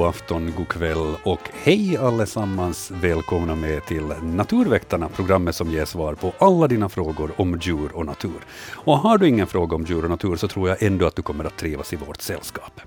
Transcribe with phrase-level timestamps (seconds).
[0.00, 2.90] God afton, god kväll och hej allesammans.
[2.90, 8.06] Välkomna med till Naturväktarna, programmet som ger svar på alla dina frågor om djur och
[8.06, 8.40] natur.
[8.72, 11.22] Och har du ingen fråga om djur och natur så tror jag ändå att du
[11.22, 12.80] kommer att trivas i vårt sällskap.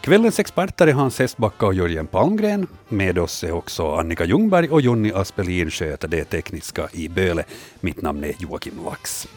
[0.00, 2.66] Kvällens experter är Hans Hestbacka och Jörgen Palmgren.
[2.88, 7.44] Med oss är också Annika Ljungberg och Jonny Aspelin sköter det tekniska i Böle.
[7.80, 9.28] Mitt namn är Joakim Lax.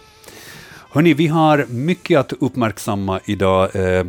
[0.89, 3.75] Hörni, vi har mycket att uppmärksamma idag.
[3.75, 4.05] Eh,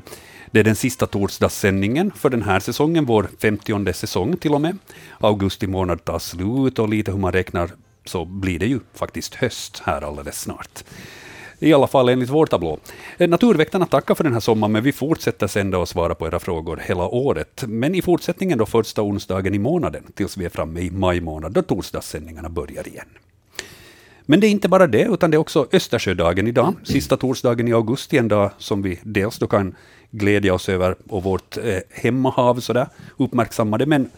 [0.51, 4.79] det är den sista torsdagssändningen för den här säsongen, vår 50 säsong till och med.
[5.21, 7.71] Augusti månad tar slut och lite hur man räknar
[8.05, 10.85] så blir det ju faktiskt höst här alldeles snart.
[11.59, 12.79] I alla fall enligt vår tablå.
[13.19, 16.39] Eh, naturväktarna tackar för den här sommaren, men vi fortsätter sända och svara på era
[16.39, 17.65] frågor hela året.
[17.67, 21.53] Men i fortsättningen då första onsdagen i månaden, tills vi är framme i maj månad,
[21.53, 23.09] då torsdagssändningarna börjar igen.
[24.31, 27.73] Men det är inte bara det, utan det är också Östersjödagen idag, sista torsdagen i
[27.73, 29.75] augusti, en dag som vi dels då kan
[30.11, 34.11] glädja oss över och vårt eh, hemmahav sådär, uppmärksamma det, men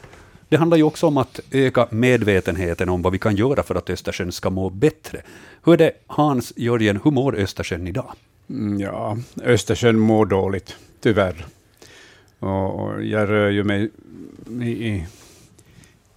[0.49, 3.91] det handlar ju också om att öka medvetenheten om vad vi kan göra för att
[3.91, 5.23] Östersjön ska må bättre.
[5.65, 8.13] Hur är det, Hans Jörgen, hur mår Östersjön idag?
[8.49, 11.47] Mm, ja, Östersjön mår dåligt, tyvärr.
[12.39, 13.91] Och jag rör ju mig
[14.63, 15.07] i,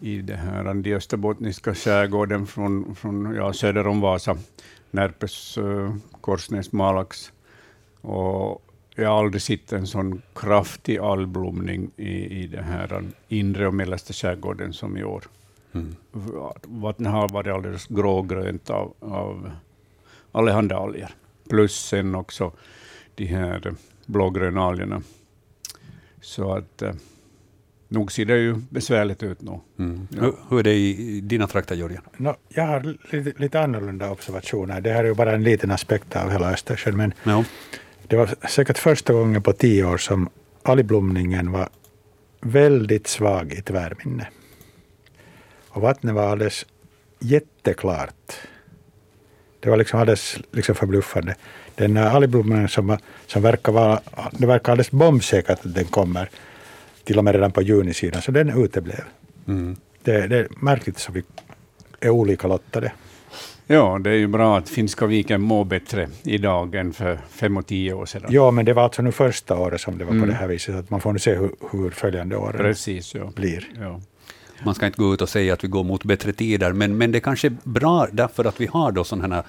[0.03, 4.37] i det här, den österbottniska skärgården från, från ja, söder om Vasa,
[4.91, 7.31] Närpes, uh, Korsnäs, Malax.
[8.01, 8.65] Och
[8.95, 14.13] jag har aldrig sett en sån kraftig algblomning i, i den här inre och mellersta
[14.13, 15.23] skärgården som i år.
[15.71, 15.95] Mm.
[16.63, 19.51] Vattnet har varit alldeles grågrönt av, av
[20.31, 21.15] allehanda alger.
[21.49, 22.51] Plus sen också
[23.15, 23.73] de här
[24.05, 25.01] blågröna algerna.
[26.21, 26.93] Så att eh,
[27.93, 29.59] nog ser det ju besvärligt ut nu.
[29.79, 30.07] Mm.
[30.09, 30.21] Ja.
[30.21, 32.01] Hur, hur, är det i dina trakter, Jörgen?
[32.17, 34.81] No, jag har lite, lite annorlunda observationer.
[34.81, 36.97] Det här är ju bara en liten aspekt av hela Östersjön.
[36.97, 37.43] Men ja.
[38.07, 40.29] Det var säkert första gången på tio år som
[40.63, 41.69] algblomningen var
[42.41, 44.27] väldigt svag i tvärminne.
[45.69, 46.65] Och vattnet var alldeles
[47.19, 48.33] jätteklart.
[49.59, 51.35] Det var liksom alldeles liksom förbluffande.
[51.75, 56.29] Den algblomningen som, som verkar vara, det verkar alldeles bombsäkert att den kommer,
[57.03, 59.03] till och med redan på junisidan, så den uteblev.
[59.47, 59.75] Mm.
[60.03, 61.23] Det, det är märkligt så vi
[61.99, 62.91] är olika lottade.
[63.67, 67.65] Ja, det är ju bra att Finska viken mår bättre idag än för fem och
[67.65, 68.29] tio år sedan.
[68.29, 70.23] Ja, men det var alltså nu första året som det var mm.
[70.23, 70.75] på det här viset.
[70.75, 73.31] Att man får nu se hur, hur följande år Precis, ja.
[73.35, 73.67] blir.
[73.79, 74.01] Ja.
[74.65, 77.11] Man ska inte gå ut och säga att vi går mot bättre tider, men, men
[77.11, 79.43] det är kanske är bra därför att vi har då sådana här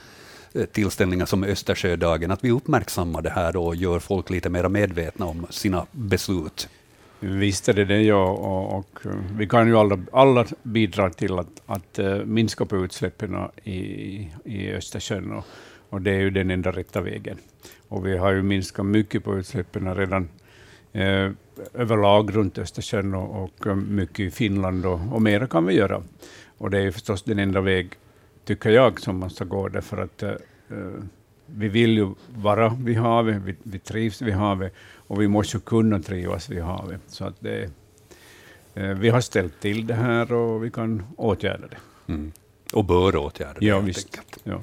[0.53, 5.27] eh, tillställningar som Östersjödagen, att vi uppmärksammar det här och gör folk lite mer medvetna
[5.27, 6.69] om sina beslut.
[7.27, 8.31] Visst är det det, ja.
[8.31, 12.77] Och, och, eh, vi kan ju alla, alla bidra till att, att eh, minska på
[12.77, 13.81] utsläppen i,
[14.45, 15.33] i Östersjön.
[15.33, 15.45] Och,
[15.89, 17.39] och det är ju den enda rätta vägen.
[17.89, 20.29] Och vi har ju minskat mycket på utsläppen redan
[20.93, 21.31] eh,
[21.75, 26.03] överlag runt Östersjön och, och eh, mycket i Finland och, och mera kan vi göra.
[26.59, 27.91] Och det är förstås den enda väg,
[28.45, 30.33] tycker jag, som man ska gå därför att eh,
[31.47, 34.75] vi vill ju vara vid havet, vi, vi trivs vid havet
[35.07, 37.01] och vi måste ju kunna trivas vid havet.
[37.07, 37.71] Så att det,
[38.75, 42.13] eh, vi har ställt till det här och vi kan åtgärda det.
[42.13, 42.33] Mm.
[42.73, 43.67] Och bör åtgärda det.
[43.67, 44.21] Ja, visst.
[44.45, 44.61] Ja.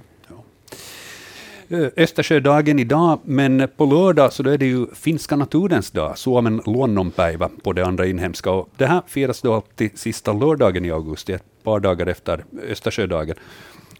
[1.72, 7.50] Eh, Östersjödagen idag, men på lördag så är det ju finska naturens dag, Suomen luonnonpäivä
[7.64, 8.52] på det andra inhemska.
[8.52, 13.36] Och det här firas då alltid sista lördagen i augusti, ett par dagar efter Östersjödagen.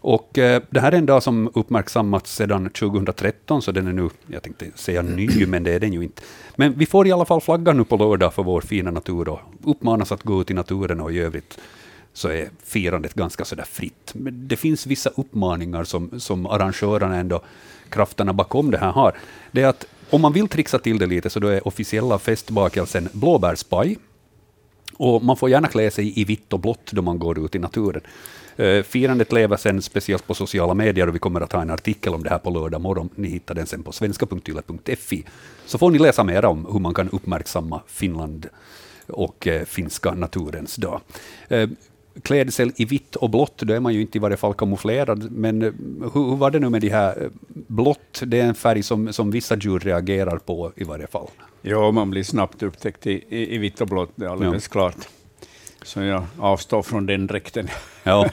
[0.04, 4.10] Och eh, det här är en dag som uppmärksammats sedan 2013, så den är nu,
[4.26, 6.22] jag tänkte säga ny, men det är den ju inte.
[6.56, 9.40] Men vi får i alla fall flagga nu på lördag för vår fina natur och
[9.64, 11.58] uppmanas att gå ut i naturen och i övrigt
[12.12, 14.12] så är firandet ganska sådär fritt.
[14.14, 17.42] Men det finns vissa uppmaningar som, som arrangörerna ändå,
[17.88, 19.16] krafterna bakom det här har.
[19.50, 23.08] Det är att om man vill trixa till det lite så då är officiella festbakelsen
[23.12, 23.98] blåbärspaj.
[24.96, 27.58] Och man får gärna klä sig i vitt och blått då man går ut i
[27.58, 28.02] naturen.
[28.60, 32.14] Uh, firandet lever sen speciellt på sociala medier och vi kommer att ha en artikel
[32.14, 33.08] om det här på lördag morgon.
[33.14, 35.24] Ni hittar den sen på svenska.yle.fi.
[35.66, 38.48] Så får ni läsa mer om hur man kan uppmärksamma Finland
[39.06, 41.00] och uh, finska naturens dag.
[41.52, 41.68] Uh,
[42.22, 45.30] klädsel i vitt och blått, då är man ju inte i varje fall kamouflerad.
[45.30, 48.22] Men hur, hur var det nu med de här blått?
[48.26, 51.28] Det är en färg som, som vissa djur reagerar på i varje fall.
[51.62, 54.72] Ja, man blir snabbt upptäckt i, i, i vitt och blått, det är alldeles ja.
[54.72, 55.08] klart.
[55.84, 57.68] Så jag avstår från den dräkten.
[58.02, 58.30] Ja.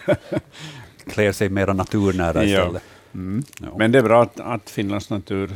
[1.07, 2.83] Klär sig mera naturnära istället.
[3.11, 3.19] Ja.
[3.19, 3.43] Mm.
[3.59, 3.67] Ja.
[3.77, 5.49] Men det är bra att, att Finlands natur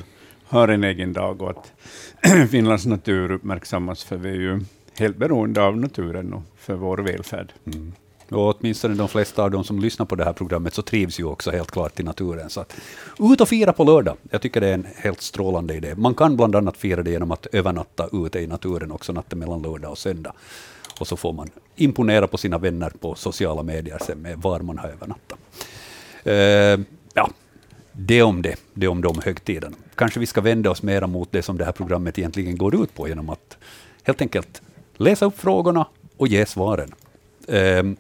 [0.45, 1.72] har en egen dag och att
[2.50, 4.62] Finlands natur uppmärksammas, för vi är ju
[4.98, 7.54] helt beroende av naturen och för vår välfärd.
[7.66, 7.94] Mm.
[8.30, 11.24] Och åtminstone de flesta av de som lyssnar på det här programmet så trivs ju
[11.24, 12.50] också helt klart i naturen.
[12.50, 12.75] Så att,
[13.19, 14.18] ut och fira på lördag.
[14.30, 15.96] Jag tycker det är en helt strålande idé.
[15.96, 19.62] Man kan bland annat fira det genom att övernatta ute i naturen också natten mellan
[19.62, 20.34] lördag och söndag.
[21.00, 24.78] Och så får man imponera på sina vänner på sociala medier sen med var man
[24.78, 25.40] har övernattat.
[26.28, 26.80] Uh, eh,
[27.13, 27.30] ja,
[27.92, 29.75] det om det, det om de högtiderna.
[29.95, 32.95] Kanske vi ska vända oss mera mot det som det här programmet egentligen går ut
[32.95, 33.57] på, genom att
[34.04, 34.62] helt enkelt
[34.98, 35.88] läsa upp frågorna
[36.18, 36.94] och ge svaren.
[37.48, 37.96] Um,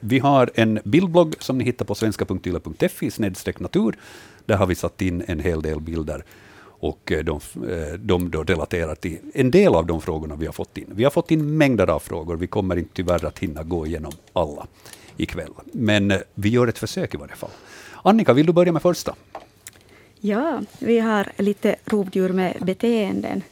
[0.00, 3.10] vi har en bildblogg som ni hittar på svenska.yle.fi
[3.58, 3.98] natur.
[4.44, 6.24] Där har vi satt in en hel del bilder
[6.78, 10.52] och eh, de, eh, de då relaterar till en del av de frågorna vi har
[10.52, 10.86] fått in.
[10.88, 12.36] Vi har fått in mängder av frågor.
[12.36, 14.66] Vi kommer inte tyvärr att hinna gå igenom alla
[15.16, 15.52] ikväll.
[15.64, 17.50] Men eh, vi gör ett försök i varje fall.
[18.02, 19.14] Annika, vill du börja med första?
[20.20, 23.42] Ja, vi har lite rovdjur med beteenden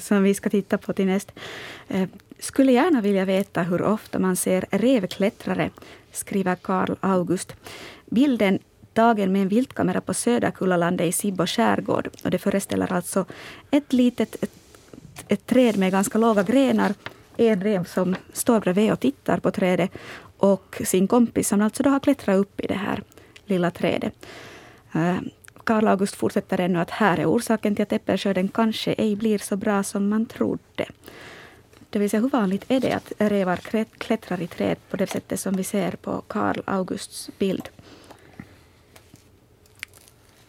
[0.00, 1.32] som vi ska titta på till näst.
[2.38, 5.70] Skulle gärna vilja veta hur ofta man ser revklättrare,
[6.12, 7.56] skriver Karl August.
[8.06, 8.58] Bilden
[8.94, 12.08] tagen med en viltkamera på Söderkullalandet i Sibbo skärgård.
[12.24, 13.24] Och det föreställer alltså
[13.70, 14.50] ett litet ett,
[15.28, 16.94] ett träd med ganska låga grenar.
[17.36, 19.90] En rev som står bredvid och tittar på trädet
[20.38, 23.02] och sin kompis som alltså då har klättrat upp i det här
[23.46, 24.26] lilla trädet.
[24.92, 25.16] Eh,
[25.64, 29.56] Karl August fortsätter ännu att här är orsaken till att äppelskörden kanske ej blir så
[29.56, 30.86] bra som man trodde.
[31.90, 33.56] Det vill säga, hur vanligt är det att rävar
[33.98, 37.68] klättrar i träd på det sättet som vi ser på Karl Augusts bild?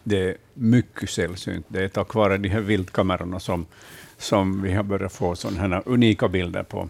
[0.04, 1.66] Det är mycket sällsynt.
[1.68, 3.66] Det är tack vare de här viltkamerorna som,
[4.18, 6.88] som vi har börjat få sådana här unika bilder på,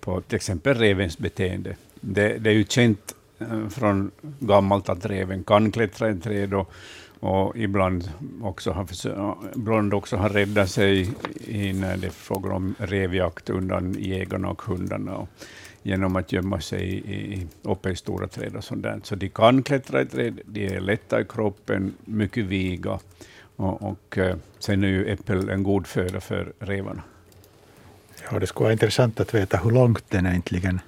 [0.00, 1.76] på till exempel revens beteende.
[2.00, 6.72] Det, det är ju känt eh, från gammalt att reven kan klättra i träd och,
[7.20, 8.10] och ibland
[8.42, 8.86] också har,
[9.56, 11.10] ibland också har räddat sig
[11.44, 15.16] i när det är fråga om revjakt undan jägarna och hundarna.
[15.16, 15.28] Och
[15.86, 19.00] genom att gömma sig i, uppe i stora träd och sånt där.
[19.02, 22.98] Så de kan klättra i träd, de är lätta i kroppen, mycket viga.
[23.56, 27.02] Och, och eh, sen är ju äppel en god föda för revarna.
[28.30, 30.80] Ja, det skulle vara intressant att veta hur långt den egentligen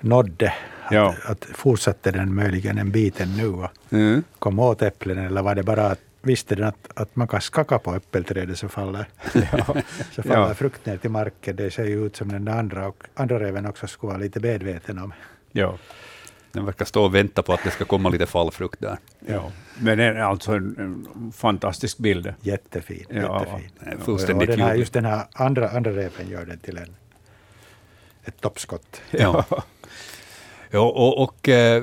[0.00, 0.54] nådde.
[0.84, 1.14] Att, ja.
[1.24, 4.22] att fortsatte den möjligen en bit nu och mm.
[4.38, 7.78] kom åt äpplen, eller var det bara att visste den att, att man kan skaka
[7.78, 9.08] på äppelträdet så faller,
[10.12, 11.56] så faller frukt ner till marken.
[11.56, 14.98] Det ser ju ut som den andra, och andra räven också skulle vara lite medveten
[14.98, 15.14] om.
[15.52, 15.78] Ja.
[16.52, 18.98] Den verkar stå och vänta på att det ska komma lite fallfrukt där.
[19.26, 22.34] Ja, men det är alltså en, en fantastisk bild.
[22.40, 23.04] Jättefin.
[23.08, 24.00] Ja, jättefin.
[24.04, 26.96] Fullständigt och den här, just den här andra, andra räven gör den till en,
[28.24, 29.02] ett toppskott.
[29.10, 29.44] Ja.
[30.70, 31.82] ja, och, och äh,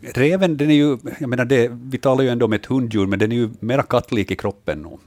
[0.00, 3.18] reven, den är ju, jag menar det, vi talar ju ändå om ett hunddjur, men
[3.18, 4.98] den är ju mera kattlik i kroppen nu.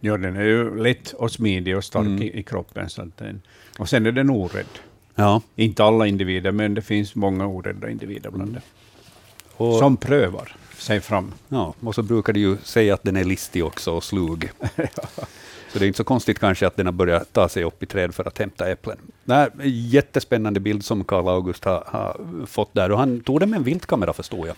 [0.00, 2.22] Ja, den är ju lätt och smidig och stark mm.
[2.22, 2.90] i, i, kroppen.
[2.90, 3.42] Så den,
[3.78, 4.66] och sen är den orädd.
[5.14, 5.42] Ja.
[5.56, 8.62] Inte alla individer, men det finns många orädda individer bland dem.
[9.56, 11.32] Och, som prövar sig fram.
[11.48, 14.50] Ja, och så brukar de ju säga att den är listig också och slug.
[14.76, 15.26] ja.
[15.72, 17.86] Så det är inte så konstigt kanske att den har börjat ta sig upp i
[17.86, 18.98] träd för att hämta äpplen.
[19.26, 22.16] En jättespännande bild som Karl August har, har,
[22.46, 22.92] fått där.
[22.92, 24.56] Och han tog den med en viltkamera förstår jag.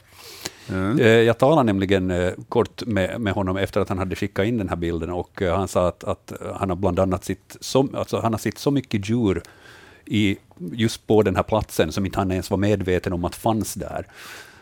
[0.69, 1.01] Mm.
[1.01, 4.59] Eh, jag talade nämligen eh, kort med, med honom efter att han hade skickat in
[4.59, 7.95] den här bilden och eh, han sa att, att han har bland annat sitt, som,
[7.95, 9.43] alltså han har sett så mycket djur
[10.05, 10.37] i,
[10.73, 14.07] just på den här platsen som inte han ens var medveten om att fanns där.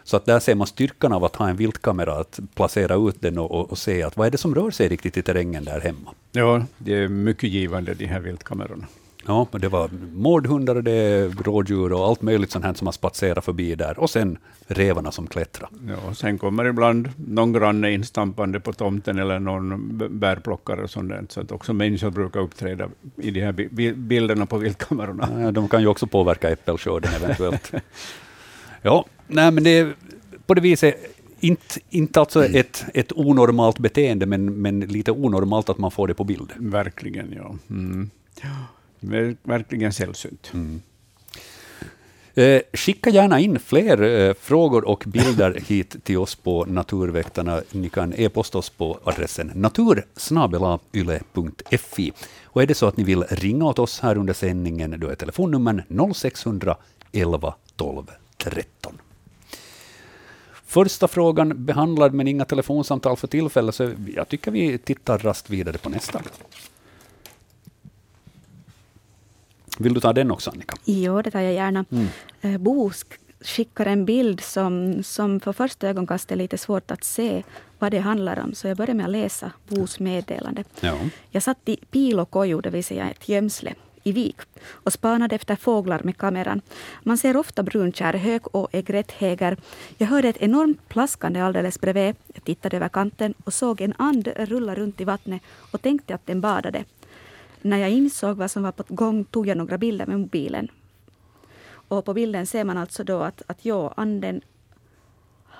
[0.09, 3.39] Så att där ser man styrkan av att ha en viltkamera, att placera ut den
[3.39, 5.81] och, och, och, se att vad är det som rör sig riktigt i terrängen där
[5.81, 6.11] hemma.
[6.33, 8.87] Ja, det är mycket givande de här viltkamerorna.
[9.27, 12.93] Ja, det var mårdhundar och det är rådjur och allt möjligt sånt här som har
[12.93, 13.99] spatserat förbi där.
[13.99, 15.71] Och sen revarna som klättrar.
[15.89, 21.25] Ja, sen kommer ibland någon granne instampande på tomten eller någon bärplockare och sånt där.
[21.29, 23.53] Så att också människor brukar uppträda i de här
[23.93, 25.29] bilderna på viltkamerorna.
[25.43, 27.73] Ja, de kan ju också påverka äppelskörden eventuellt.
[28.83, 29.95] ja, nej men det är
[30.47, 32.61] på det viset inte, inte alltså mm.
[32.61, 36.53] ett, ett onormalt beteende, men, men lite onormalt att man får det på bild.
[36.57, 37.55] Verkligen, ja.
[37.71, 38.11] Mm.
[39.43, 40.51] Verkligen sällsynt.
[40.55, 40.83] Mm.
[42.35, 47.63] Eh, skicka gärna in fler eh, frågor och bilder hit till oss på Naturväktarna.
[47.73, 52.13] Ni kan e-posta oss på adressen natursnabelayle.fi.
[52.45, 55.15] Och är det så att ni vill ringa åt oss här under sändningen, då är
[55.15, 56.77] telefonnummer 0600
[57.13, 58.99] 11 12 13.
[60.69, 65.79] Första frågan behandlad, men inga telefonsamtal för tillfället, så jag tycker vi tittar rast vidare
[65.79, 66.21] på nästa.
[69.79, 70.77] Vill du ta den också, Annika?
[70.85, 71.85] Jo, det tar jag gärna.
[71.91, 72.07] Mm.
[72.41, 72.91] Eh, Bo
[73.41, 77.43] skickar en bild som, som för första ögonkastet är lite svårt att se
[77.79, 78.55] vad det handlar om.
[78.55, 80.65] Så jag börjar med att läsa Bos meddelande.
[80.81, 80.99] Ja.
[81.31, 83.75] Jag satt i Pilokoju, det vill säga ett gömsle,
[84.09, 84.37] i vik
[84.85, 86.61] och spanade efter fåglar med kameran.
[87.03, 89.57] Man ser ofta brunkärrhök och egretthäger.
[89.99, 92.17] Jag hörde ett enormt plaskande alldeles bredvid.
[92.35, 96.27] Jag tittade över kanten och såg en and rulla runt i vattnet och tänkte att
[96.27, 96.85] den badade.
[97.63, 100.69] När jag insåg vad som var på gång tog jag några bilder med mobilen.
[101.89, 104.41] Och på bilden ser man alltså då att, att ja, anden,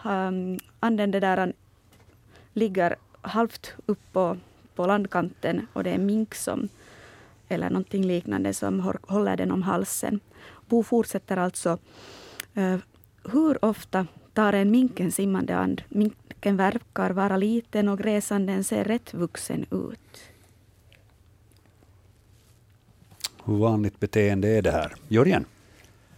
[0.05, 1.53] um, anden det där,
[2.53, 4.37] ligger halvt upp på,
[4.75, 6.69] på landkanten och det är en mink som,
[7.49, 10.21] eller någonting liknande som håller den om halsen.
[10.69, 11.79] Bo fortsätter alltså.
[12.57, 12.77] Uh,
[13.25, 15.83] hur ofta tar en mink en simmande and?
[15.89, 20.31] Minken verkar vara liten och gräsanden ser rätt vuxen ut.
[23.45, 24.95] Hur vanligt beteende är det här?
[25.09, 25.45] Jörgen?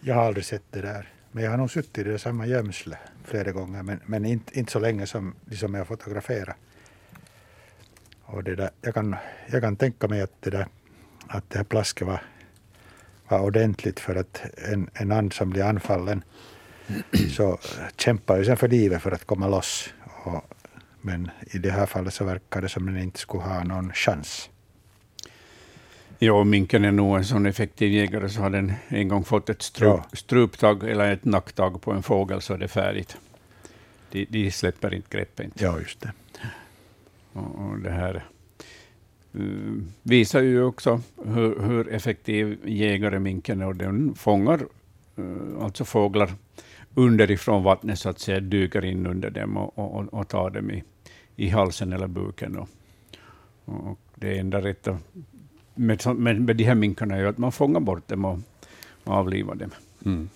[0.00, 1.08] Jag har aldrig sett det där.
[1.32, 4.72] Men jag har nog suttit i det samma gömsle flera gånger, men, men inte, inte
[4.72, 6.56] så länge som de som jag fotograferar.
[8.22, 9.16] Och det där, jag, kan,
[9.50, 10.66] jag kan tänka mig att det, där,
[11.30, 12.22] att det här plasket var,
[13.28, 16.25] var ordentligt för att en, en and som blir anfallen
[17.37, 17.58] så
[17.96, 19.94] kämpar ju sen för livet för att komma loss.
[20.25, 20.44] Och,
[21.00, 24.50] men i det här fallet så verkar det som den inte skulle ha någon chans.
[26.18, 29.62] Ja, minken är nog en sån effektiv jägare, så har den en gång fått ett
[29.62, 30.16] strup, ja.
[30.16, 33.16] struptag eller ett nacktag på en fågel så är det färdigt.
[34.10, 35.52] De, de släpper inte greppet.
[35.54, 36.12] Ja, just det.
[37.32, 38.25] Och, och det här
[39.34, 43.66] Eh, visar ju också hur, hur, effektiv jägare minken är.
[43.66, 44.60] Och den fångar
[45.18, 46.30] uh, alltså fåglar
[46.94, 50.82] underifrån vattnet, så att säga, dyker in under dem och, och, och tar dem i,
[51.37, 52.56] i halsen eller buken.
[52.56, 52.68] Och,
[53.64, 54.99] och det enda rätta
[55.75, 58.38] med, med, med de här minkarna är att man fångar bort dem och,
[59.04, 59.70] och avlivar dem.
[60.04, 60.28] Mm.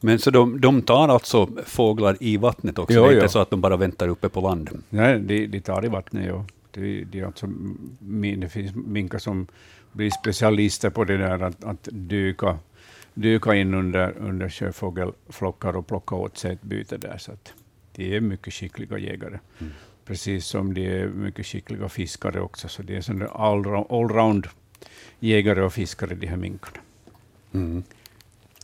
[0.00, 2.96] Men så de, de tar alltså fåglar i vattnet också?
[2.96, 3.18] Jo, det är jo.
[3.18, 4.82] inte så att de bara väntar uppe på land?
[4.88, 6.44] Nej, de, de tar i vattnet, ja.
[6.70, 7.46] Det, de alltså,
[8.36, 9.46] det finns minkar som
[9.92, 12.58] blir specialister på det där att, att dyka,
[13.14, 17.18] dyka in under, under sjöfågelflockar och plocka åt sig ett byte där.
[17.18, 17.52] Så att
[17.94, 19.38] de är mycket skickliga jägare.
[19.58, 19.72] Mm
[20.08, 22.68] precis som de är mycket skickliga fiskare också.
[22.68, 23.46] Så de är
[23.90, 24.46] allround
[25.20, 26.78] jägare och fiskare, de här minkarna.
[27.52, 27.82] Mm.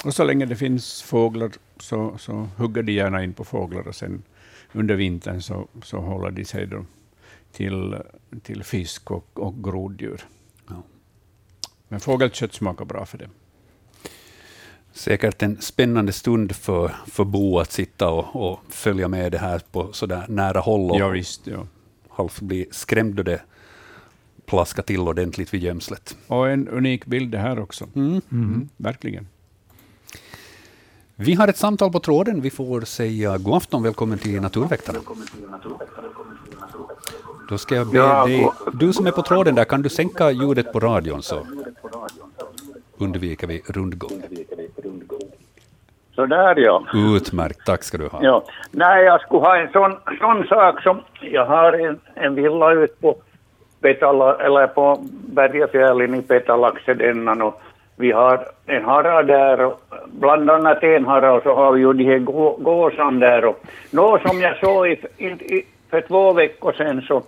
[0.05, 3.95] Och så länge det finns fåglar så, så hugger de gärna in på fåglar och
[3.95, 4.23] sen
[4.73, 6.85] under vintern så, så håller de sig då
[7.53, 7.97] till,
[8.43, 10.25] till fisk och, och groddjur.
[10.69, 10.83] Ja.
[11.89, 13.31] Men fågelkött smakar bra för dem.
[14.93, 19.61] Säkert en spännande stund för, för Bo att sitta och, och följa med det här
[19.73, 21.67] på så där nära håll och ja, visst, ja.
[22.09, 23.41] halvt bli skrämd då det
[24.47, 26.17] plaskar till ordentligt vid gömslet.
[26.27, 27.89] Och en unik bild det här också.
[27.95, 28.09] Mm.
[28.09, 28.23] Mm.
[28.31, 29.27] Mm, verkligen.
[31.17, 32.41] Vi har ett samtal på tråden.
[32.41, 34.99] Vi får säga god afton, välkommen till Naturväktarna.
[37.49, 40.73] Då ska jag be dig, du som är på tråden där, kan du sänka ljudet
[40.73, 41.47] på radion så
[42.99, 44.23] undviker vi rundgång.
[46.15, 46.85] Så där ja.
[47.17, 48.19] Utmärkt, tack ska du ha.
[48.23, 48.45] Ja.
[48.71, 52.95] Nej, jag skulle ha en sån, sån sak som, jag har en, en villa ute
[53.01, 53.17] på
[53.81, 57.61] Petala, eller på Bergafjällen i Petalaxedennan och
[57.97, 61.93] vi har en hara där och bland annat en hara och så har vi ju
[61.93, 62.19] de här
[62.63, 67.23] gåsan där och nå, som jag såg i, i, för två veckor sedan så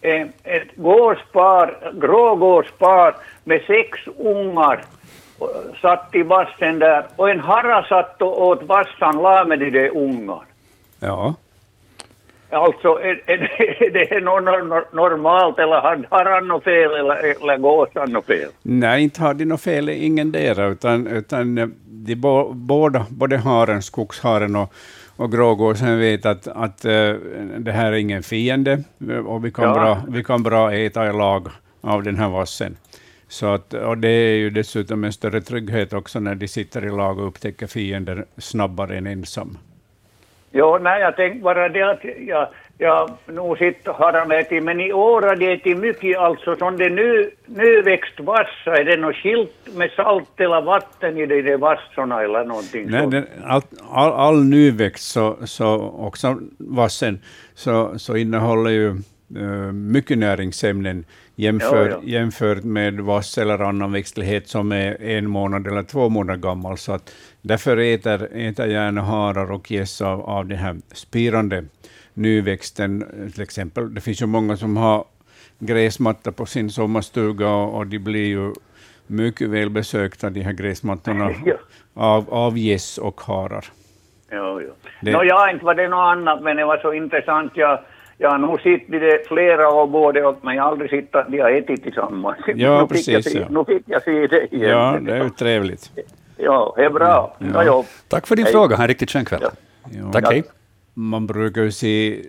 [0.00, 4.84] eh, ett gåspar, grågåspar med sex ungar
[5.40, 9.90] eh, satt i vassen där och en harra satt och åt vassan la med de
[9.90, 10.42] ungar.
[11.00, 11.34] Ja.
[12.50, 13.38] Alltså, är, är,
[13.82, 18.50] är det något normalt eller har harran något fel eller, eller gåsan något fel?
[18.62, 22.16] Nej, inte har de något fel, ingen där, utan, utan eh, de
[22.54, 24.72] båda, både haren, skogsharen och,
[25.16, 27.14] och grågåsen vet att, att uh,
[27.58, 28.82] det här är ingen fiende
[29.26, 29.74] och vi kan, ja.
[29.74, 31.48] bra, vi kan bra äta i lag
[31.80, 32.76] av den här vassen.
[33.28, 36.90] Så att, och det är ju dessutom en större trygghet också när de sitter i
[36.90, 39.58] lag och upptäcker fiender snabbare än ensam.
[40.56, 44.80] Jo, nej, jag tänkte bara det att jag, jag nog sitter har han ätit, men
[44.80, 47.30] i år har de ätit mycket alltså som det nu,
[47.84, 48.76] växt vassa.
[48.80, 53.06] Är det något skilt med salt eller vatten i de där vassorna eller någonting Nej,
[53.06, 57.20] den, all, all, all nyväxt, så, så också vassen,
[57.54, 58.94] så, så innehåller ju
[59.72, 61.04] mycket näringsämnen
[61.36, 62.18] jämfört, ja, ja.
[62.18, 66.78] jämfört med vass eller annan växtlighet som är en månad eller två månader gammal.
[66.78, 71.64] Så att därför äter, äter gärna harar och gäss av, av den här spirande
[72.14, 73.04] nyväxten.
[73.34, 75.04] Till exempel, det finns ju många som har
[75.58, 78.52] gräsmatta på sin sommarstuga och, och de blir ju
[79.06, 81.54] mycket välbesökta, de här gräsmattorna, ja.
[81.94, 83.64] av, av gäss och harar.
[84.30, 84.72] Jo, jo.
[85.02, 85.12] Det...
[85.12, 87.52] No, ja, inte var det något annat, men det var så intressant.
[87.54, 87.80] Jag
[88.18, 92.36] Ja, nu sitter det flera år både åt mig, aldrig sitta, de har ätit tillsammans.
[92.46, 93.32] Ja, nu precis.
[93.32, 93.46] Fick ja.
[93.50, 94.70] nu fick jag se det igen.
[94.70, 95.92] ja, det är ju trevligt.
[96.36, 97.36] Ja, det är bra.
[97.38, 97.46] Ja.
[97.46, 97.86] Bra jobb.
[98.08, 98.52] Tack för din Hej.
[98.52, 98.76] fråga.
[98.76, 99.40] Ha en riktigt skön kväll.
[99.42, 99.50] Ja.
[99.90, 100.12] Ja.
[100.12, 100.42] Tack, hej.
[100.94, 102.22] Man brukar ju se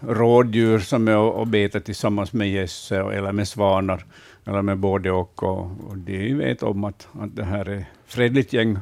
[0.00, 4.04] rådjur som är och betar tillsammans med gäss eller med svanar,
[4.46, 5.42] eller med både och.
[5.42, 8.78] Och, och de vet om att, att det här är fredligt gäng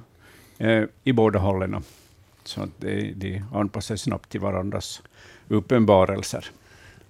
[0.58, 1.82] eh, i båda hållen.
[2.44, 5.02] Så att de, de anpassar sig snabbt till varandras
[5.50, 6.44] uppenbarelser.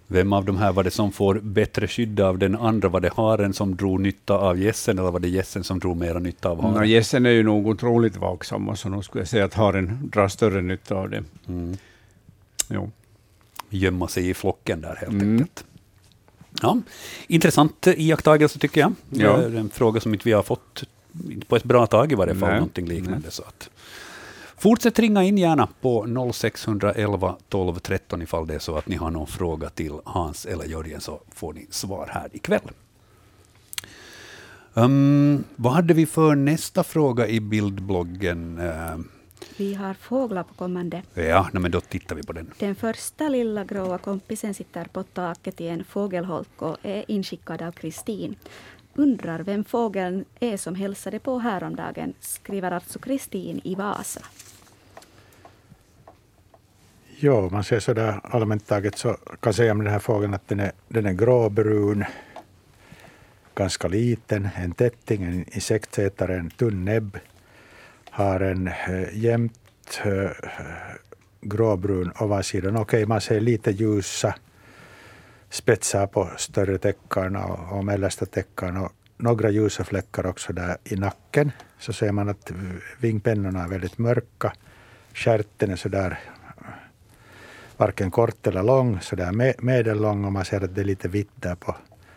[0.07, 2.89] Vem av de här var det som får bättre skydd av den andra?
[2.89, 6.19] Var det haren som drog nytta av gässen, eller var det gässen som drog mera
[6.19, 6.89] nytta av haren?
[6.89, 10.63] gässen är ju nog otroligt vaksamma, så nog skulle jag säga att haren drar större
[10.63, 11.25] nytta av det.
[11.49, 11.77] Mm.
[12.69, 12.91] Jo.
[13.71, 15.33] Gömma sig i flocken där helt Mm.
[15.33, 15.65] enkelt.
[16.63, 16.79] Ja,
[17.27, 18.93] intressant iakttagelse tycker jag.
[19.11, 19.37] Ja.
[19.37, 20.85] Det är en fråga som inte vi har fått
[21.49, 22.59] på ett bra tag i varje fall, Nej.
[22.59, 23.31] någonting liknande.
[23.31, 23.71] Så att,
[24.61, 29.11] fortsätt ringa in gärna på 0611 12 13 ifall det är så att ni har
[29.11, 32.71] någon fråga till Hans eller Jörgen så får ni svar här ikväll.
[34.75, 38.59] Um, vad hade vi för nästa fråga i bildbloggen?
[38.59, 38.99] Uh,
[39.57, 41.03] Vi har fåglar på kommande.
[41.15, 42.51] ja, nej, men då tittar vi på den.
[42.59, 47.73] Den första lilla gråa kompisen sitter på taket i en fågelholk och är inskickad av
[47.73, 48.37] Kristin.
[48.95, 54.21] Undrar vem fågeln är som hälsade på häromdagen, skriver alltså Kristin i Vasa.
[57.23, 60.61] Jo, man ser sådär allmänt taget så kan säga om den här fågeln att den
[60.61, 62.05] är, den är gråbrun,
[63.55, 67.19] ganska liten, en tätting, en insektsätare, en tunn näbb,
[68.11, 70.31] har en eh, jämnt eh,
[71.41, 72.77] gråbrun ovansidan.
[72.77, 74.35] Okej, man ser lite ljusa
[75.51, 80.97] spetsar på större täckarna och, och mellersta täckarna och några ljusa fläckar också där i
[80.97, 81.53] nacken.
[81.79, 82.57] Så ser man att eh,
[82.99, 84.53] vingpennorna är väldigt mörka.
[85.15, 86.19] Stjärten är sådär
[87.81, 91.31] varken kort eller lång, sådär me- medellång och man ser att det är lite vitt
[91.35, 91.77] där på,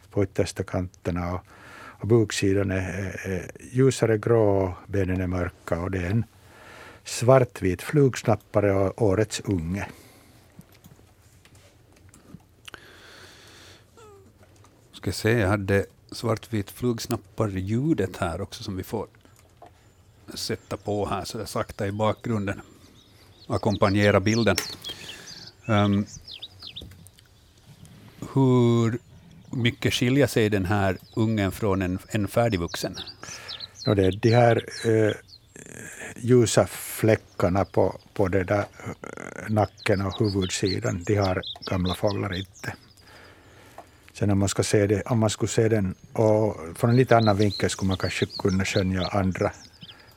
[0.09, 1.33] på yttersta kanterna.
[1.33, 1.41] Och,
[2.01, 6.25] och buksidan är, är, ljusare grå, och benen är mörka och det är en
[7.03, 9.87] svartvit flugsnappare och årets unge.
[14.91, 19.07] Ska se, jag hade svartvit flugsnappar-ljudet här också som vi får
[20.33, 22.61] sätta på här så det sakta i bakgrunden.
[23.47, 24.55] Ackompanjera bilden.
[25.65, 26.05] Um,
[28.33, 28.99] hur
[29.49, 32.95] mycket skiljer sig den här ungen från en, en färdigvuxen?
[33.85, 35.13] Det är de här eh,
[36.15, 42.73] ljusa fläckarna på, på det där eh, nacken och huvudsidan, de har gamla fåglar inte.
[44.13, 47.17] Sen om man, ska se det, om man skulle se den och från en lite
[47.17, 49.51] annan vinkel skulle man kanske kunna skönja andra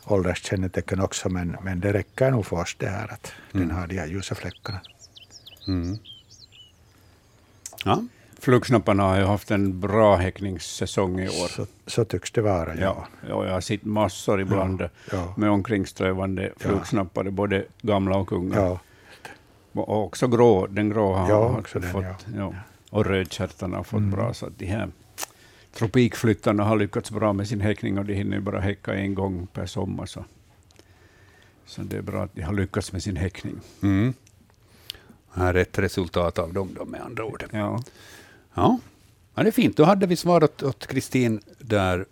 [0.04, 3.98] ålderskännetecken också, men, men det räcker nog för oss det här att den har de
[3.98, 4.80] här ljusa fläckarna.
[5.66, 5.98] Mm.
[7.84, 8.04] Ja,
[8.38, 11.48] Flugsnapparna har ju haft en bra häckningssäsong i år.
[11.48, 12.80] Så, så tycks det vara, ja.
[12.80, 15.34] Ja, ja, jag har sett massor ibland ja.
[15.36, 18.56] med omkringströvande flugsnappare, både gamla och unga.
[18.56, 18.78] Ja,
[19.72, 22.16] Och också grå, den grå har Ja, också den, fått, ja.
[22.36, 22.52] ja.
[22.90, 24.10] Och rödstjärtarna har fått Mm.
[24.10, 24.88] bra, så att de här
[25.74, 29.66] tropikflyttarna har lyckats bra med sin häckning och de hinner bara häcka en gång per
[29.66, 30.06] sommar.
[30.06, 30.24] Så,
[31.66, 33.60] så det är bra att de har lyckats med sin häckning.
[33.82, 34.14] mm.
[35.36, 37.44] Här är ett resultat av dem då, med andra ord.
[37.50, 37.78] Ja.
[38.54, 38.78] Ja.
[39.34, 39.76] ja, det är fint.
[39.76, 42.04] Då hade vi svarat åt Kristin där,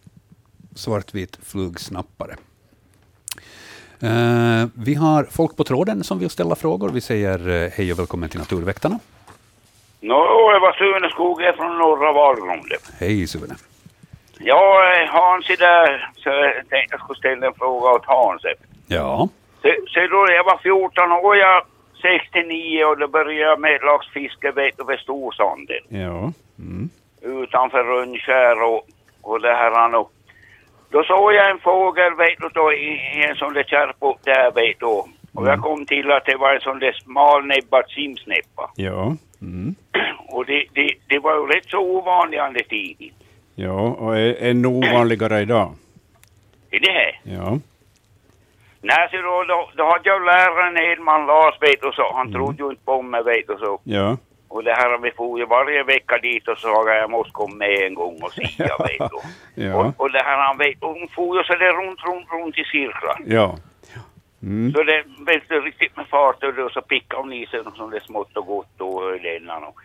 [0.74, 2.36] svartvit flugsnappare.
[4.00, 6.88] Eh, vi har folk på tråden som vill ställa frågor.
[6.88, 8.98] Vi säger eh, hej och välkommen till Naturväktarna.
[10.00, 12.76] Nå, det var Sune Skog från norra Valgrunde.
[12.98, 13.54] Hej Sune.
[14.38, 18.42] Ja, eh, Hans är där, så jag tänkte jag skulle ställa en fråga åt Hans.
[18.86, 19.28] Ja,
[19.62, 21.62] Så, så då jag var 14 år, jag
[22.04, 26.32] 69 och då började jag med laxfiske vet du, vid Storsanden ja.
[26.58, 26.88] Mm.
[27.22, 28.86] utanför Rönnskär och,
[29.22, 29.94] och det här.
[29.94, 30.12] Och,
[30.90, 34.50] då såg jag en fågel vet du, då, i, i en sån där kärpa där
[34.54, 34.86] vet du.
[35.34, 38.70] Och jag kom till att det var en sån där smalnäbbad simsnäppa.
[38.76, 39.16] Ja.
[39.42, 39.74] Mm.
[40.28, 43.10] Och det, det, det var ju rätt så ovanligt under tiden.
[43.54, 45.74] ja, och är ännu ovanligare idag.
[46.70, 47.20] Är det här?
[47.22, 47.58] Ja.
[48.90, 52.62] Nej, så då, då, då hade jag läraren Edman Lars, vet du, så han trodde
[52.62, 53.80] ju inte på mig, vet du, så.
[53.84, 54.16] Ja.
[54.48, 57.86] Och det här, vi for ju varje vecka dit och sa jag måste komma med
[57.86, 59.20] en gång och sia, vet du.
[59.64, 59.74] Ja.
[59.74, 62.64] Och, och det här, han vet, hon for ju så där runt, runt, runt i
[62.64, 63.16] cirklar.
[63.26, 63.56] Ja.
[64.42, 64.72] Mm.
[64.72, 68.00] Så det välte riktigt med fart och då så pickade hon i sig sånt där
[68.00, 69.76] smått och gott och denna och.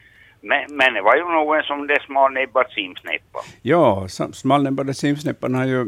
[0.42, 3.40] Men, men det var ju en sån där smalnäbbad simsnäppa.
[3.62, 5.86] Ja, smalnäbbade simsnäppan har ju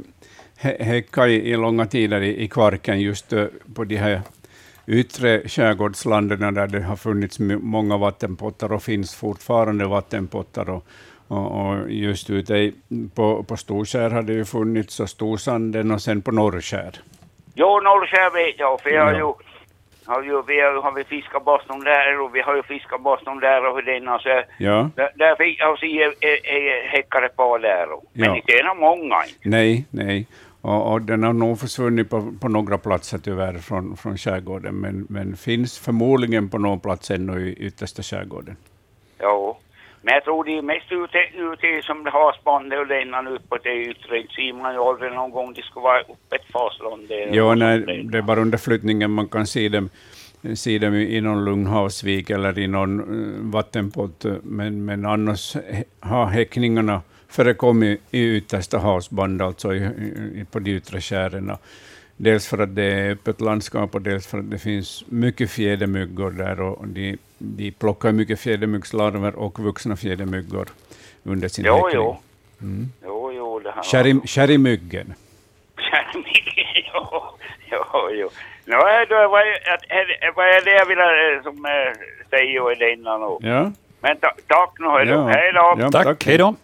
[0.61, 3.45] hä- häckat i, i långa tider i, i kvarken just eh,
[3.75, 4.21] på de här
[4.87, 10.69] yttre skärgårdslanden där det har funnits många vattenpottar och finns fortfarande vattenpottar.
[10.69, 10.85] Och,
[11.27, 12.73] och, och just ute i,
[13.15, 16.91] på, på Storskär har det ju funnits, och Storsanden och sen på Norrskär.
[17.55, 19.33] Jo, Norrskär vet jag, för jag har ju
[20.05, 23.39] har ju, vi har, har vi fiskat boston där och vi har ju fiskat boston
[23.39, 24.89] där och denna så ja.
[24.95, 26.11] där, där fick jag se
[26.87, 27.87] häckare på där.
[28.13, 28.35] Men ja.
[28.35, 29.15] inte är många.
[29.43, 30.27] Nej, nej.
[30.61, 35.05] Och, och, den har nog försvunnit på, på några platser tyvärr från, från skärgården, men,
[35.09, 38.55] men finns förmodligen på någon plats ännu i yttersta skärgården.
[39.21, 39.57] Jo.
[40.01, 43.63] Men jag tror det är mest ute, ute som det har spannet och denna uppåt
[43.63, 44.23] det yttre.
[44.35, 47.11] ser man ju aldrig någon gång det ska vara uppe ett fastland.
[47.31, 49.89] Jo, nej, det är bara under flyttningen man kan se dem,
[50.55, 55.55] se dem i någon lugnhavsvik eller i någon uh, vattenpott, men, men annars
[55.99, 61.51] har häckningarna förekommit i yttersta havsband, alltså i, i, på de yttre skären.
[62.17, 66.31] Dels för att det är öppet landskap och dels för att det finns mycket fjädermyggor
[66.31, 70.67] där och de, de plockar mycket fjädermyggslarver och vuxna fjädermyggor
[71.23, 71.93] under sin jo, häckning.
[71.93, 72.17] Jo,
[72.61, 72.91] mm.
[73.03, 73.31] jo.
[73.35, 73.83] jo det här
[74.25, 75.13] Kärrimyggen.
[75.77, 77.23] Kärrimyggen, jo,
[77.71, 78.29] jo, jo.
[78.65, 78.77] No,
[79.09, 83.37] då, vad, är, vad är det jag vill eh, som, äh, säga i det innan?
[83.41, 83.71] Ja.
[83.99, 85.13] Men ta, tack nu, hej då.
[85.13, 85.27] Ja.
[85.27, 85.75] Hej då.
[85.79, 86.55] Ja, tack, tack, hej då.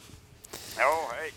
[0.77, 1.31] Ja, hej.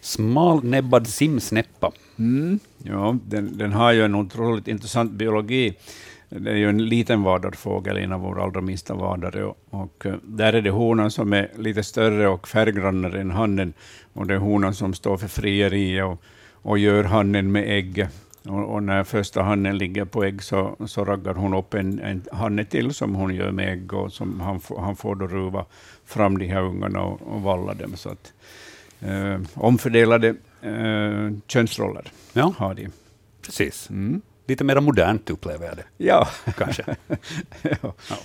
[0.00, 1.92] Smalnäbbad simsnäppa.
[2.18, 2.58] Mm.
[2.78, 5.74] Ja, den, den har ju en otroligt intressant biologi.
[6.28, 9.44] Det är ju en liten vadarfågel, en av våra allra minsta vadare.
[9.44, 13.72] Och, och, eh, där är det honan som är lite större och färggrannare än hannen.
[14.12, 18.08] Och det är honan som står för frieriet och, och gör hannen med ägg.
[18.48, 22.24] Och, och, när första hannen ligger på ägg så, så raggar hon upp en, en
[22.32, 25.64] hanne till som hon gör med ägg och som han, han får då ruva
[26.04, 27.96] fram de här ungarna och, och valla dem.
[27.96, 28.32] Så att,
[29.00, 30.28] eh, omfördelade
[30.62, 32.52] eh, könsroller ja.
[32.58, 32.88] har de.
[33.42, 33.90] Precis.
[33.90, 34.20] Mm.
[34.46, 35.84] Lite mer modernt upplever jag det.
[35.96, 36.28] Ja.
[36.56, 36.82] Kanske.
[37.62, 37.76] ja.
[37.82, 38.16] ja.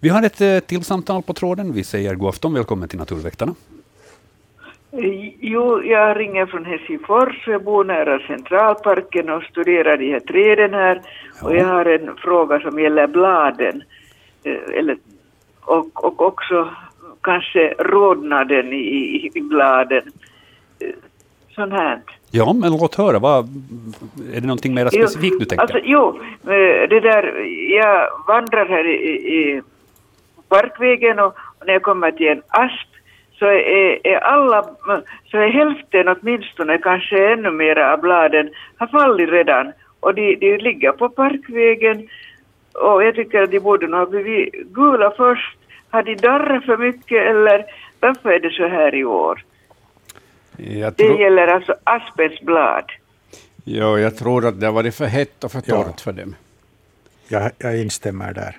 [0.00, 1.72] Vi har ett eh, till samtal på tråden.
[1.72, 3.54] Vi säger god afton, välkommen till Naturväktarna.
[5.40, 7.46] Jo, jag ringer från Helsingfors.
[7.46, 11.02] Jag bor nära Centralparken och studerar de här träden här.
[11.40, 11.46] Ja.
[11.46, 13.82] Och jag har en fråga som gäller bladen.
[14.44, 14.96] Eh, eller,
[15.60, 16.68] och, och också
[17.20, 20.02] kanske rodnaden i, i bladen.
[20.78, 20.88] Eh,
[21.54, 22.00] sånt här.
[22.30, 23.18] Ja, men låt höra.
[23.18, 23.44] Vad,
[24.34, 25.62] är det någonting mer specifikt du tänker?
[25.62, 27.34] Alltså, jo, eh, det där,
[27.76, 29.62] jag vandrar här i, i
[30.48, 32.90] parkvägen och, och när jag kommer till en asp
[33.40, 34.62] så är, är alla,
[35.30, 40.56] så är hälften åtminstone, kanske ännu mera av bladen har fallit redan och de, de
[40.56, 42.08] ligger på parkvägen
[42.72, 45.56] och jag tycker att de borde nog ha blivit gula först.
[45.90, 47.64] Har de darrat för mycket eller
[48.00, 49.44] varför är det så här i år?
[50.56, 50.92] Tror...
[50.96, 52.84] Det gäller alltså aspens blad.
[53.64, 56.02] Ja, jag tror att det har varit för hett och för torrt ja.
[56.04, 56.34] för dem.
[57.28, 58.56] Jag, jag instämmer där.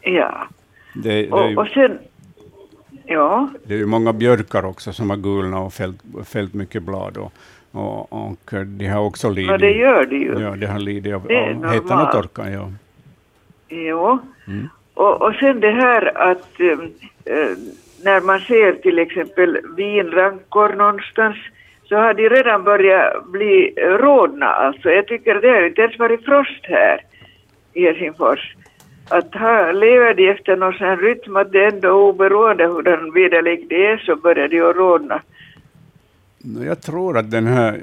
[0.00, 0.48] Ja.
[0.94, 1.98] Det, det och, och sen,
[3.06, 3.48] ja.
[3.64, 7.16] Det är ju många björkar också som har gulnat och fällt, fällt mycket blad.
[7.16, 7.32] Och,
[7.72, 9.50] och, och de har också lidit.
[9.50, 10.38] Ja, det gör de ju.
[10.40, 12.52] Ja, de har lidit av, av hettan och torkan.
[12.52, 12.72] Ja.
[13.68, 14.18] Jo.
[14.46, 14.68] Mm.
[14.94, 16.78] Och, och sen det här att äh,
[18.04, 21.36] när man ser till exempel vinrankor någonstans
[21.84, 24.46] så har de redan börjat bli rådna.
[24.46, 27.00] Alltså jag tycker det har inte ens varit frost här
[27.72, 28.56] i Helsingfors.
[29.08, 33.60] Att ha, lever de efter någon sån rytm att det ändå oberoende hur den väderlek
[33.68, 35.22] det är så börjar de att rådna.
[36.64, 37.80] Jag tror att den här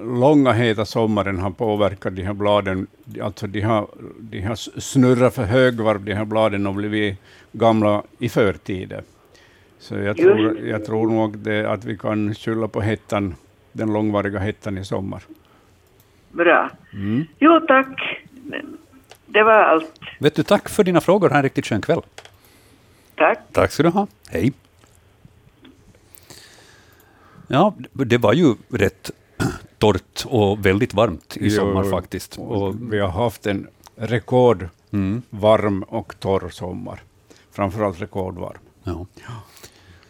[0.00, 2.86] långa heta sommaren har påverkat de här bladen.
[3.22, 3.86] Alltså de har,
[4.18, 7.18] de har snurrat för högvarv, de här bladen, och blivit
[7.52, 8.94] gamla i förtid.
[9.78, 13.34] Så jag tror, jag tror nog det, att vi kan skylla på hettan,
[13.72, 15.22] den långvariga hettan i sommar.
[16.32, 16.70] Bra.
[16.92, 17.24] Mm.
[17.38, 18.22] Jo, tack.
[19.26, 20.00] Det var allt.
[20.18, 21.30] Vet du, tack för dina frågor.
[21.30, 22.00] Ha en riktigt skön kväll.
[23.14, 23.38] Tack.
[23.52, 24.06] Tack ska du ha.
[24.28, 24.52] Hej.
[27.48, 29.10] Ja, det var ju rätt
[29.78, 32.38] torrt och väldigt varmt i sommar jo, faktiskt.
[32.38, 34.70] Och vi har haft en rekordvarm
[35.66, 35.82] mm.
[35.82, 37.02] och torr sommar.
[37.52, 38.58] Framförallt rekordvarm.
[38.84, 39.06] Ja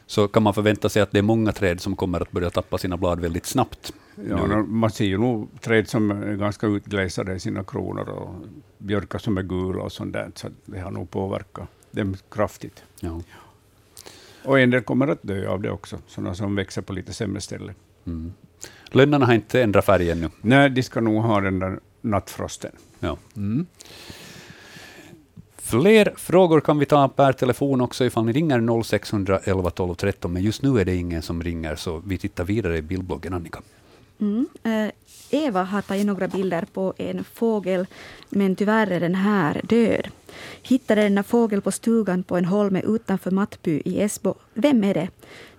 [0.06, 2.78] så kan man förvänta sig att det är många träd som kommer att börja tappa
[2.78, 3.92] sina blad väldigt snabbt.
[4.28, 8.34] Ja, man ser ju nog träd som är ganska utglesade i sina kronor och
[8.78, 12.82] björkar som är gula och sånt där, så det har nog påverkat dem kraftigt.
[13.00, 13.20] Ja.
[14.44, 17.40] Och en del kommer att dö av det också, sådana som växer på lite sämre
[17.40, 17.74] ställen.
[18.06, 18.32] Mm.
[18.90, 20.30] Lönnarna har inte ändrat färg ännu?
[20.40, 22.72] Nej, de ska nog ha den där nattfrosten.
[23.00, 23.16] Ja.
[23.36, 23.66] Mm.
[25.70, 30.42] Fler frågor kan vi ta per telefon också ifall ni ringer 0611 12 13, men
[30.42, 33.58] just nu är det ingen som ringer, så vi tittar vidare i bildbloggen, Annika.
[34.20, 34.46] Mm.
[34.62, 34.90] Eh,
[35.30, 37.86] Eva har tagit några bilder på en fågel,
[38.30, 40.08] men tyvärr är den här död.
[40.62, 44.34] Hittade denna fågel på stugan på en holme utanför Mattby i Esbo.
[44.54, 45.08] Vem är det?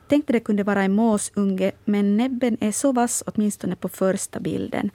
[0.08, 4.91] Tänkte det kunde vara en måsunge, men näbben är så vass åtminstone på första bilden.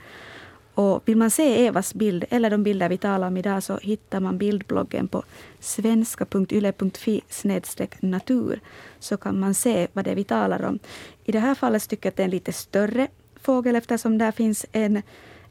[0.74, 4.20] Och vill man se Evas bild eller de bilder vi talar om idag så hittar
[4.20, 5.22] man bildbloggen på
[5.60, 7.22] svenska.yle.fi
[8.00, 8.60] natur
[8.98, 10.78] så kan man se vad det är vi talar om.
[11.24, 13.08] I det här fallet tycker jag att det är en lite större
[13.40, 15.02] fågel eftersom där finns en,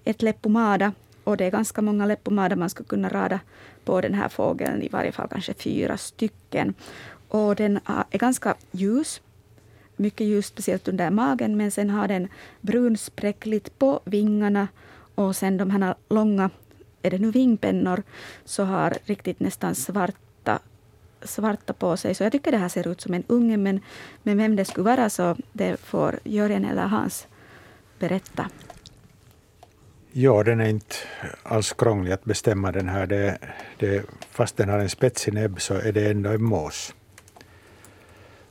[0.04, 3.40] ett leppomada och det är ganska många leppomada man skulle kunna rada
[3.86, 6.74] på den här fågeln, i varje fall kanske fyra stycken.
[7.28, 7.80] Och den
[8.12, 9.22] är ganska ljus,
[9.96, 12.28] mycket ljus, speciellt under magen, men sen har den
[12.62, 14.68] brunspräckligt på vingarna
[15.16, 16.50] och sen de här långa,
[17.02, 18.04] är det nu vingpennor,
[18.46, 20.60] så har riktigt nästan svarta
[21.24, 22.16] svarta på sig.
[22.16, 23.80] Så jag tycker det här ser ut som en unge, men,
[24.24, 27.28] men vem det skulle vara så det får Jörgen eller Hans
[28.00, 28.50] berätta.
[30.12, 30.96] Ja, den är inte
[31.44, 33.08] alls krånglig att bestämma den här.
[33.08, 33.38] Det,
[33.78, 36.96] det, fast den har en spetsig näbb så är det ändå en mås.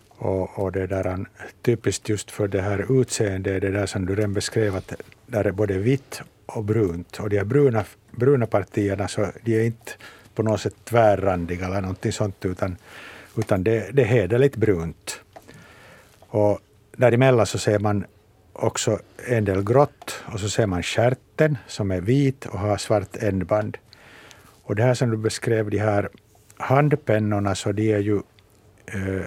[0.08, 1.26] Och, och det där,
[1.62, 4.94] typiskt just för det här utseendet, är det där som du redan beskrev, att
[5.26, 6.22] där är både vitt
[6.54, 7.20] och brunt.
[7.20, 9.92] Och de här bruna, bruna partierna, så de är inte
[10.34, 12.76] på något sätt tvärrandiga eller någonting sånt, utan,
[13.36, 15.20] utan det, det är hederligt brunt.
[16.20, 16.58] Och
[16.96, 18.04] däremellan så ser man
[18.52, 23.16] också en del grått och så ser man skärten som är vit och har svart
[23.16, 23.78] ändband.
[24.62, 26.08] Och det här som du beskrev, de här
[26.56, 28.16] handpennorna, så de är ju
[28.86, 29.24] eh,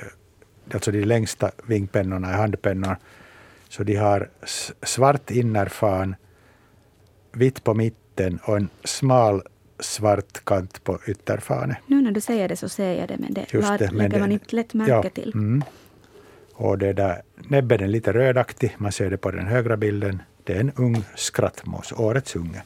[0.74, 2.96] alltså de längsta vingpennorna är handpennor,
[3.70, 4.30] så de har
[4.84, 6.16] svart innerfan,
[7.34, 9.42] vitt på mitten och en smal
[9.80, 11.76] svart kant på ytterfanen.
[11.88, 14.32] Nu när du säger det så ser jag det, men det, Just det, lägger man
[14.32, 15.32] inte lätt märke ja, till.
[15.34, 15.64] Mm.
[16.54, 20.22] Och det där, näbben är lite rödaktig, man ser det på den högra bilden.
[20.44, 22.64] Det är en ung skrattmås, årets unge.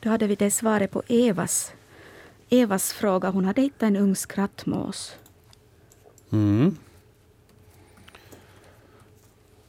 [0.00, 1.72] Då hade vi det svaret på Evas,
[2.50, 3.30] Evas fråga.
[3.30, 5.16] Hon hade hittat en ung skrattmås.
[6.32, 6.76] Mm.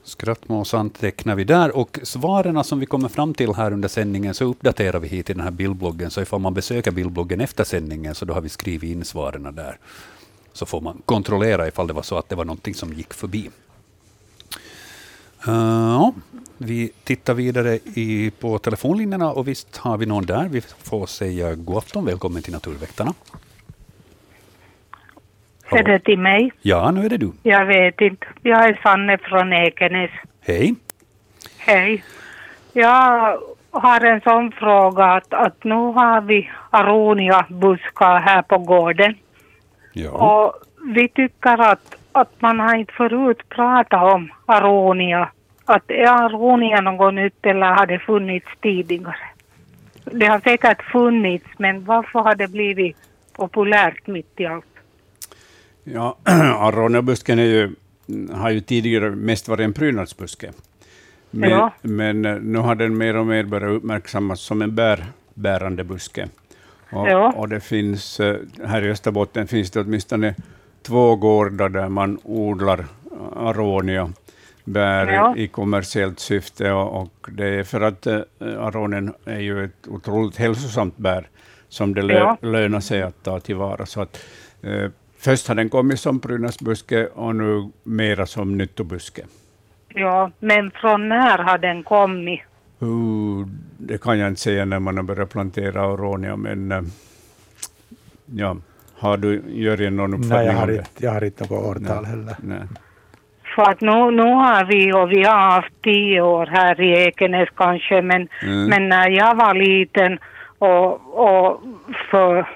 [0.10, 4.46] Skrattmås antecknar vi där och svaren som vi kommer fram till här under sändningen så
[4.46, 6.12] uppdaterar vi hit i den här bildbloggen.
[6.12, 9.78] Så ifall man besöker bildbloggen efter sändningen så då har vi skrivit in svaren där
[10.54, 13.50] så får man kontrollera ifall det var så att det var någonting som gick förbi.
[15.48, 16.10] Uh,
[16.58, 20.50] vi tittar vidare i, på telefonlinjerna och visst har vi någon där.
[20.50, 23.14] Vi får säga god afton, välkommen till Naturväktarna.
[25.72, 26.52] Är det till mig?
[26.62, 27.32] Ja, nu är det du.
[27.44, 28.28] Jag vet inte.
[28.42, 30.12] Jag är Sanne från Ekenäs.
[30.42, 30.76] Hej.
[31.58, 32.04] Hej.
[32.74, 33.38] Jag
[33.72, 39.16] har en sån fråga att, att nu har vi aronia-buskar här på gården.
[39.94, 40.12] Ja.
[40.12, 40.54] Och
[40.96, 45.30] vi tycker att, att man har inte förut pratat om aronia.
[45.66, 49.16] Att är aronia något nytt eller har det funnits tidigare?
[50.04, 52.98] Det har säkert funnits, men varför har det blivit
[53.34, 54.66] populärt mitt i allt?
[55.94, 56.18] Ja,
[56.60, 57.76] aroniabusken är ju,
[58.32, 60.52] har ju tidigare mest varit en prydnadsbuske.
[61.32, 61.74] Men, ja.
[61.82, 66.28] men nu har den mer och mer börjat uppmärksammas som en bär, bärande buske.
[66.92, 67.34] Och, ja.
[67.36, 70.36] och det finns, eh, här i Österbotten finns det åtminstone
[70.82, 72.86] två gårdar där man odlar
[73.36, 74.14] aronia
[74.64, 75.36] bär ja.
[75.38, 78.08] i kommersiellt syfte och, och, det är för att
[78.40, 81.28] aronen är ju ett otroligt hälsosamt bär
[81.70, 83.86] som det lö, lönar sig att ta tillvara.
[83.86, 84.26] Så att,
[84.62, 89.22] äh, först har den kommit som prydnadsbuske och nu mera som nyttobuske.
[89.88, 92.42] Ja, men från när har den kommit?
[92.82, 96.82] Uh, det kan jag inte säga när man har börjat plantera aronia, men uh,
[98.26, 98.56] ja,
[99.00, 102.12] har du Jörgen någon uppfattning Nej, jag har, inte, jag har inte något årtal Nej.
[102.12, 102.36] heller.
[102.44, 102.60] Nej.
[103.56, 107.50] För att nu, nu har vi, och vi har haft tio år här i Ekenäs
[107.56, 108.66] kanske, men, mm.
[108.66, 110.20] men när jag var liten
[110.58, 111.62] och, och
[112.12, 112.48] för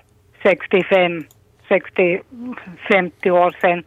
[0.44, 1.26] 65,
[1.74, 2.22] 60,
[2.92, 3.84] 50 år sedan,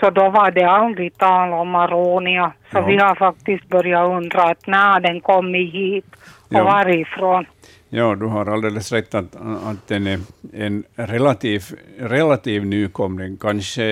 [0.00, 2.52] så då var det aldrig tal om aronia.
[2.72, 2.86] Så ja.
[2.86, 6.04] vi har faktiskt börjat undra att när den kommit hit
[6.48, 6.64] och ja.
[6.64, 7.46] varifrån.
[7.88, 10.20] Ja, du har alldeles rätt att, att den är
[10.52, 11.64] en relativ,
[11.98, 13.36] relativ nykomling.
[13.36, 13.84] Kanske,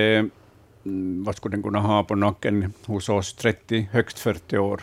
[0.85, 4.81] mm, vad skulle den kunna ha på nacken hos oss, 30, högst 40 år.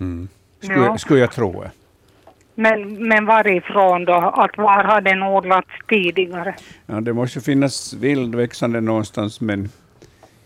[0.00, 0.28] Mm.
[0.60, 0.98] Skulle, ja.
[0.98, 1.64] skulle jag tro.
[2.60, 4.12] Men, men varifrån då?
[4.12, 6.54] Att var har den odlats tidigare?
[6.86, 9.68] Ja, det måste finnas vildväxande någonstans, men,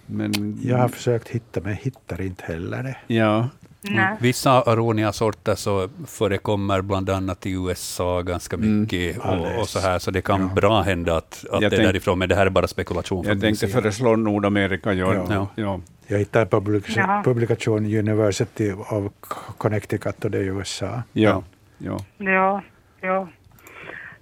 [0.06, 0.58] men...
[0.62, 3.14] Jag har försökt hitta, men hittar inte heller det.
[3.14, 3.48] Ja,
[3.88, 4.16] Mm.
[4.20, 8.80] Vissa aronia-sorter så förekommer bland annat i USA ganska mm.
[8.80, 9.40] mycket mm.
[9.40, 10.54] och, och, så här, så det kan ja.
[10.54, 13.24] bra hända att, att det är därifrån, men det här är bara spekulation.
[13.26, 14.92] Jag tänkte föreslå Nordamerika.
[14.92, 15.26] Ja.
[15.30, 15.48] Ja.
[15.54, 15.80] Ja.
[16.06, 19.12] Jag hittade publikation, publikation University of
[19.58, 21.02] Connecticut och det är USA.
[21.12, 21.42] Ja.
[21.84, 21.98] Ja.
[22.18, 22.62] ja.
[23.00, 23.28] ja.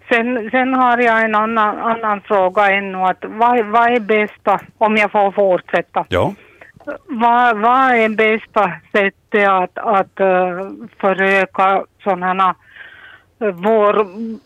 [0.09, 2.99] Sen, sen har jag en annan, annan fråga ännu.
[2.99, 6.07] Att vad, vad är bästa, om jag får fortsätta?
[6.09, 6.35] Ja.
[7.07, 10.70] Vad, vad är bästa sättet att, att uh,
[11.01, 12.55] föröka sådana
[13.42, 13.94] uh, vår,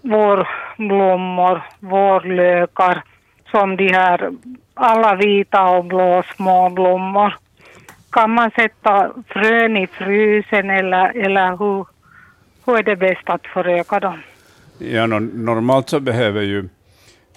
[0.09, 3.03] vårblommor, vårlökar,
[3.51, 4.31] som de här
[4.75, 7.37] alla vita och blå små blommor?
[8.11, 11.87] Kan man sätta frön i frysen eller, eller hur,
[12.65, 14.23] hur är det bäst att föröka dem?
[14.79, 16.69] Ja, no, normalt så behöver ju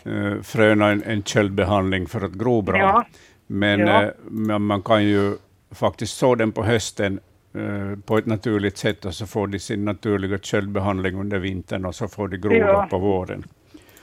[0.07, 2.77] uh, fröna en, en köldbehandling för att gro bra.
[2.77, 3.05] Ja.
[3.47, 4.11] Men, ja.
[4.21, 5.37] men man kan ju
[5.71, 7.19] faktiskt så den på hösten
[7.55, 11.95] uh, på ett naturligt sätt och så får de sin naturliga köldbehandling under vintern och
[11.95, 12.87] så får de gro ja.
[12.89, 13.43] på våren.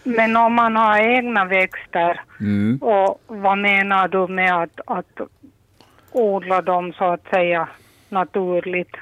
[0.02, 2.78] Men om man har egna växter, mm.
[2.82, 5.20] och vad menar du med att, att
[6.12, 7.68] odla dem så att säga
[8.08, 8.96] naturligt?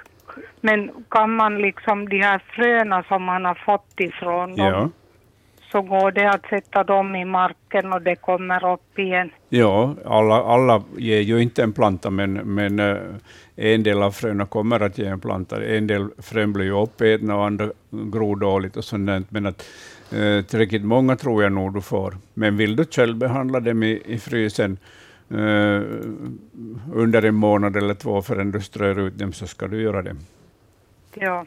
[0.61, 4.89] Men kan man liksom de här fröna som man har fått ifrån dem, ja.
[5.73, 9.31] så går det att sätta dem i marken och det kommer upp igen?
[9.49, 12.99] Ja, alla, alla ger ju inte en planta, men, men uh,
[13.57, 15.65] en del av fröna kommer att ge en planta.
[15.65, 19.65] En del frön blir ju uppätna och andra gror dåligt och sånt men att
[20.15, 22.17] uh, tillräckligt många tror jag nog du får.
[22.35, 24.79] Men vill du själv behandla dem i, i frysen
[26.93, 30.17] under en månad eller två förrän du strör ut dem, så ska du göra det.
[31.15, 31.47] Ja.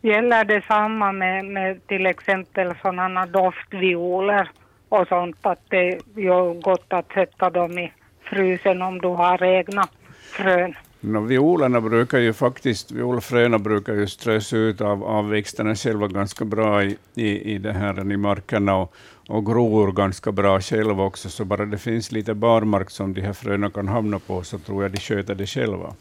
[0.00, 4.50] Gäller det samma med, med till exempel sådana doftvioler
[4.88, 7.92] och sånt, att det är gott att sätta dem i
[8.22, 9.88] frysen om du har egna
[10.20, 10.74] frön?
[11.00, 16.44] No, violerna brukar ju faktiskt, violfröna brukar ju strös ut av, av växterna själva ganska
[16.44, 18.94] bra i, i, i, det här, i markerna och,
[19.28, 23.32] och gror ganska bra själva också, så bara det finns lite barmark som de här
[23.32, 25.94] fröna kan hamna på så tror jag de sköter det själva.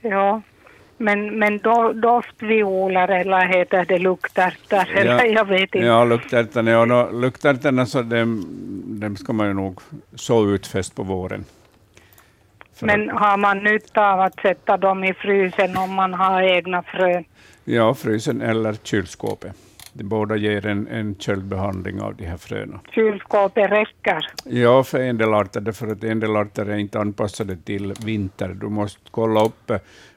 [0.00, 0.42] Ja,
[0.98, 4.84] men, men do, doftvioler eller heter det luktärtor?
[4.94, 5.78] Ja, eller jag vet inte.
[5.78, 8.44] Ja, luktärtorna, ja, no, luktärtorna så dem,
[9.00, 9.80] dem ska man ju nog
[10.14, 11.44] så utfäst på våren.
[12.74, 16.82] För men har man nytta av att sätta dem i frysen om man har egna
[16.82, 17.24] frön?
[17.64, 19.52] Ja, frysen eller kylskåpet.
[19.96, 22.80] De båda ger en, en köldbehandling av de här fröna.
[22.90, 24.26] Kylskåpet räcker?
[24.44, 28.48] Ja, för en del arter, för att en del arter är inte anpassade till vinter.
[28.48, 29.72] Du måste kolla upp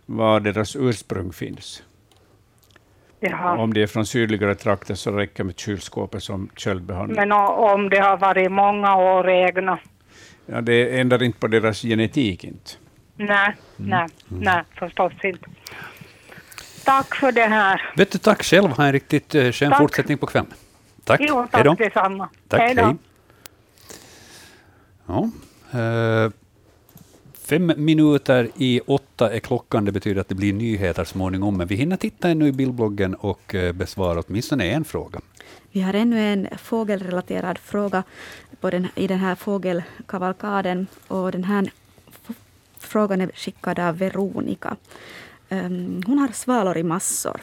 [0.06, 1.84] var deras ursprung finns.
[3.20, 3.58] Jaha.
[3.58, 7.16] Om det är från sydligare trakter så räcker med kylskåpet som köldbehandling.
[7.16, 9.80] Men om det har varit många år egna?
[10.46, 12.72] Ja, det ändrar inte på deras genetik inte.
[13.16, 13.90] Nej, mm.
[13.90, 14.44] nej, mm.
[14.44, 15.50] nej, förstås inte.
[16.88, 17.82] Tack för det här.
[17.96, 18.70] Vet du, tack själv.
[18.70, 19.80] Ha en riktigt uh, skön tack.
[19.80, 20.54] fortsättning på kvällen.
[21.04, 21.22] Tack.
[21.24, 21.76] Jo, tack Hejdå.
[21.76, 22.30] detsamma.
[22.48, 22.76] Tack, hej.
[22.76, 22.96] hej.
[25.08, 25.30] Ja,
[25.80, 26.32] uh,
[27.50, 29.86] Fem minuter i åtta är klockan.
[29.86, 31.58] Det betyder att det blir nyheter småningom.
[31.58, 35.20] Men vi hinner titta ännu i bildbloggen och eh, besvara åtminstone en fråga.
[35.72, 38.04] Vi har ännu en fågelrelaterad fråga
[38.62, 40.88] på den, i den här fågelkavalkaden.
[41.08, 41.70] Och den här
[42.80, 44.76] frågan är skickad av Veronica.
[45.50, 47.42] Ehm, hon har svalor i massor.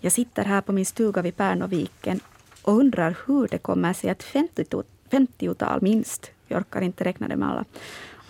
[0.00, 2.20] Jag sitter här på min stuga vid Pärnoviken
[2.62, 7.42] och undrar hur det kommer sig att 50-tal 50 minst, jag orkar inte räkna dem
[7.42, 7.64] alla,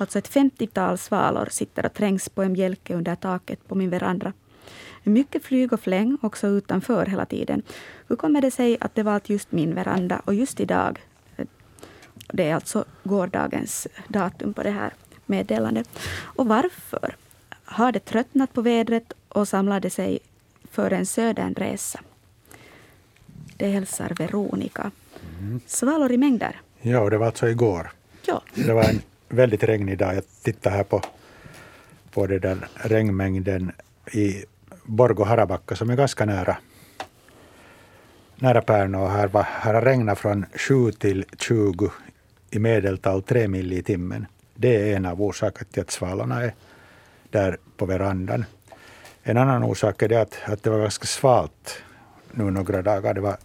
[0.01, 4.33] Alltså ett 50-tal svalor sitter och trängs på en bjälke under taket på min veranda.
[5.03, 7.63] Mycket flyg och fläng också utanför hela tiden.
[8.09, 10.99] Hur kommer det sig att det valt just min veranda och just idag?
[12.33, 14.93] Det är alltså gårdagens datum på det här
[15.27, 15.89] meddelandet.
[16.23, 17.15] Och varför?
[17.71, 20.19] Har det tröttnat på vädret och samlade sig
[20.71, 22.01] för en södernresa?
[23.57, 24.91] Det hälsar Veronica.
[25.41, 25.61] Mm.
[25.67, 26.61] Svalor i mängder.
[26.81, 27.91] Ja, det var alltså igår.
[28.27, 28.43] Ja.
[28.55, 30.15] Det var en väldigt regnig dag.
[30.15, 31.03] Jag tittar här på,
[32.11, 33.73] på det där regnmängden
[34.13, 34.45] i
[34.85, 36.57] Borgo Harabacka som är ganska nära,
[38.37, 38.99] nära Pärnu.
[38.99, 41.91] här, var, här har regnat från 7 till 20
[42.51, 44.27] i medeltal 3 mil i timmen.
[44.55, 46.55] Det är en av orsakerna till att svalorna är
[47.31, 48.45] där på verandan.
[49.23, 51.83] En annan orsak är det att, att det var ganska svalt
[52.33, 53.15] nu några dagar.
[53.15, 53.37] Det var,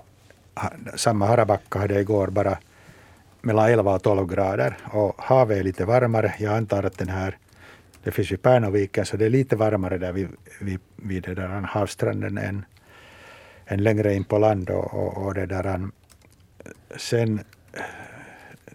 [0.95, 2.57] samma Harabacka hade igår bara
[3.41, 6.33] mellan 11 och 12 grader och havet är lite varmare.
[6.39, 7.37] Jag antar att den här,
[8.03, 10.27] det finns ju Pärnoviken, så det är lite varmare där vid,
[10.61, 12.65] vid, vid det där havsstranden än,
[13.65, 14.69] än längre in på land.
[14.69, 15.89] Och, och, och det där,
[16.97, 17.39] sen,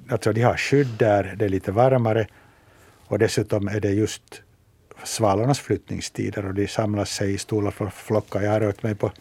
[0.09, 2.27] alltså de har skydd där, det är lite varmare
[3.07, 4.43] och dessutom är det just
[5.05, 8.43] svalornas flyttningstider och de samlas sig i stora flockar.
[8.43, 9.13] Jag har rört mig på,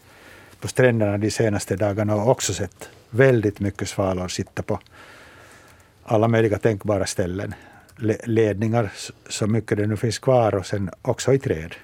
[0.60, 4.80] på stränderna de senaste dagarna och också sett väldigt mycket svalor sitta på
[6.04, 7.54] alla möjliga tänkbara ställen.
[8.24, 8.92] Ledningar,
[9.28, 11.74] så mycket det nu finns kvar, och sen också i träd.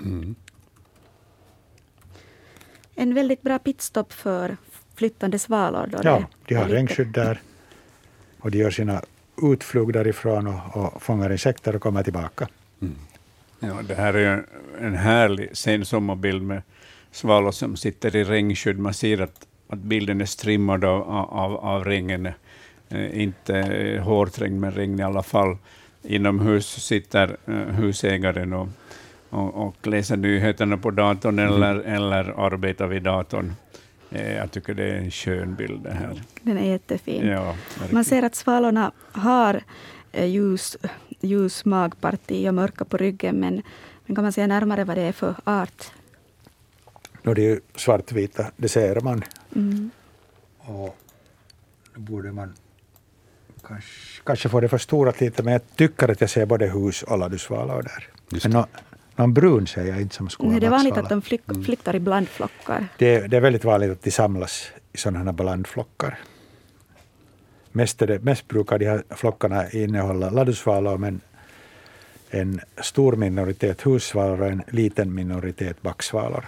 [0.00, 0.34] Mm.
[2.94, 4.56] En väldigt bra pitstop för
[4.94, 5.86] flyttande svalor.
[5.86, 7.40] Då ja, de har regnskydd där
[8.40, 9.02] och de gör sina
[9.42, 12.48] utflug därifrån och, och fångar insekter och kommer tillbaka.
[13.60, 14.44] Ja, det här är
[14.80, 16.62] en härlig sensommarbild med
[17.10, 18.78] svalor som sitter i regnskydd.
[18.78, 22.26] Man ser att, att bilden är strimmad av, av, av regn.
[22.88, 25.56] Eh, inte hårträngd, men regn i alla fall.
[26.02, 28.68] Inomhus sitter eh, husägaren och,
[29.30, 31.54] och, och läser nyheterna på datorn mm.
[31.54, 33.54] eller, eller arbetar vid datorn.
[34.10, 36.22] Eh, jag tycker det är en skön bild det här.
[36.42, 37.26] Den är jättefin.
[37.26, 37.56] Ja,
[37.90, 39.60] Man ser att svalorna har
[40.12, 40.76] eh, ljus,
[41.20, 43.62] ljus magparti och mörka på ryggen, men,
[44.06, 45.92] men kan man säga närmare vad det är för art?
[47.22, 49.24] No, det är ju svartvita, det ser man.
[49.56, 49.90] Mm.
[50.58, 50.96] Och
[51.94, 52.54] då borde man
[53.66, 57.18] kanske, kanske få det förstorat lite, men jag tycker att jag ser både hus och
[57.18, 58.08] ladusvalor där.
[58.42, 58.66] Men no,
[59.16, 61.64] någon brun ser jag inte som skulle Nej, Det är vanligt att de flyk, mm.
[61.64, 62.88] flyttar i blandflockar.
[62.98, 66.18] Det, det, är väldigt vanligt att de samlas i sådana här blandflockar.
[67.72, 71.20] Mest, det, mest brukar de här flockarna innehålla ladusvalor, men
[72.30, 76.44] en stor minoritet hussvalor och en liten minoritet backsvalor.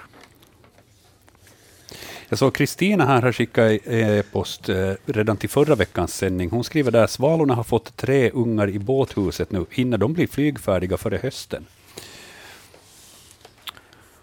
[2.28, 6.50] Jag såg Kristina här har skickat e-post eh, redan till förra veckans sändning.
[6.50, 9.66] Hon skriver där svalorna har fått tre ungar i båthuset nu.
[9.70, 11.66] Hinner de bli flygfärdiga före hösten?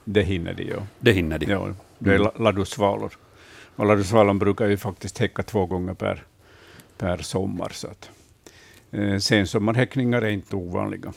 [0.03, 0.87] Det hinner de, ja.
[0.99, 1.45] Det hinner de.
[1.45, 2.31] Ja, det är mm.
[2.39, 3.11] ladusvalor.
[3.75, 6.23] Och ladusvalan brukar ju faktiskt häcka två gånger per,
[6.99, 7.69] per sommar.
[7.73, 8.09] Så att,
[8.91, 11.13] eh, sensommarhäckningar är inte ovanliga.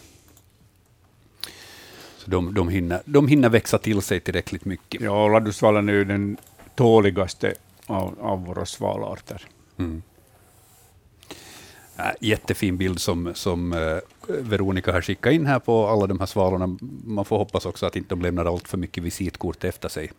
[2.16, 5.00] Så de, de, hinner, de hinner växa till sig tillräckligt mycket?
[5.00, 6.36] Ja, ladusvalan är ju den
[6.74, 7.54] tåligaste
[7.86, 9.46] av, av våra svalarter.
[9.78, 10.02] Mm.
[12.20, 16.78] Jättefin bild som, som eh, Veronica har skickat in här på alla de här svalorna.
[17.04, 20.12] Man får hoppas också att inte de lämnar allt för mycket visitkort efter sig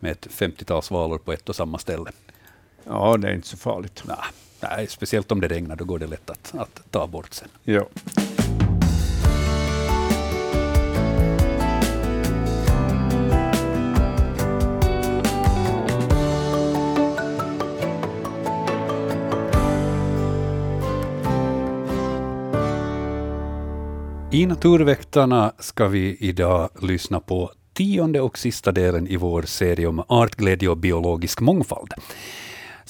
[0.00, 2.10] med ett 50-tal svalor på ett och samma ställe.
[2.84, 4.02] Ja, det är inte så farligt.
[4.06, 4.16] Nej,
[4.62, 7.48] nej speciellt om det regnar, då går det lätt att, att ta bort sen.
[7.64, 7.86] Ja.
[24.34, 30.04] I Naturväktarna ska vi idag lyssna på tionde och sista delen i vår serie om
[30.08, 31.92] artglädje och biologisk mångfald.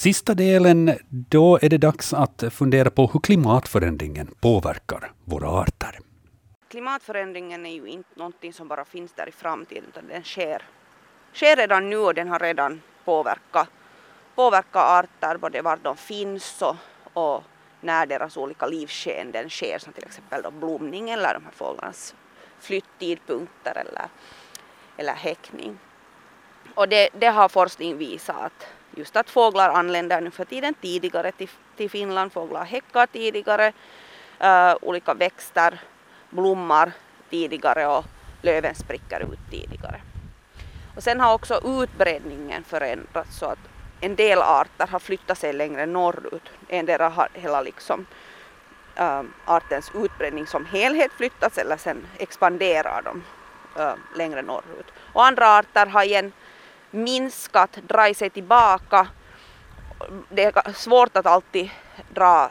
[0.02, 5.98] Sista delen, då är det dags att fundera på hur klimatförändringen påverkar våra arter.
[6.68, 10.62] Klimatförändringen är ju inte någonting som bara finns där i framtiden, utan den sker,
[11.34, 13.68] sker redan nu och den har redan påverkat,
[14.34, 16.76] påverkat arter, både var de finns och,
[17.12, 17.42] och
[17.80, 22.14] när deras olika livsskeenden sker, som till exempel då blomning eller de här fåglarnas
[22.60, 24.08] flytttidpunkter eller,
[24.96, 25.78] eller häckning.
[26.74, 28.66] Och det, det har forskning visat att
[28.96, 33.72] just att fåglar anländer nu för tiden tidigare till, till Finland, fåglar häckar tidigare,
[34.44, 35.80] uh, olika växter
[36.30, 36.92] blommar
[37.30, 38.04] tidigare och
[38.42, 40.00] löven spricker ut tidigare.
[40.96, 43.58] Och sen har också utbredningen förändrats så att
[44.00, 46.50] en del arter har flyttat sig längre norrut.
[46.68, 48.06] Endera har hela liksom,
[48.94, 53.22] äh, artens utbredning som helhet flyttats eller sen expanderar de
[53.82, 54.86] äh, längre norrut.
[55.12, 56.32] Och andra arter har igen
[56.92, 59.08] minskat, dragit sig tillbaka.
[60.28, 61.70] Det är svårt att alltid
[62.14, 62.50] dra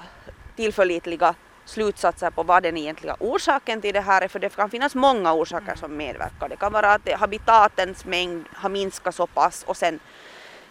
[0.55, 1.35] tillförlitliga
[1.65, 5.33] slutsatser på vad den egentliga orsaken till det här är, för det kan finnas många
[5.33, 6.49] orsaker som medverkar.
[6.49, 9.99] Det kan vara att habitatens mängd har minskat så pass och sen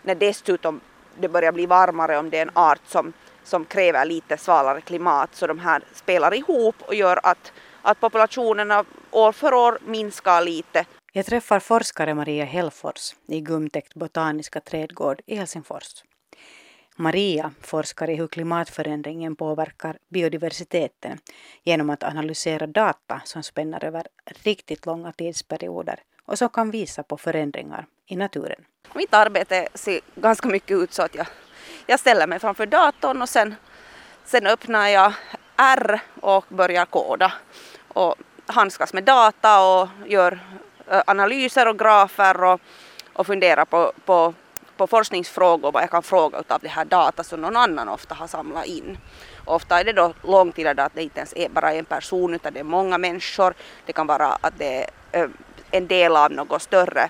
[0.02, 0.80] när dessutom
[1.18, 3.12] det börjar bli varmare om det är en art som,
[3.44, 7.52] som kräver lite svalare klimat så de här spelar ihop och gör att,
[7.82, 10.84] att populationerna år för år minskar lite.
[11.12, 16.04] Jag träffar forskare Maria Hellfors i Gumtäkt botaniska trädgård i Helsingfors.
[16.96, 21.18] Maria forskar i hur klimatförändringen påverkar biodiversiteten
[21.62, 27.16] genom att analysera data som spänner över riktigt långa tidsperioder och som kan visa på
[27.16, 28.64] förändringar i naturen.
[28.94, 31.26] Mitt arbete ser ganska mycket ut så att jag,
[31.86, 33.54] jag ställer mig framför datorn och sen,
[34.24, 35.12] sen öppnar jag
[35.56, 37.32] R och börjar koda
[37.88, 38.14] och
[38.46, 40.40] handskas med data och gör
[40.90, 42.60] Eh, analyser och grafer och,
[43.12, 44.34] och fundera på, på,
[44.76, 48.26] på forskningsfrågor, vad jag kan fråga av det här data som någon annan ofta har
[48.26, 48.98] samlat in.
[49.44, 52.60] Ofta är det då långtida att det inte ens är bara en person utan det
[52.60, 53.54] är många människor.
[53.86, 55.28] Det kan vara att det är eh,
[55.70, 57.08] en del av något större,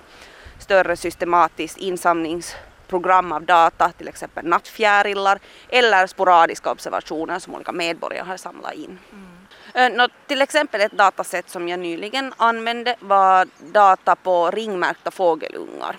[0.59, 8.37] större systematiskt insamlingsprogram av data, till exempel nattfjärilar eller sporadiska observationer som olika medborgare har
[8.37, 8.99] samlat in.
[9.11, 9.30] Mm.
[9.73, 15.97] Eh, no, till exempel ett datasätt som jag nyligen använde var data på ringmärkta fågelungar.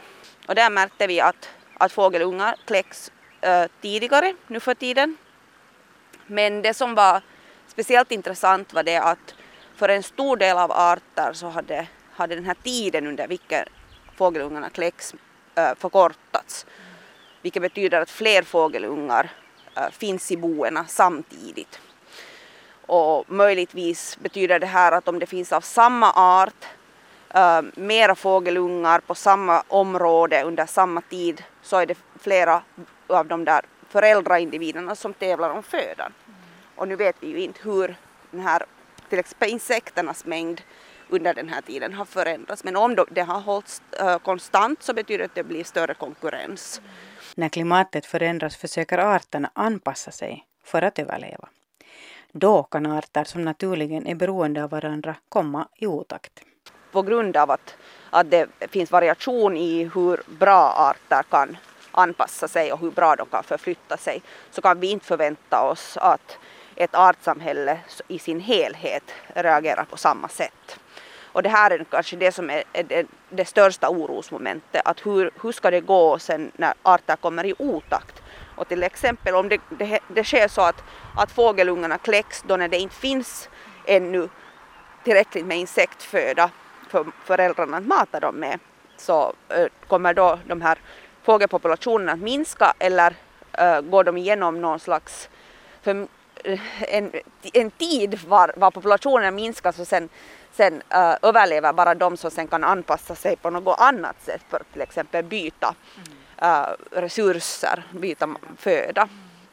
[0.49, 1.49] Och där märkte vi att,
[1.79, 5.17] att fågelungar kläcks äh, tidigare nu för tiden.
[6.27, 7.23] Men det som var
[7.67, 9.35] speciellt intressant var det att
[9.77, 13.65] för en stor del av arter så hade, hade den här tiden under vilken
[14.17, 15.15] fågelungarna kläcks
[15.55, 16.67] äh, förkortats.
[17.43, 19.31] Vilket betyder att fler fågelungar
[19.77, 21.81] äh, finns i boena samtidigt.
[22.87, 26.65] Och möjligtvis betyder det här att om det finns av samma art
[27.35, 32.63] eh, mera fågelungar på samma område under samma tid så är det flera
[33.07, 36.13] av de där föräldraindividerna som tävlar om födan.
[36.27, 36.39] Mm.
[36.77, 37.97] Och nu vet vi ju inte hur
[38.31, 38.63] den här
[39.09, 40.63] till exempel insekternas mängd
[41.09, 42.65] under den här tiden har förändrats.
[42.65, 46.79] Men om det har hållits eh, konstant så betyder det att det blir större konkurrens.
[46.79, 46.91] Mm.
[47.35, 51.49] När klimatet förändras försöker arterna anpassa sig för att överleva.
[52.35, 56.33] Då kan arter som naturligen är beroende av varandra komma i otakt.
[56.93, 57.77] På grund av att,
[58.11, 61.57] att det finns variation i hur bra arter kan
[61.91, 65.97] anpassa sig och hur bra de kan förflytta sig så kan vi inte förvänta oss
[65.97, 66.39] att
[66.77, 67.79] ett artsamhälle
[68.09, 69.05] i sin helhet
[69.35, 70.79] reagerar på samma sätt.
[71.33, 75.53] Och det här är kanske det som är det, det största orosmomentet, att hur, hur
[75.53, 78.22] ska det gå sen när arter kommer i otakt?
[78.57, 80.85] Och till exempel om det, det, det sker så att,
[81.17, 83.49] att fågelungarna kläcks då när det inte finns
[83.87, 84.29] ännu
[85.05, 86.51] tillräckligt med insektföda
[86.89, 88.59] för föräldrarna att mata dem med
[88.97, 90.79] så äh, kommer då de här
[91.23, 93.15] fågelpopulationerna att minska eller
[93.53, 95.29] äh, går de igenom någon slags
[95.83, 96.07] för,
[96.45, 97.13] eh, en,
[97.53, 100.09] en tid var, var populationen minskas och sen,
[100.53, 104.63] sen äh, överlever bara de som sen kan anpassa sig på något annat sätt för
[104.73, 106.22] till exempel byta Mm
[106.91, 108.29] resurser, byta
[108.59, 109.09] föda.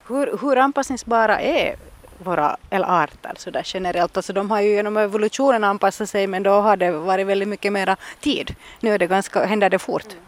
[0.08, 1.76] Hur, hur anpassningsbara är
[2.18, 4.18] våra arter så där generellt.
[4.18, 7.74] Alltså de har ju genom evolutionen anpassat sig men då har det varit väldigt mycket
[7.74, 8.56] mera tid.
[8.80, 10.06] Nu är det ganska, händer det fort.
[10.12, 10.24] Mm.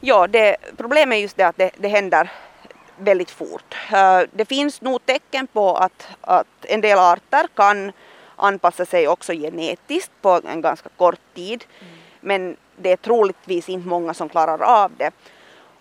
[0.00, 2.30] Ja, det, problemet är just det att det, det händer
[2.96, 3.76] väldigt fort.
[3.92, 7.92] Uh, det finns nog tecken på att, att en del arter kan
[8.36, 11.64] anpassa sig också genetiskt på en ganska kort tid.
[11.80, 11.91] Mm.
[12.22, 15.10] Men det är troligtvis inte många som klarar av det.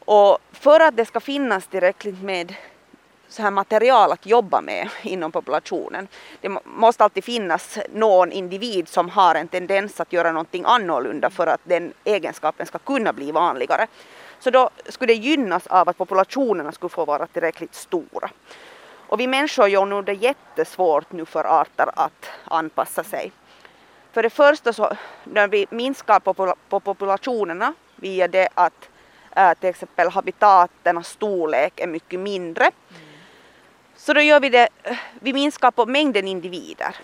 [0.06, 2.56] Och för att det ska finnas tillräckligt med
[3.28, 6.08] så här material att jobba med inom populationen.
[6.42, 11.48] Det måste alltid finnas någon individ som har en tendens att göra någonting annorlunda för
[11.48, 13.88] att den egenskapen ska kunna bli vanligare.
[14.40, 18.30] Så då skulle det gynnas av att populationerna skulle få vara tillräckligt stora.
[19.12, 23.32] Och vi människor gör nog det jättesvårt nu för arter att anpassa sig.
[24.12, 24.92] För det första så
[25.24, 28.90] när vi minskar på, populationerna via det att
[29.36, 33.12] äh, till exempel habitaternas storlek är mycket mindre mm
[34.02, 34.68] så då gör vi det,
[35.20, 36.96] vi minskar på mängden individer.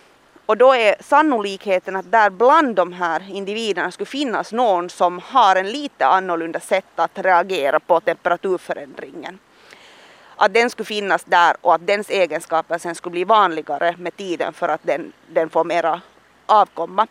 [0.46, 5.56] Och då är sannolikheten att där bland de här individerna skulle finnas någon som har
[5.56, 9.40] en lite annorlunda sätt att reagera på temperaturförändringen.
[10.36, 14.54] Att den skulle finnas där och att dens egenskaper sen skulle bli vanligare med tiden
[14.54, 16.02] för att den, den får mera
[16.48, 17.08] avkomma.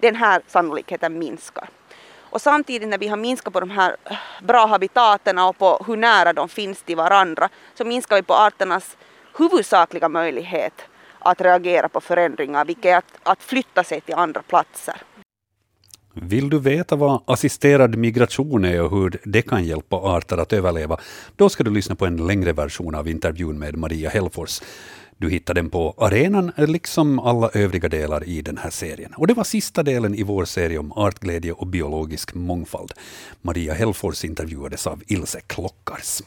[0.00, 1.68] Den här sannolikheten minskar.
[2.32, 5.96] Och samtidigt när vi har minskat på de här eh, bra habitaten och på hur
[5.96, 8.96] nära de finns till varandra så minskar vi på arternas
[9.38, 10.82] huvudsakliga möjlighet
[11.18, 14.94] att reagera på förändringar, vilket är att, att flytta sig till andra platser.
[16.14, 20.96] Vill du veta vad assisterad migration är och hur det kan hjälpa arter att överleva?
[21.36, 24.60] Då ska du lyssna på en längre version av intervjun med Maria Hellfors.
[25.22, 29.14] Du hittar den på arenan, liksom alla övriga delar i den här serien.
[29.16, 32.92] Och det var sista delen i vår serie om artglädje och biologisk mångfald.
[33.42, 36.22] Maria Hellfors intervjuades av Ilse Klockars.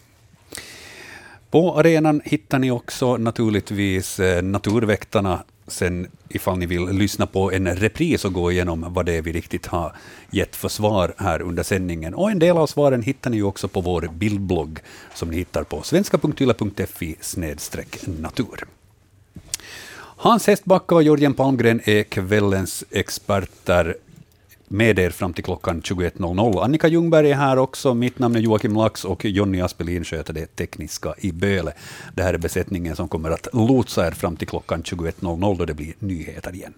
[1.51, 7.75] På arenan hittar ni också naturligtvis eh, Naturväktarna sen ifall ni vill lyssna på en
[7.75, 9.95] repris och gå igenom vad det är vi riktigt har
[10.31, 12.13] gett för svar här under sändningen.
[12.13, 14.79] Och en del av svaren hittar ni också på vår bildblogg
[15.13, 17.15] som ni hittar på svenska.yle.fi
[18.05, 18.65] natur.
[20.17, 23.95] Hans Hestbacka och Jörgen Palmgren är kvällens experter
[24.67, 26.63] med er fram till klockan 21.00.
[26.63, 27.93] Annika Ljungberg är här också.
[27.93, 31.73] Mitt namn är Joakim Lax och Jonny Aspelin sköter det tekniska i Böle.
[32.13, 35.73] Det här är besättningen som kommer att lotsa er fram till klockan 21.00 då det
[35.73, 36.73] blir nyheter igen.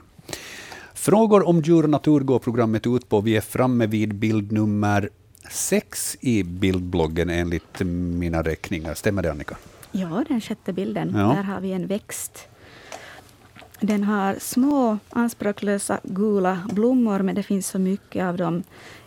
[0.93, 3.21] Frågor om djur och natur går programmet ut på.
[3.21, 5.09] Vi är framme vid bild nummer
[5.51, 7.79] sex i bildbloggen enligt
[8.19, 8.93] mina räkningar.
[8.93, 9.57] Stämmer det, Annika?
[9.91, 11.13] Ja, den sjätte bilden.
[11.15, 11.33] Ja.
[11.35, 12.47] Där har vi en växt.
[13.79, 18.63] Den har små anspråklösa gula blommor, men det finns så mycket av dem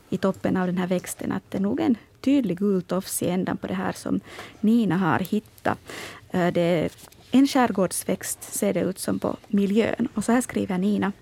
[0.09, 3.29] i toppen av den här växten att det är nog en tydlig gul tofs i
[3.29, 4.21] ändan på det här som
[4.61, 5.79] Nina har hittat.
[6.31, 6.91] Eh, det är
[7.31, 10.09] en skärgårdsväxt ser det ut som på miljön.
[10.14, 11.12] Och så här skriver Nina.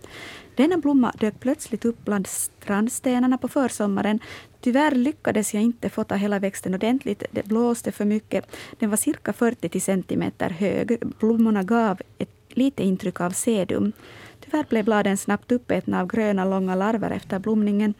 [0.54, 4.20] Denna blomma dök plötsligt upp bland strandstenarna på försommaren.
[4.60, 7.22] Tyvärr lyckades jag inte få ta hela växten ordentligt.
[7.30, 8.56] Det blåste för mycket.
[8.78, 10.98] Den var cirka 40 centimeter hög.
[11.18, 13.92] Blommorna gav ett lite intryck av sedum.
[14.40, 17.94] Tyvärr blev bladen snabbt uppätna av gröna långa larver efter blomningen.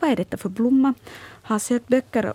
[0.00, 0.94] Vad är detta för blomma?
[1.42, 2.32] Har sökt böcker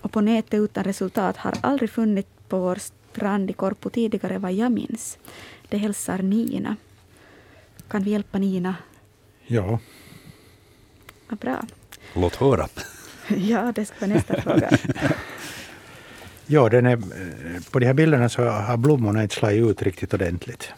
[0.00, 1.36] och på nätet utan resultat.
[1.36, 2.78] Har aldrig funnit på vår
[3.12, 5.18] strand i Korpo tidigare vad jag minns.
[5.68, 6.76] Det hälsar Nina.
[7.88, 8.74] Kan vi hjälpa Nina?
[9.46, 9.78] Ja.
[11.28, 11.62] Vad bra.
[12.14, 12.68] Låt höra.
[13.28, 14.70] ja, det ska vara nästa fråga.
[16.46, 16.96] ja, den är,
[17.70, 20.72] på de här bilderna så har blommorna inte slagit ut riktigt ordentligt.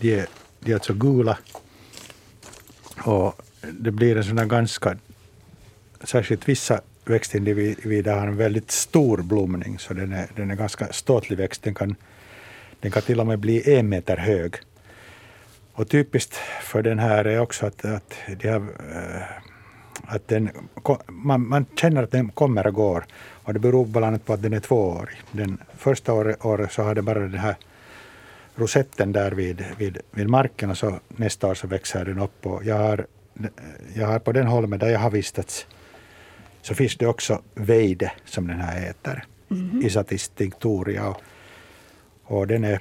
[0.00, 0.26] De är,
[0.60, 1.38] de är alltså gula.
[3.04, 3.42] Och
[3.72, 4.96] det blir en sån här ganska...
[6.04, 11.38] Särskilt vissa växtindivider har en väldigt stor blomning, så den är, den är ganska ståtlig
[11.38, 11.62] växt.
[11.62, 11.96] Den kan,
[12.80, 14.54] den kan till och med bli en meter hög.
[15.72, 19.22] Och typiskt för den här är också att, att, de har, eh,
[20.06, 20.50] att den,
[21.06, 23.04] man, man, känner att den kommer och går.
[23.16, 25.16] Och det beror bland annat på att den är tvåårig.
[25.32, 27.56] Den första året, året så har den bara den här
[28.58, 32.46] rosetten där vid, vid, vid marken och så nästa år så växer den upp.
[32.46, 33.06] Och jag, har,
[33.94, 35.66] jag har på den holmen där jag har vistats
[36.62, 39.86] så finns det också veide som den här äter, mm.
[39.86, 41.08] Isatis tinctoria.
[41.08, 41.22] Och,
[42.24, 42.80] och den, är,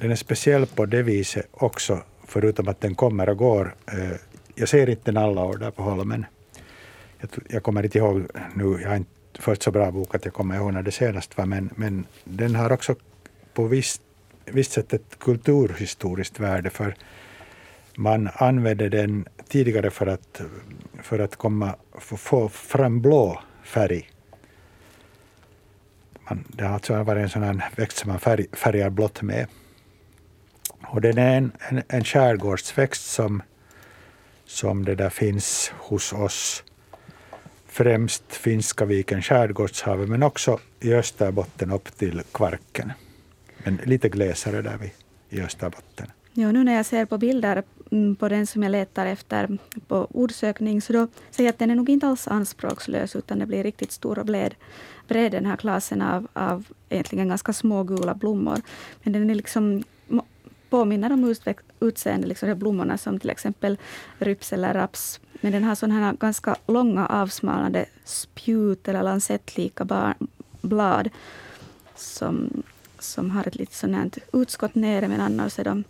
[0.00, 3.74] den är speciell på det viset också, förutom att den kommer och går.
[3.92, 4.16] Eh,
[4.54, 6.26] jag ser inte den alla år där på holmen.
[7.20, 10.34] Jag, jag kommer inte ihåg nu, jag har inte fört så bra bok att jag
[10.34, 12.94] kommer ihåg när det senast var, men, men den har också
[13.54, 14.02] på visst,
[14.52, 16.94] visst sätt ett kulturhistoriskt värde, för
[17.94, 20.40] man använde den tidigare för att,
[21.02, 24.10] för att komma, få fram blå färg.
[26.28, 29.46] Man, det har alltså varit en sån här växt som man färg, färgar blått med.
[30.86, 33.42] Och den är en, en, en skärgårdsväxt som,
[34.44, 36.64] som det där finns hos oss.
[37.66, 42.92] Främst Finska viken, skärgårdshavet, men också i Österbotten upp till Kvarken.
[43.68, 44.92] Men lite glesare där vi,
[45.36, 46.06] i Österbotten.
[46.32, 49.58] Ja, nu när jag ser på bilder mm, på den som jag letar efter
[49.88, 53.46] på ordsökning, så då ser jag att den är nog inte alls anspråkslös, utan det
[53.46, 54.54] blir riktigt stor och bred,
[55.08, 58.60] bred den här klasen av, av egentligen ganska små gula blommor.
[59.02, 59.84] Men den är liksom
[60.70, 61.34] påminner om
[61.80, 63.78] utseende, liksom de blommorna som till exempel
[64.18, 65.20] ryps eller raps.
[65.40, 70.14] Men den har sådana här ganska långa avsmalnade spjut eller lansettlika
[70.60, 71.10] blad
[71.96, 72.62] som,
[73.02, 75.84] som har ett lite sånt utskott nere, men annars är de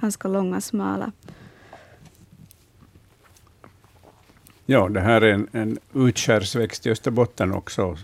[0.00, 1.12] ganska långa, smala.
[4.66, 7.96] Ja, det här är en, en utskärsväxt i Österbotten också.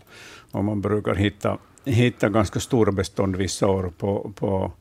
[0.50, 4.72] Och man brukar hitta, hitta ganska stora bestånd vissa år på, på,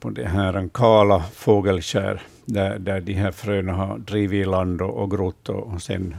[0.00, 5.02] på det här kala fågelskär, där, där de här fröna har drivit i land och,
[5.02, 6.16] och grott och, och sen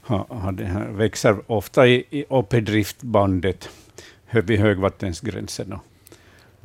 [0.00, 3.68] har, har det här, växer ofta i, i, upp i driftbandet
[4.30, 5.74] vid högvattensgränsen.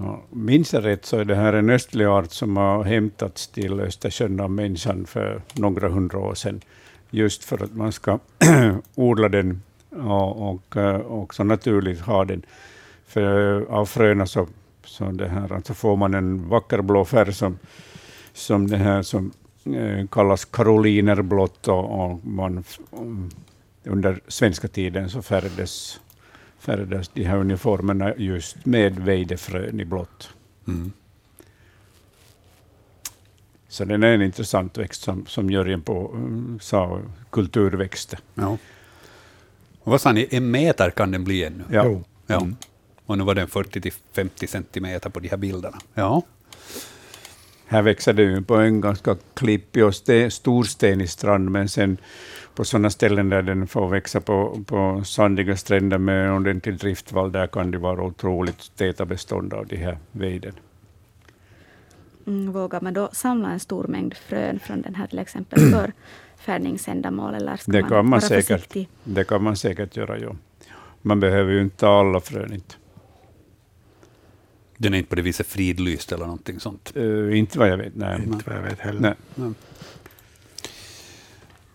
[0.02, 3.80] Ja, minns jag rätt så är det här en östlig art som har hämtats till
[3.80, 6.62] Östersjön av människan för några hundra år sedan,
[7.10, 8.20] just för att man ska
[8.96, 12.42] odla den och, och eh, också naturligt ha den.
[13.08, 14.48] För eh, av fröna så,
[14.84, 17.58] så det här, alltså får man en vacker blå färg som,
[18.34, 19.32] som det här som
[19.66, 23.30] eh, kallas karolinerblått och, och man mm,
[23.84, 26.00] under svenska tiden så färgades
[26.60, 30.30] färdas de här uniformerna just med vejdefrön i blått.
[30.68, 30.92] Mm.
[33.68, 38.16] Så den är en intressant växt som, som Jörgen på, um, sa, kulturväxt.
[38.34, 38.58] Ja.
[39.80, 41.64] Och vad sa ni, en meter kan den bli ännu?
[41.72, 42.02] Ja.
[42.28, 42.42] ja.
[42.42, 42.56] Mm.
[43.06, 45.78] Och nu var den 40-50 centimeter på de här bilderna.
[45.94, 46.22] Ja.
[47.66, 49.96] Här växer det ju på en ganska klippig och
[50.30, 51.98] storstenig strand, men sen
[52.60, 57.48] på sådana ställen där den får växa på, på sandiga stränder med ordentlig driftvall, där
[57.48, 60.54] kan det vara otroligt täta bestånd av de här vejden.
[62.28, 65.92] Mm, vågar man då samla en stor mängd frön från den här till exempel för
[66.38, 68.90] färdningsändamål, eller ska det man, kan man vara säkert, försiktig?
[69.04, 70.36] Det kan man säkert göra, ja.
[71.02, 72.54] Man behöver ju inte ta alla frön.
[72.54, 72.76] Inte.
[74.78, 76.94] Den är inte på det viset fridlyst eller någonting sånt?
[76.98, 78.24] Uh, inte vad jag vet, nej.
[78.24, 79.02] Inte vad jag vet heller.
[79.02, 79.14] Nej.
[79.36, 79.54] nej.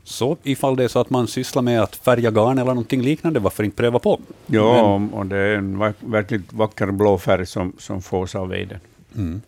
[0.04, 3.40] Så ifall det är så att man sysslar med att färga garn eller någonting liknande,
[3.40, 4.20] varför inte pröva på?
[4.46, 8.80] Ja, Men, och det är en verkligt vacker blå färg som, som fås av vejden.
[9.16, 9.42] Mm.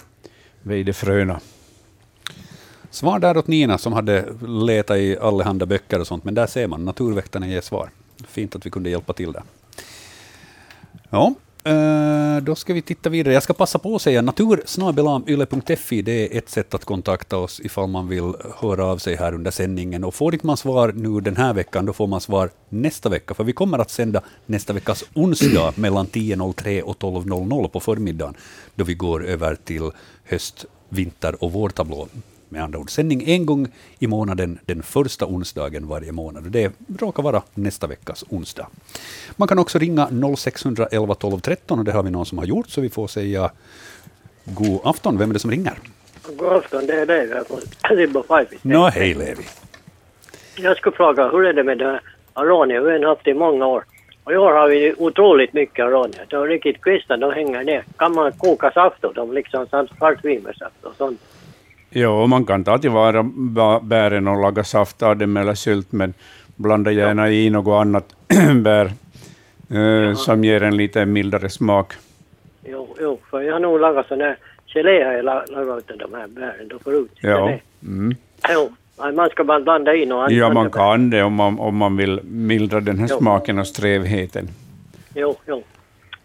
[0.62, 1.40] Vejdefröna.
[2.90, 6.66] Svar där åt Nina som hade letat i allehanda böcker och sånt, men där ser
[6.66, 7.90] man, Naturväktarna ger svar.
[8.28, 9.42] Fint att vi kunde hjälpa till där.
[11.10, 11.34] Ja,
[11.66, 13.34] Uh, då ska vi titta vidare.
[13.34, 16.02] Jag ska passa på att säga natursnabelamyle.fi.
[16.02, 19.50] Det är ett sätt att kontakta oss ifall man vill höra av sig här under
[19.50, 20.04] sändningen.
[20.04, 23.34] Och får inte man svar nu den här veckan, då får man svar nästa vecka.
[23.34, 28.34] För vi kommer att sända nästa veckas onsdag mellan 10.03 och 12.00 på förmiddagen,
[28.74, 29.90] då vi går över till
[30.24, 32.08] höst, vinter och vårtablå
[32.48, 33.68] med andra ord sändning en gång
[33.98, 36.44] i månaden, den första onsdagen varje månad.
[36.50, 38.66] Det råkar vara nästa veckas onsdag.
[39.36, 42.68] Man kan också ringa 0611 12 13 och det har vi någon som har gjort,
[42.68, 43.50] så vi får säga
[44.44, 45.18] god afton.
[45.18, 45.78] Vem är det som ringer?
[46.36, 48.46] God afton, det är Levi här från Ribbo Five.
[48.62, 49.44] Nå, hej Levi.
[50.56, 52.00] Jag skulle fråga, hur är det med det
[52.32, 52.80] aronia?
[52.80, 53.84] Vi har haft det i många år.
[54.24, 56.20] Och i år har vi otroligt mycket aronia.
[56.28, 57.84] De riktigt kvistar, de hänger ner.
[57.96, 59.66] Kan man koka saft av dem, liksom
[59.98, 61.20] svartvinbärssaft och sånt?
[61.98, 63.22] Jo, man kan ta tillvara
[63.82, 66.14] bären och laga saft av dem eller sylt, men
[66.56, 68.14] blanda gärna i något annat
[68.56, 68.90] bär
[69.70, 71.92] eh, som ger en lite mildare smak.
[72.64, 74.36] Jo, jo för jag har nog lagat sån här
[74.66, 77.12] gelé har jag lagat av de här bären då förut.
[77.20, 77.58] Ja.
[77.82, 78.14] Mm.
[78.48, 78.72] Jo,
[79.14, 82.20] man ska bara blanda in och Ja, man kan det om man, om man vill
[82.24, 83.18] mildra den här jo.
[83.18, 84.48] smaken och strävheten.
[85.14, 85.62] Jo, jo.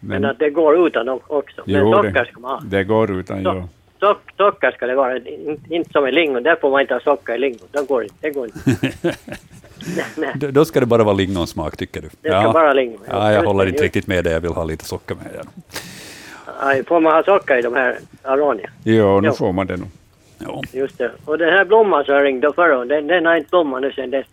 [0.00, 1.62] Men, men att det går utan också.
[1.66, 2.60] Men jo, socker ska man ha.
[2.64, 3.68] Det går utan, jo
[4.02, 5.16] sock, socker ska det vara,
[5.68, 6.42] inte som i lingon.
[6.42, 7.68] Där får man inte ha socker i lingon.
[7.72, 8.14] Det går inte.
[8.20, 9.16] Det går inte.
[10.50, 12.08] Då ska det bara vara lingonsmak, tycker du?
[12.20, 12.52] Det ska ja.
[12.52, 13.00] bara lingon.
[13.08, 14.32] Ja, jag håller inte riktigt med dig.
[14.32, 15.46] Jag vill ha lite socker med.
[16.46, 16.82] Ja.
[16.86, 18.70] får man ha socker i de här aronia?
[18.84, 19.88] Ja, nu får man det nog.
[20.38, 20.62] Ja.
[20.72, 21.10] Just det.
[21.24, 24.10] Och den här blomman som jag ringde förra den, den har inte blommat nu sen
[24.10, 24.26] dess.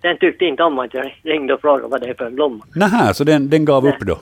[0.00, 2.64] Den tyckte inte om att jag ringde och frågade vad det är för en blomma.
[2.74, 4.18] Nähä, så den, den gav upp då?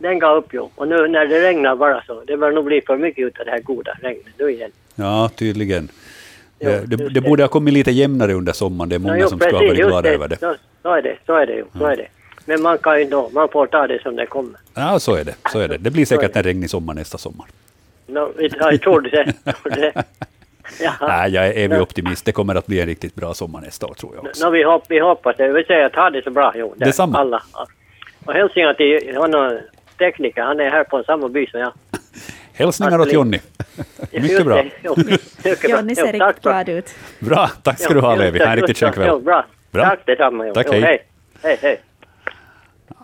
[0.00, 0.60] Den gav upp ju.
[0.74, 3.50] Och nu när det regnar bara så, det bör nog bli för mycket av det
[3.50, 4.70] här goda regnet nu igen.
[4.94, 5.88] Ja, tydligen.
[6.58, 8.88] Jo, det, det, det, borde ha kommit lite jämnare under sommaren.
[8.88, 10.36] Det är många jo, som precis, ska vara glada över det.
[10.36, 11.64] Så, så, är det, så är det ju.
[11.78, 12.06] Så är det.
[12.44, 14.60] Men man kan ju då, man får ta det som det kommer.
[14.74, 15.34] Ja, så är det.
[15.52, 15.78] Så är det.
[15.78, 17.46] Det blir säkert en regnig sommar nästa sommar.
[18.06, 19.32] No, jag tror det.
[19.64, 19.92] det.
[20.80, 20.92] Ja.
[21.00, 22.24] Nej, jag är evig optimist.
[22.24, 24.46] Det kommer att bli en riktigt bra sommar nästa år, tror jag också.
[24.46, 25.52] No, vi, hopp, vi hoppas det.
[25.52, 26.52] Vi säger att ha det så bra.
[26.54, 27.18] Jo, det Detsamma.
[27.18, 27.42] Alla.
[28.24, 29.58] Och hälsningar till honom
[30.00, 30.42] tekniker.
[30.42, 31.72] Han är här på samma by som jag.
[32.52, 33.38] Hälsningar åt Jonny.
[34.12, 34.64] Mycket bra.
[34.82, 36.94] Jonny ser riktigt glad ut.
[37.18, 38.38] Bra, tack ska du ha Levi.
[38.38, 39.20] Ha en riktigt skön kväll.
[39.20, 39.46] Bra.
[39.70, 39.84] bra.
[39.84, 40.52] Tack detsamma.
[40.54, 40.80] Tack, hej.
[40.80, 41.06] hej.
[41.42, 41.80] Hej, hej.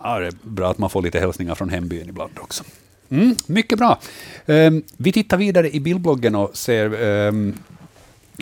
[0.03, 2.63] Ja, det är bra att man får lite hälsningar från hembyn ibland också.
[3.09, 3.99] Mm, mycket bra.
[4.45, 7.03] Um, vi tittar vidare i bildbloggen och ser...
[7.03, 7.53] Um,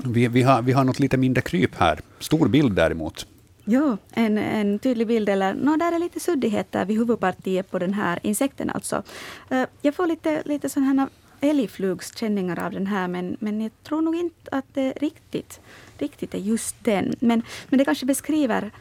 [0.03, 1.99] vi, vi, har, vi har något lite mindre kryp här.
[2.19, 3.27] Stor bild däremot.
[3.65, 7.93] Ja, en, en tydlig bild, eller no, där är lite suddigheter vid huvudpartiet på den
[7.93, 8.69] här insekten.
[8.69, 9.03] Alltså.
[9.49, 11.09] Eh, jag får lite, lite sådana här
[11.49, 15.59] älgflugskänningar av den här, men, men jag tror nog inte att det riktigt,
[15.97, 17.15] riktigt är just den.
[17.19, 18.71] Men, men det kanske beskriver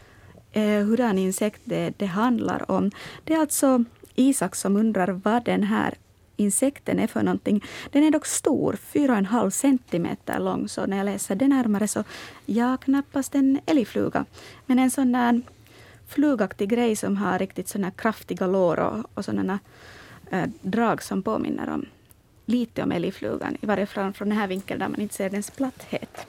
[0.53, 2.91] eh, hurdan insekt det, det handlar om.
[3.25, 5.95] Det är alltså Isak som undrar vad den här
[6.37, 7.65] insekten är för någonting.
[7.91, 12.05] Den är dock stor, 4,5 centimeter lång, så när jag läser det närmare så
[12.47, 14.25] ja, knappast en älgfluga.
[14.67, 15.43] Men en sån där
[16.09, 19.59] flugaktig grej som har riktigt såna kraftiga lår och, och sådana
[20.31, 21.87] äh, drag som påminner om
[22.47, 25.51] lite om älgflugan, i varje fall från den här vinkeln där man inte ser dens
[25.51, 26.27] platthet.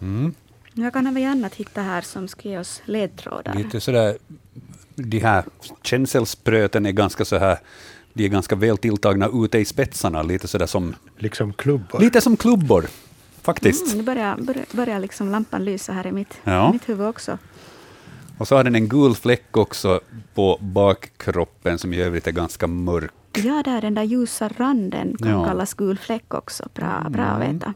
[0.00, 0.34] Mm.
[0.74, 3.54] Jag kan även annat hitta här som ska ge oss ledtrådar.
[3.54, 4.18] Lite sådär,
[4.94, 5.44] de här
[5.82, 7.58] känselspröten är ganska så här
[8.12, 10.94] de är ganska väl tilltagna ute i spetsarna, lite sådär som...
[11.18, 12.00] Liksom klubbor?
[12.00, 12.86] Lite som klubbor,
[13.42, 13.86] faktiskt.
[13.86, 16.68] Mm, nu börjar, börjar, börjar liksom lampan lysa här i mitt, ja.
[16.68, 17.38] i mitt huvud också.
[18.38, 20.00] Och så har den en gul fläck också
[20.34, 23.12] på bakkroppen som i övrigt är ganska mörk.
[23.32, 25.44] Ja, där den där ljusa randen kan ja.
[25.44, 26.68] kallas gul fläck också.
[26.74, 27.54] Bra, bra att mm.
[27.54, 27.74] veta.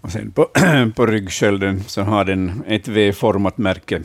[0.00, 0.48] Och sen på,
[0.96, 4.02] på ryggskölden så har den ett V-format märke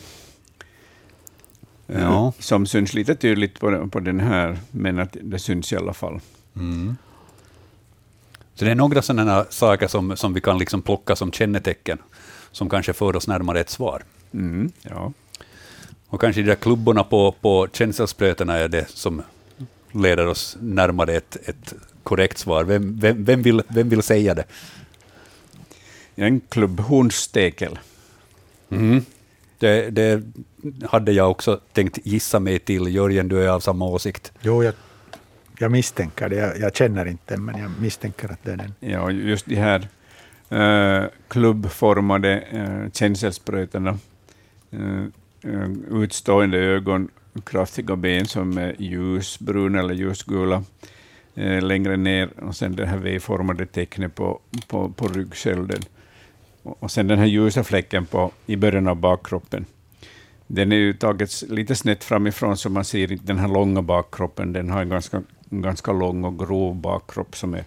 [1.87, 2.33] ja.
[2.39, 6.19] som syns lite tydligt på, på den här, men att det syns i alla fall.
[6.55, 6.97] Mm.
[8.55, 11.97] Så det är några sådana saker som, som vi kan liksom plocka som kännetecken,
[12.51, 14.03] som kanske för oss närmare ett svar.
[14.33, 15.13] Mm, ja.
[16.07, 19.21] Och kanske de där klubborna på, på känselsprötena är det som
[19.91, 21.73] leder oss närmare ett, ett
[22.03, 22.63] korrekt svar.
[22.63, 24.45] Vem, vem, vem, vill, vem vill säga det?
[26.15, 27.79] En klubbhornstekel.
[28.69, 29.05] Mm.
[29.59, 30.23] Det, det,
[30.89, 32.95] hade jag också tänkt gissa mig till.
[32.95, 34.31] Jörgen, du är av samma åsikt?
[34.41, 34.73] Jo, jag,
[35.59, 36.35] jag misstänker det.
[36.35, 38.73] Jag, jag, känner inte men jag misstänker att det är den.
[38.79, 39.87] Ja, just de här
[40.51, 43.97] uh, klubbformade uh, känselsprötarna,
[44.73, 45.05] uh,
[45.91, 47.09] utstående ögon,
[47.43, 50.63] kraftiga ben som är ljusbruna eller ljusgula
[51.61, 55.81] längre ner, och sen det här V-formade tecknet på, på, på ryggskölden.
[56.63, 59.65] Och sen den här ljusa fläcken på, i början av bakkroppen.
[60.53, 64.53] Den är ju tagits lite snett framifrån, så man ser inte den här långa bakkroppen.
[64.53, 67.63] Den har en ganska, en ganska lång och grov bakkropp som är,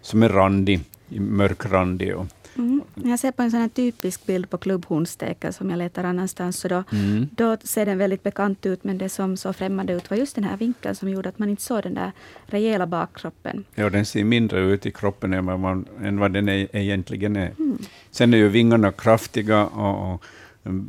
[0.00, 2.16] som är randig, mörkrandig.
[2.16, 2.26] Och,
[2.58, 2.82] Mm.
[2.94, 6.58] Jag ser på en sån här typisk bild på klubbhornstekel som jag letar annanstans.
[6.58, 7.28] Så då, mm.
[7.32, 10.44] då ser den väldigt bekant ut, men det som såg främmande ut var just den
[10.44, 12.12] här vinkeln som gjorde att man inte såg den där
[12.46, 13.64] rejäla bakkroppen.
[13.74, 17.36] Ja, den ser mindre ut i kroppen än vad, man, än vad den är, egentligen
[17.36, 17.52] är.
[17.58, 17.78] Mm.
[18.10, 20.24] Sen är ju vingarna kraftiga och, och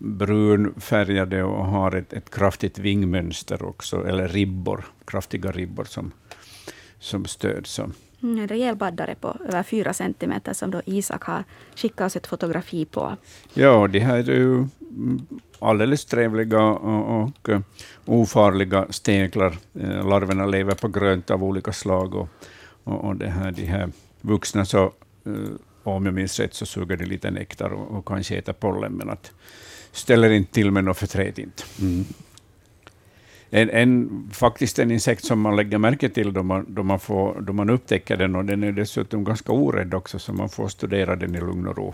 [0.02, 6.12] brunfärgade och har ett, ett kraftigt vingmönster också, eller ribbor, kraftiga ribbor som,
[7.00, 7.68] som stöd.
[7.68, 7.92] Så.
[8.24, 11.44] Mm, en rejäl baddare på över fyra centimeter som då Isak har
[11.76, 13.16] skickat oss ett fotografi på.
[13.54, 14.68] Ja, de här är ju
[15.60, 17.50] alldeles trevliga och, och
[18.06, 19.58] ofarliga steklar.
[19.76, 22.30] Uh, larverna lever på grönt av olika slag och,
[22.84, 23.90] och, och det här, de här
[24.22, 24.94] vuxna, så,
[25.28, 25.50] uh,
[25.84, 29.10] om jag minns rätt, så suger de lite nektar och, och kanske äter pollen, men
[29.10, 29.32] att
[29.98, 31.64] ställer inte till med något förtret inte.
[31.82, 32.06] Mm
[33.50, 37.42] en, en, faktiskt en insekt som man lägger märke till då man, då, man får,
[37.42, 41.16] då man upptäcker den, och den är dessutom ganska orädd också, så man får studera
[41.16, 41.94] den i lugn och ro.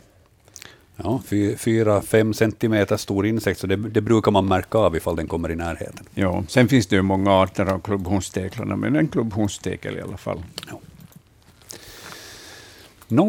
[0.95, 1.21] Ja,
[1.57, 5.51] fyra, fem centimeter stor insekt, så det, det, brukar man märka av ifall den kommer
[5.51, 6.05] i närheten.
[6.13, 10.43] Ja, sen finns det ju många arter av klubbhornsteklarna, men en klubbhornstekel i alla fall.
[10.69, 10.79] Ja.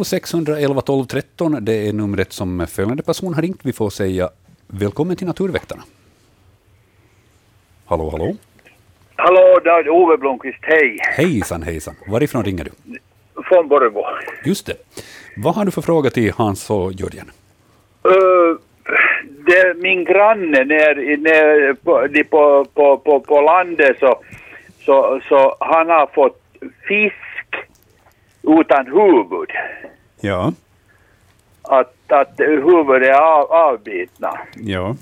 [0.05, 3.61] 0611 12 13, det är numret som följande person har ringt.
[3.63, 4.31] Vi får säga
[4.79, 5.83] välkommen till Naturväktarna.
[7.87, 8.37] Hallå, hallå?
[9.17, 10.99] Hallå, det är Ove Blomqvist, hej.
[11.01, 11.95] Hejsan, hejsan.
[12.09, 12.71] Varifrån ringer du?
[13.43, 14.07] Från Borgå.
[14.45, 14.75] Just det.
[15.37, 17.31] Vad har du för fråga till Hans och Jörgen?
[18.07, 18.59] Uh,
[19.47, 24.21] det, min granne ner, ner på, på, på, på, på landet så,
[24.85, 26.43] så, så han har fått
[26.89, 27.69] fisk
[28.43, 29.51] utan huvud.
[30.21, 30.53] Ja.
[31.69, 34.39] Att, att huvudet är av, avbitna.
[34.55, 34.97] Ja.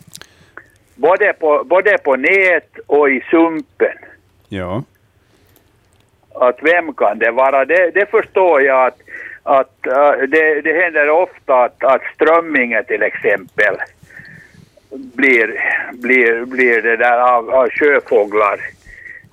[0.94, 3.96] Både på, både på nät och i sumpen.
[4.48, 4.82] Ja.
[6.34, 7.64] Att vem kan det vara?
[7.64, 8.98] Det, det förstår jag att,
[9.42, 13.76] att uh, det, det händer ofta att, att strömmingen till exempel
[14.90, 15.60] blir,
[15.92, 18.60] blir, blir det där av, av sjöfåglar.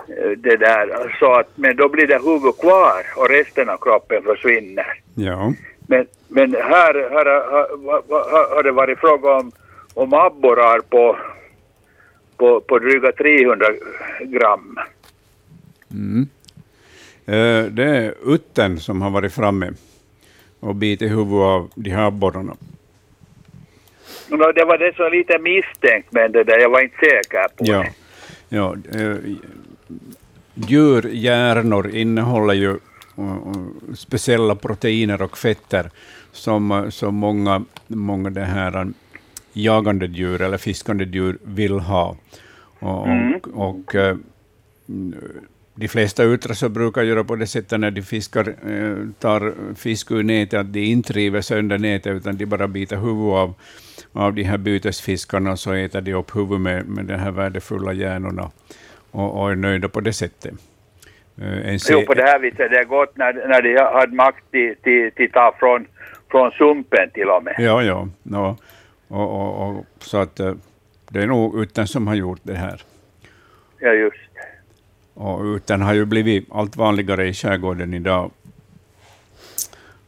[0.08, 4.24] Eh, det där, så att, men då blir det huvud kvar och resten av kroppen
[4.24, 5.02] försvinner.
[5.16, 5.54] Ja.
[5.88, 9.52] Men, men här, här, har, har det varit fråga om,
[9.94, 11.18] om abborrar på,
[12.38, 13.66] på, på dryga 300
[14.20, 14.80] gram.
[15.92, 16.28] Mm.
[17.26, 19.72] Eh, det är utten som har varit framme
[20.60, 22.56] och bitit huvudet av de här abborrarna.
[24.28, 27.66] No, det var det som lite misstänkt, men det där, jag var inte säker på
[27.66, 27.78] ja.
[27.78, 27.94] det.
[28.50, 29.18] Ja, äh,
[30.54, 32.70] djurhjärnor innehåller ju
[33.20, 33.64] uh,
[33.96, 35.90] speciella proteiner och fetter
[36.40, 38.88] som, som många, många det här
[39.54, 42.18] jagande djur eller fiskande djur vill ha.
[42.80, 43.34] Och, mm.
[43.34, 44.18] och, och eh,
[45.76, 50.24] de flesta utra brukar göra på det sättet när de fiskar, eh, tar fisk ur
[50.24, 53.54] nätet, att de inte river sönder nätet, utan de bara biter huvudet av,
[54.14, 57.94] av de här bytesfiskarna, och så äter de upp huvudet med, med de här värdefulla
[57.94, 58.52] hjärnorna
[59.12, 60.54] och, och är nöjda på det sättet.
[61.42, 64.76] Uh, jo, på det här viset det är gott när, när de hade makt till,
[64.84, 65.86] till, till ta från,
[66.30, 67.56] från sumpen till och med.
[67.58, 68.08] Ja, ja.
[68.24, 68.58] ja.
[69.08, 70.36] Och, och, och, så att
[71.10, 72.82] det är nog utan som har gjort det här.
[73.80, 74.18] Ja, just
[75.14, 78.32] Och utan har ju blivit allt vanligare i skärgården idag.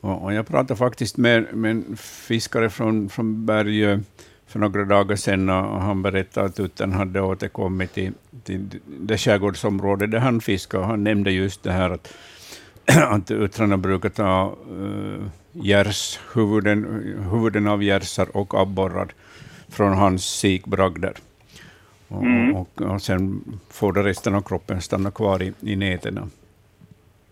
[0.01, 3.99] Och, jag pratade faktiskt med, med en fiskare från, från Bergö
[4.47, 8.13] för några dagar sedan och han berättade att utan hade återkommit till,
[8.43, 10.85] till det skärgårdsområde där han fiskade.
[10.85, 12.13] Han nämnde just det här att,
[13.07, 16.85] att uttrarna brukar ta uh, gärs, huvuden,
[17.31, 19.07] huvuden av gärsar och abborrar
[19.69, 21.13] från hans sikbragder.
[22.07, 22.55] Och, mm.
[22.55, 26.27] och, och, sen får det resten av kroppen stanna kvar i, i nätena.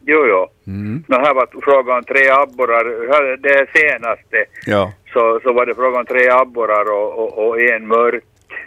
[0.05, 0.47] Jo, jo.
[0.67, 1.03] Mm.
[1.07, 3.37] No, här var frågan om tre abborrar.
[3.37, 4.93] Det senaste ja.
[5.13, 8.23] så, så var det frågan om tre abborrar och, och, och en mörk.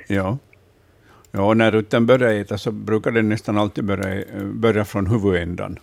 [0.06, 0.38] Ja.
[1.30, 5.78] ja, och när rutten börjar äta så brukar den nästan alltid börja, börja från huvudändan.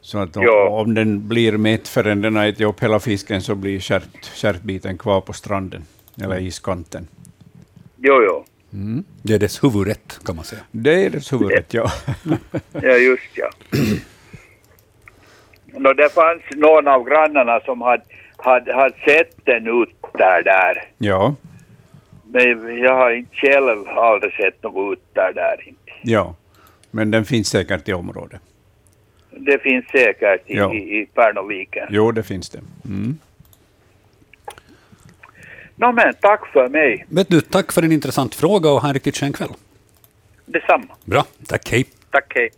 [0.00, 3.54] Så att om, om den blir mätt förrän den har ätit upp hela fisken så
[3.54, 5.82] blir kärt, kärtbiten kvar på stranden
[6.22, 7.08] eller iskanten.
[7.96, 8.44] Jo, jo.
[8.72, 9.04] Mm.
[9.22, 10.62] Det är dess huvudrätt kan man säga.
[10.70, 11.90] Det är dess huvudrätt, ja.
[12.72, 13.50] ja, just ja.
[15.78, 18.02] no, det fanns någon av grannarna som hade,
[18.36, 20.84] hade, hade sett en utter där.
[20.98, 21.34] Ja.
[22.24, 25.68] Men jag har inte själv aldrig sett något utter där.
[25.68, 25.92] Inte.
[26.02, 26.34] Ja,
[26.90, 28.40] men den finns säkert i området.
[29.30, 30.74] Det finns säkert i, Ja.
[30.74, 31.86] i, i Pärnoviken.
[31.90, 32.60] Jo, det finns det.
[32.84, 33.18] Mm.
[35.76, 37.06] Nå men, tack för mig.
[37.08, 39.50] Vet du, tack för en intressant fråga och ha en riktigt skön kväll.
[40.46, 40.84] Detsamma.
[41.04, 41.84] Bra, tack, hej.
[42.10, 42.50] Tack, hej.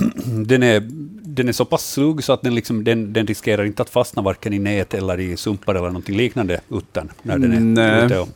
[0.46, 0.80] Den är,
[1.22, 4.22] den är så pass slug så att den, liksom, den, den riskerar inte att fastna
[4.22, 8.18] varken i nät eller i sumpar eller någonting liknande, utan när den är Nej, ute.
[8.18, 8.28] Och,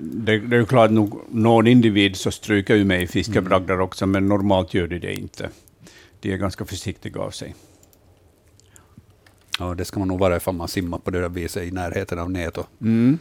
[0.00, 4.06] det, det är ju klart, nog, någon individ så stryker ju med i fiskebragdar också,
[4.06, 5.48] men normalt gör de det inte.
[6.20, 7.54] De är ganska försiktiga av sig.
[9.58, 12.18] ja, det ska man nog vara ifall man simmar på det där viset i närheten
[12.18, 13.18] av nät och, Mm.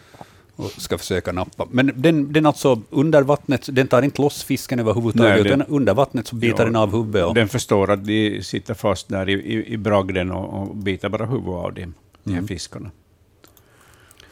[0.60, 1.68] Och ska försöka nappa.
[1.72, 5.94] Men den, den alltså under vattnet, den tar inte loss fisken överhuvudtaget, Nej, utan under
[5.94, 7.26] vattnet så biter Ja, den av huvudet.
[7.26, 11.10] Och, Den förstår att de sitter fast där i, i, i bragden och, och biter
[11.10, 11.94] bara huvudet av dem,
[12.24, 12.48] de här Mm.
[12.48, 12.92] fiskarna.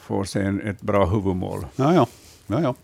[0.02, 1.66] Får sig en, ett bra huvudmål.
[1.76, 2.08] Ja, ja.
[2.48, 2.76] ja, ja.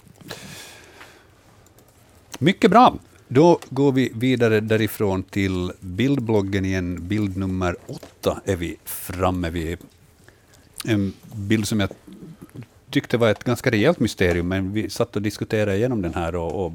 [2.39, 2.95] Mycket bra.
[3.27, 7.07] Då går vi vidare därifrån till bildbloggen igen.
[7.07, 9.77] Bild nummer åtta är vi framme vid.
[10.85, 11.89] En bild som jag
[12.93, 16.65] tyckte var ett ganska rejält mysterium, men vi satt och diskuterade igenom den här och,
[16.65, 16.71] och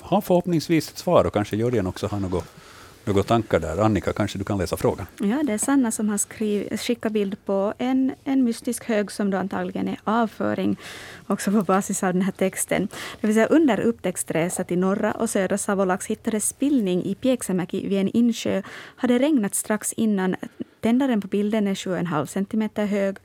[0.00, 2.44] har förhoppningsvis ett svar och kanske Jörgen också har något,
[3.04, 3.78] något tankar där.
[3.78, 5.06] Annika, kanske du kan läsa frågan?
[5.18, 9.30] Ja, det är Sanna som har skriv, skickat bild på en, en mystisk hög som
[9.30, 10.76] då antagligen är avföring,
[11.26, 12.88] också på basis av den här texten.
[13.20, 17.98] Det vill säga under upptäcktsresa till norra och södra Savolax hittades spillning i Pieksämäki vid
[17.98, 18.62] en insjö.
[18.96, 20.36] Hade regnat strax innan.
[20.80, 23.16] Tändaren på bilden är 7,5 centimeter hög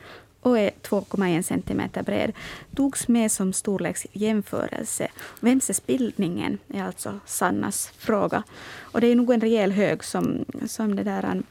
[0.42, 2.34] och är 2,1 centimeter bred.
[2.76, 5.08] Togs med som storleksjämförelse.
[5.40, 6.58] Vems är spillningen?
[6.68, 8.44] är alltså Sannas fråga.
[8.80, 11.44] Och det är nog en rejäl hög som, som det där an,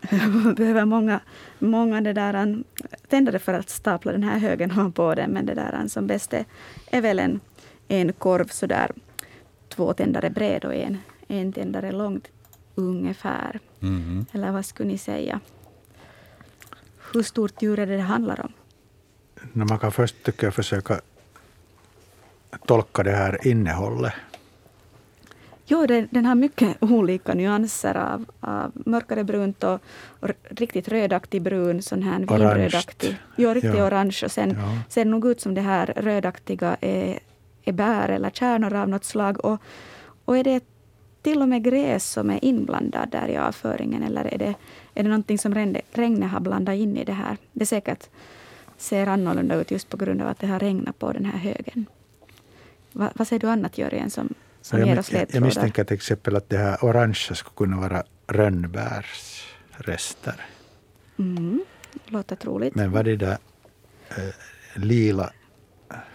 [0.56, 1.20] behöver många,
[1.58, 2.64] många det där an,
[3.08, 5.30] tändare för att stapla den här högen ovanpå den.
[5.30, 6.44] Men det där an, som bäst är,
[6.86, 7.40] är väl en,
[7.88, 8.90] en korv sådär
[9.68, 10.98] två tändare bred och en,
[11.28, 12.28] en tändare långt
[12.74, 13.60] ungefär.
[13.80, 14.26] Mhm.
[14.32, 15.40] Eller vad skulle ni säga?
[17.14, 18.52] Hur stort djur är det det handlar om?
[19.52, 21.00] Man kan först tycker jag försöka
[22.66, 24.12] tolka det här innehållet.
[25.66, 29.80] Jo, den, den har mycket olika nyanser av, av mörkare brunt och,
[30.20, 33.16] och riktigt rödaktig brun, sån här vinrödaktig.
[33.36, 33.86] Jo, riktigt Ja.
[33.86, 34.20] orange.
[34.24, 34.78] Och sen Ja.
[34.88, 37.18] ser det nog ut som det här rödaktiga är,
[37.64, 39.44] är bär eller kärnor av något slag.
[39.44, 39.60] Och,
[40.24, 40.64] och är det
[41.24, 44.54] till och med gräs som är inblandad där i avföringen eller är det,
[44.94, 47.36] är det någonting som regn- regnet har blandat in i det här?
[47.52, 48.08] Det säkert
[48.76, 51.86] ser annorlunda ut just på grund av att det har regnat på den här högen.
[52.92, 55.46] Va, vad säger du annat, Jörgen, som, som jag, ger oss jag, jag ledtrådar?
[55.46, 60.34] misstänker till exempel att det här orangea skulle kunna vara rönnbärsrester.
[61.18, 61.64] Mm,
[62.06, 62.74] låter troligt.
[62.74, 63.38] Men vad det där
[64.08, 64.16] eh,
[64.74, 65.30] lila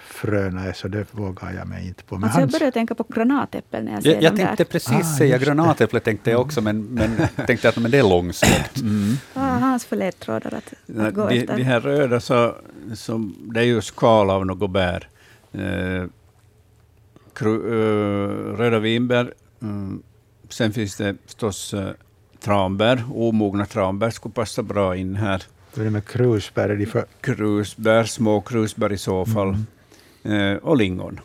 [0.09, 2.15] fröna är så det vågar jag mig inte på.
[2.15, 4.63] Men Alltså jag hans- börjar tänka på granatäppel när jag ser Jag, jag dem tänkte
[4.63, 4.69] där.
[4.71, 8.77] precis Ah, säga granatäpple, tänkte jag också, men, men tänkte att men det är långsökt.
[9.33, 11.57] Vad har hans för ledtrådar att, att gå de, efter?
[11.57, 12.55] de här röda, så,
[12.95, 15.07] som, det är ju skal av något bär.
[15.51, 16.05] Eh,
[17.33, 19.33] kru, eh, röda vinbär.
[19.61, 20.03] Mm.
[20.49, 21.89] Sen finns det förstås eh,
[22.39, 23.03] tranbär.
[23.13, 25.43] Omogna tranbär skulle passa bra in här.
[25.73, 26.69] Vad är det med krusbär?
[26.69, 29.49] Är de för, Krusbär, små krusbär i så fall.
[29.49, 29.55] Eh,
[30.61, 31.19] och lingon.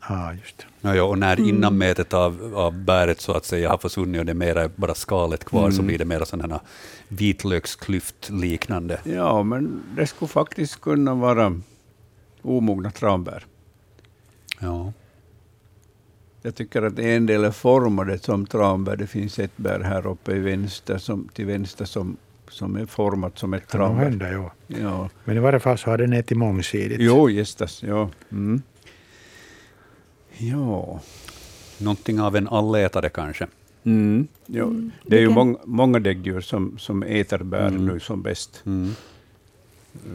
[0.00, 0.66] ah, just.
[0.80, 1.48] Ja, ja, och när Mm.
[1.48, 5.44] innanmätet av, av bäret så att säga har försvunnit och det är mera bara skalet
[5.44, 5.86] kvar, så Mm.
[5.86, 6.62] blir det mera sådana här
[7.08, 9.00] vitlöksklyft-liknande.
[9.04, 11.60] Ja, men det skulle faktiskt kunna vara
[12.42, 13.44] omogna tranbär.
[14.60, 14.92] Ja.
[16.42, 18.96] Jag tycker att en del är formade som tranbär.
[18.96, 22.16] Det finns ett bär här uppe i vänster som, till vänster som,
[22.56, 24.04] som är format som ett Kan nog tranbär.
[24.04, 24.52] hända, ja.
[24.66, 25.08] Ja.
[25.24, 27.00] Men i varje fall så har den ätit mångsidigt.
[27.02, 27.82] Jo, gästas.
[27.82, 28.10] Ja.
[28.32, 28.62] Mm.
[30.38, 31.00] ja.
[31.78, 33.46] Någonting av en allätare kanske.
[33.84, 34.26] Mm.
[34.46, 34.64] ja.
[34.64, 34.90] Mm.
[35.06, 37.86] Det är ju många, många däggdjur som, som äter bär Mm.
[37.86, 38.62] nu som bäst.
[38.66, 38.90] Mm.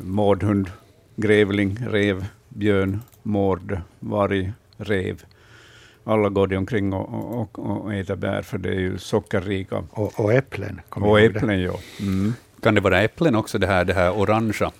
[0.04, 0.72] Mårdhund,
[1.16, 5.24] grävling, rev, björn, mård, varg, rev.
[6.04, 9.84] Alla går de omkring och, och, och äter bär, för det är ju sockerrika.
[9.92, 10.82] Och, och äpplen.
[10.90, 11.74] Och äpplen, ja.
[12.00, 12.34] Mm.
[12.62, 14.72] Kan det vara äpplen också, det här, det här orangea?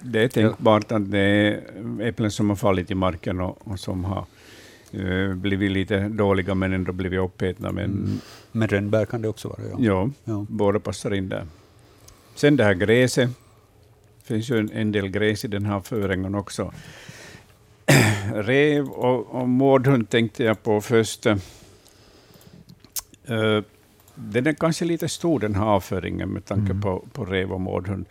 [0.00, 1.60] Det är tänkbart att det är
[2.00, 4.24] äpplen som har fallit i marken och, och som har
[4.92, 7.72] eh, blivit lite dåliga men ändå blivit uppätna.
[7.72, 8.20] Men Mm.
[8.52, 9.58] Men rönnbär kan det också vara.
[9.70, 9.76] Ja.
[9.78, 10.46] ja, Ja.
[10.48, 11.46] båda passar in där.
[12.34, 13.30] Sen det här gräset.
[14.20, 16.72] Det finns ju en, en del gräs i den här föringen också.
[18.34, 21.26] Rev och, och mårdhund tänkte jag på först.
[21.26, 21.38] Eh,
[24.14, 26.80] den är kanske lite stor den här avföringen med tanke mm.
[26.80, 28.06] på, på rev och mårdhund.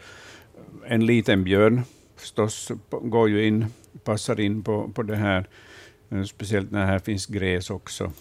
[0.88, 1.82] En liten björn
[2.16, 3.66] förstås går ju in,
[4.04, 5.46] passar in på, på det här,
[6.26, 8.12] speciellt när här finns gräs också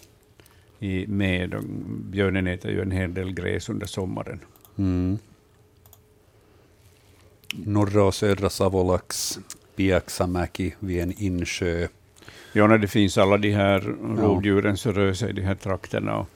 [0.79, 1.55] i med.
[1.87, 4.39] Björnen äter ju en hel del gräs under sommaren.
[4.77, 5.17] Mm.
[7.53, 9.39] Norra och södra Savolax,
[9.79, 11.87] Piaksamäki vid en insjö.
[12.53, 13.79] Ja, när det finns alla de här
[14.17, 16.17] rovdjuren som rör sig i de här trakterna.
[16.17, 16.27] Och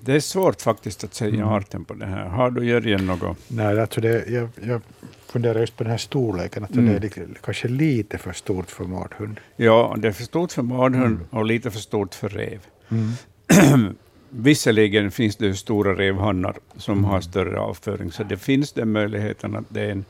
[0.00, 1.48] det är svårt faktiskt att säga mm.
[1.48, 2.24] arten på det här.
[2.24, 3.38] Har du Jörgen något?
[3.48, 4.82] Nej, alltså det, jag, jag
[5.26, 7.00] funderar just på den här storleken, att mm.
[7.00, 9.40] det är kanske lite för stort för mårdhund.
[9.56, 11.26] Ja, det är för stort för mårdhund mm.
[11.30, 12.60] och lite för stort för rev.
[12.88, 13.94] Mm.
[14.30, 17.22] Visserligen finns det stora revhannar som har mm.
[17.22, 20.04] större avföring, så det finns den möjligheten att det är en,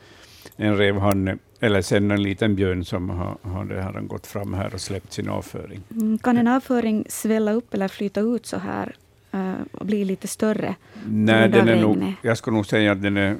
[0.57, 4.81] en revhanne eller sen en liten björn som har, har, här gått fram här och
[4.81, 5.81] släppt sin avföring.
[5.91, 8.95] Mm, kan en avföring svälla upp eller flyta ut så här
[9.33, 10.75] uh, och bli lite större?
[11.05, 13.37] Nej, den är nog, jag skulle nog säga att den är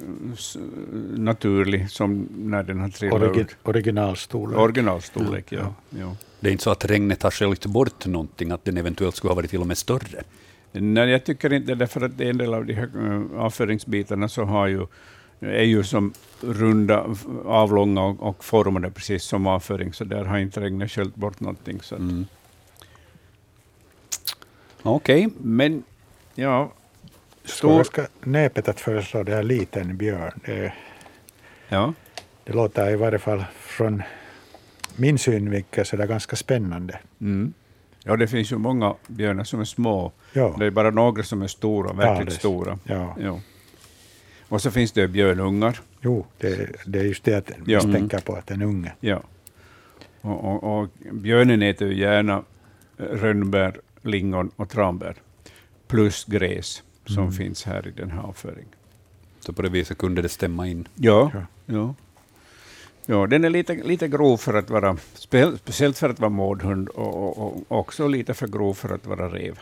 [1.16, 3.56] naturlig, som när den har trillat Origi ut.
[3.62, 4.58] Originalstorlek.
[4.58, 5.58] Originalstorlek, ja.
[5.58, 5.98] ja.
[5.98, 6.16] ja.
[6.40, 9.36] Det är inte så att regnet har sköljt bort någonting, att den eventuellt skulle ha
[9.36, 10.22] varit till och med större?
[10.72, 14.44] Nej, jag tycker inte det, för att en del av de här eh, avföringsbitarna så
[14.44, 14.86] har ju,
[15.40, 20.60] är ju som runda, avlånga och, och formade precis som avföring, så där har inte
[20.60, 21.80] regnet sköljt bort någonting.
[21.82, 22.26] Så mm.
[24.82, 25.38] Okej, okay.
[25.42, 25.82] men
[26.34, 26.72] ja.
[27.44, 27.84] Stor...
[27.84, 30.40] Ska näpet att föreslå det här liten björn.
[30.44, 30.72] Det,
[31.68, 31.94] ja.
[32.44, 34.02] det låter i varje fall från
[34.96, 36.98] min synvinkel så det är ganska spännande.
[37.20, 37.52] Mm.
[38.04, 40.12] Ja, det finns ju många björnar som är små.
[40.32, 40.54] Ja.
[40.58, 42.78] Det är bara några som är stora, verkligt ja, stora.
[42.84, 43.16] Ja.
[43.20, 43.40] ja.
[44.48, 45.80] Och så finns det björnungar.
[46.00, 47.82] Jo, det, det är just det att ja.
[47.82, 48.92] man tänker på, att den är unge.
[49.00, 49.22] Ja.
[50.20, 52.42] Och, och, och, björnen äter ju gärna
[52.96, 55.14] rönnbär, lingon och tranbär,
[55.86, 57.32] plus gräs som mm.
[57.32, 58.74] finns här i den här avföringen.
[59.40, 60.88] Så på det viset kunde det stämma in?
[60.94, 61.32] Ja.
[61.66, 61.94] ja.
[63.06, 64.96] Ja, den är lite, lite grov för att vara,
[65.58, 69.28] speciellt för att vara mårdhund och, och, och, också lite för grov för att vara
[69.28, 69.58] rev.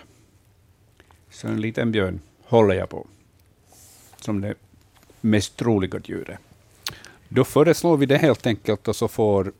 [1.30, 3.06] Så en liten björn håller jag på,
[4.16, 4.54] som det
[5.26, 6.38] mest troliga djuret.
[7.28, 9.52] Då föreslår vi det helt enkelt och så får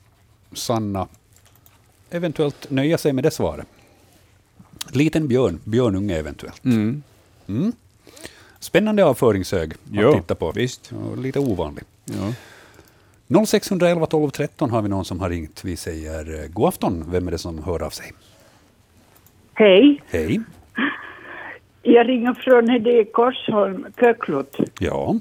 [0.53, 1.09] Sanna
[2.11, 3.67] eventuellt nöja sig med det svaret.
[4.93, 6.65] Liten björn, björnunge eventuellt.
[6.65, 7.03] Mm.
[7.49, 7.73] Mm.
[8.59, 10.53] Spännande avföringshög att jo, titta på.
[10.53, 10.93] Visst.
[10.93, 11.85] Och lite ovanlig.
[12.05, 12.33] Ja.
[13.47, 15.65] 0611 12 13 har vi någon som har ringt.
[15.65, 17.05] Vi säger eh, god afton.
[17.11, 18.13] Vem är det som hör av sig?
[19.55, 20.03] Hej.
[20.07, 20.41] Hej.
[21.83, 24.57] Jag ringer från Hedé Korsholm, Köklot.
[24.79, 25.19] Ja.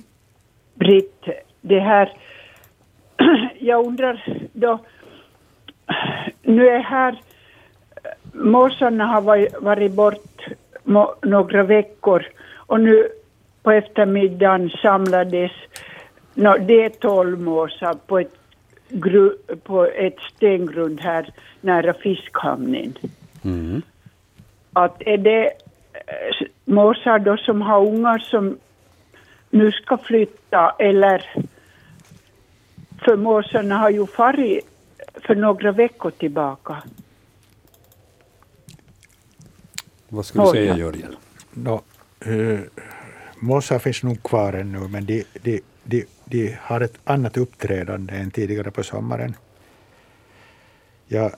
[0.75, 1.27] Britt,
[1.61, 2.17] det här...
[3.59, 4.79] Jag undrar då...
[6.41, 7.21] Nu är här...
[8.33, 9.21] Måsarna har
[9.61, 10.47] varit bort
[11.21, 13.07] några veckor och nu
[13.63, 15.51] på eftermiddagen samlades
[16.35, 18.35] No, det är tolv måsar på ett,
[18.89, 22.93] gru, på ett stengrund här nära fiskhamnen.
[23.43, 23.81] Mm.
[24.73, 25.45] Att är det
[25.93, 28.57] eh, måsar då som har ungar som
[29.55, 31.45] nu ska flytta eller
[33.05, 34.67] för måsarna har ju farit
[35.15, 36.83] för några veckor tillbaka.
[40.09, 41.15] Vad skulle du säga Jörgen?
[41.53, 41.81] No,
[42.27, 42.59] uh,
[43.39, 48.31] måsar finns nog kvar ännu men de, de, de de har ett annat uppträdande än
[48.31, 49.35] tidigare på sommaren.
[51.07, 51.31] Jag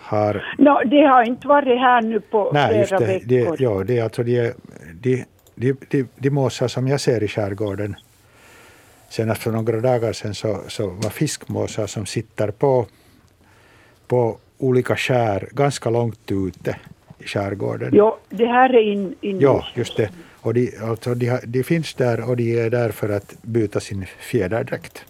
[0.00, 0.54] har...
[0.58, 3.56] No, de har inte varit här nu på Nej, flera just det, veckor.
[3.56, 4.52] De, ja, det är alltså de,
[5.00, 5.24] de,
[5.62, 7.96] de, de, de måsar som jag ser i skärgården.
[9.08, 12.86] Senast för några dagar sedan så, så var fiskmåsar som sitter på,
[14.06, 16.76] på olika skär ganska långt ute
[17.18, 17.94] i skärgården.
[17.94, 20.10] Ja, det här är in, in Ja, just det.
[20.40, 24.06] Och de, alltså de, de finns där och de är där för att byta sin
[24.06, 25.04] fjäderdräkt.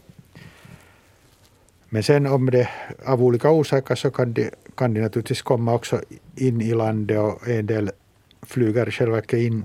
[1.88, 2.68] Men sen om det
[3.04, 6.00] av olika orsaker så kan de, kan de naturligtvis komma också
[6.36, 7.90] in i landet och en del
[8.42, 9.64] flyger själva in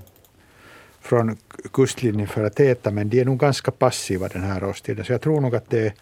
[1.08, 1.38] från
[1.74, 5.06] kustlinjen för att äta men de är nog ganska passiva den här årstiden.
[5.06, 5.94] Så jag tror nog att det,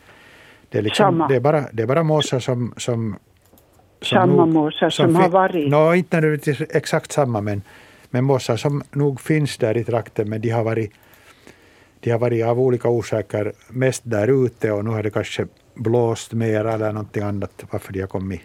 [0.69, 3.15] det, är, liksom, det är, bara, det är bara måsar som, som,
[4.01, 5.69] som Samma måsar som, som har varit?
[5.69, 7.61] No, inte nödvändigtvis exakt samma men
[8.15, 10.91] men mossar som nog finns där i trakten, men de har varit,
[11.99, 16.33] de har varit av olika orsaker mest där ute och nu har det kanske blåst
[16.33, 18.41] mer eller någonting annat varför de har kommit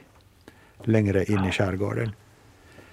[0.84, 2.10] längre in i skärgården.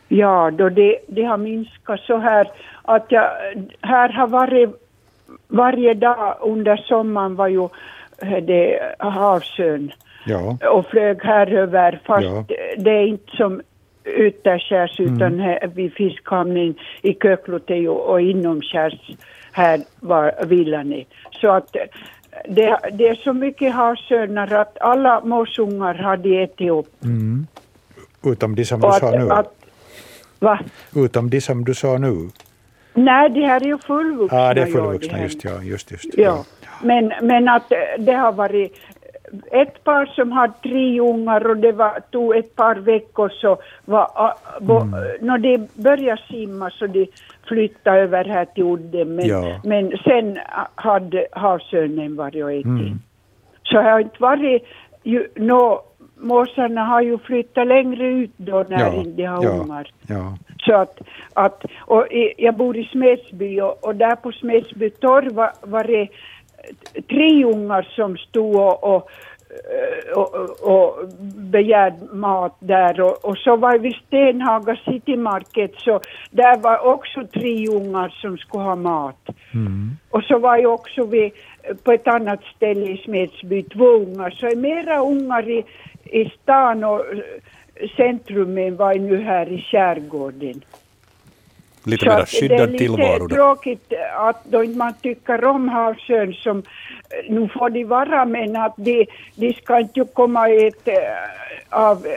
[0.08, 2.52] Ja, då det, det har minskat så här
[2.82, 3.30] att jag,
[3.82, 4.70] här har varit
[5.48, 7.70] varje dag under sommaren var ju
[8.42, 9.92] det havsön
[10.26, 10.58] ja.
[10.70, 12.46] och flög här över fast ja.
[12.78, 13.62] det är inte som
[14.06, 15.40] ytterskärs utan mm.
[15.40, 19.18] här vid fiskhamnen i Köklote och inomskärs
[19.52, 21.06] här var villan är.
[21.42, 21.76] Så att
[22.48, 27.04] det, det är så mycket havsörnar att alla morsungar hade ätit upp.
[27.04, 27.48] Mm.
[28.26, 29.30] Utom de som du sa nu?
[29.30, 29.57] Att,
[30.40, 30.60] va?
[30.96, 32.30] Utom de som du sa nu?
[32.94, 34.38] Nej, de här är ju fullvuxna.
[34.38, 35.64] Ja, ah, det är fullvuxna, just ja.
[35.64, 36.24] Just, just, ja.
[36.24, 36.46] ja.
[36.84, 38.74] Men, men att det har varit
[39.52, 44.34] ett par som hade tre ungar och det var, tog ett par veckor så var,
[44.62, 44.92] mm.
[45.22, 47.08] när de började simma så de
[47.48, 49.62] flyttade över här till udden men, ja.
[49.64, 50.40] men sen
[50.76, 52.66] hade havsörnen varit och ätit.
[52.66, 53.00] Mm.
[53.64, 54.64] Så det har inte varit
[55.04, 55.82] ju, no,
[56.20, 59.92] måsarna har ju flyttat längre ut då när ja, de har ja, ungar.
[60.08, 60.38] Ja.
[60.58, 61.02] Så att,
[61.34, 62.08] att och
[62.38, 66.08] jag bor i Smedsby och, och där på Smedsby torg var, var det
[67.10, 69.10] tre ungar som stod och, och
[70.16, 76.00] och, och begärde mat där och, och så var vi Stenhaga City Market så
[76.32, 79.30] där var också tre ungar som skulle ha mat.
[79.54, 79.98] Mm.
[80.10, 81.32] Och så var ju också vi
[81.84, 85.64] på ett annat ställe i Smedsby två ungar så är mera ungar i,
[86.12, 87.02] i stan och
[87.98, 90.62] centrum än vad nu här i skärgården.
[91.84, 93.28] Lite mer skyddad tillvaro.
[93.28, 96.64] Det är tråkigt att då inte man tycker om havsörn som
[97.30, 99.06] nu får de vara men att de,
[99.36, 100.96] de ska inte komma ett äh,
[101.70, 102.08] av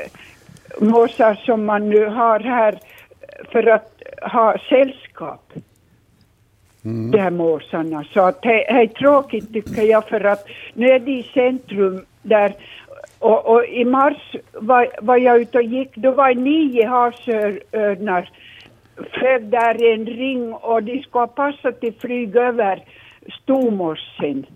[0.81, 2.79] måsar som man nu har här
[3.53, 5.53] för att ha sällskap.
[6.85, 7.11] Mm.
[7.11, 8.05] De här måsarna.
[8.13, 12.55] Så att det är tråkigt tycker jag för att nu är de i centrum där
[13.21, 18.31] och, och i mars var, var jag ute och gick, då var nio havsörnar
[19.13, 22.85] flög där i en ring och de skulle ha passat till flyg över
[23.43, 24.47] Stormossen,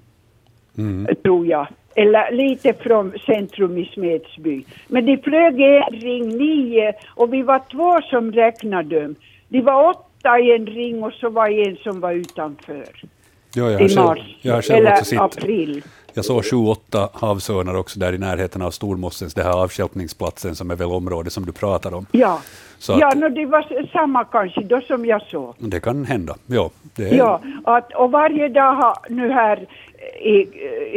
[0.79, 1.15] mm.
[1.23, 1.67] tror jag.
[1.97, 4.65] Eller lite från centrum i Smedsby.
[4.89, 9.15] Men de flög i en ring, nio, och vi var två som räknade dem.
[9.49, 12.89] De var åtta i en ring och så var en som var utanför.
[13.55, 15.83] Ja, jag I mars, jag har själv eller också april.
[16.17, 20.71] Jag såg sju, åtta havsörnar också där i närheten av Stormossens, det här avstjälpningsplatsen som
[20.71, 22.07] är väl området som du pratar om.
[22.13, 22.41] Ja,
[22.79, 25.55] så ja att, no, det var samma kanske då som jag såg.
[25.59, 26.71] Det kan hända, ja.
[26.97, 27.15] Det är...
[27.15, 29.67] Ja, att, och varje dag har nu här
[30.21, 30.37] i,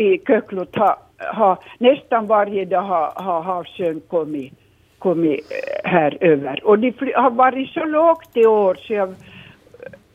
[0.04, 4.54] i Köklot har, har, nästan varje dag har, har havsörn kommit,
[5.00, 6.64] kommit eh, här över.
[6.64, 9.16] Och det har varit så lågt i år så jag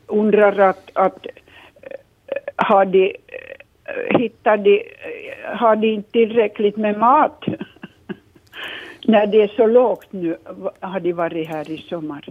[0.07, 3.52] undrar att, att eh, har de Eh,
[4.19, 7.43] hittar de, eh, har de inte tillräckligt med mat.
[9.05, 10.37] När det är så lågt nu
[10.79, 12.25] har de varit här i sommar.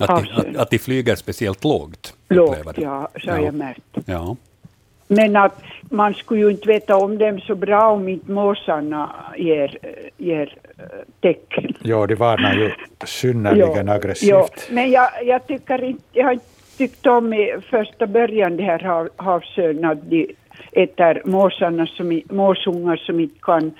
[0.00, 2.14] Att de, att, att de flyger speciellt lågt?
[2.28, 3.44] Lågt, ja, så har ja.
[3.44, 3.98] jag märkt.
[4.06, 4.36] Ja.
[5.08, 9.78] Men att man skulle ju inte veta om dem så bra om inte måsarna ger,
[10.16, 10.84] ger eh,
[11.20, 11.74] tecken.
[11.82, 12.72] Ja, de varnar ju
[13.06, 14.28] synnerligen aggressivt.
[14.30, 18.62] Ja, men jag, jag tycker inte, jag har inte tyckte om i första början de
[18.62, 19.42] här hav,
[19.84, 20.34] att de
[20.72, 23.72] äter måsarna som, måsungar som inte kan,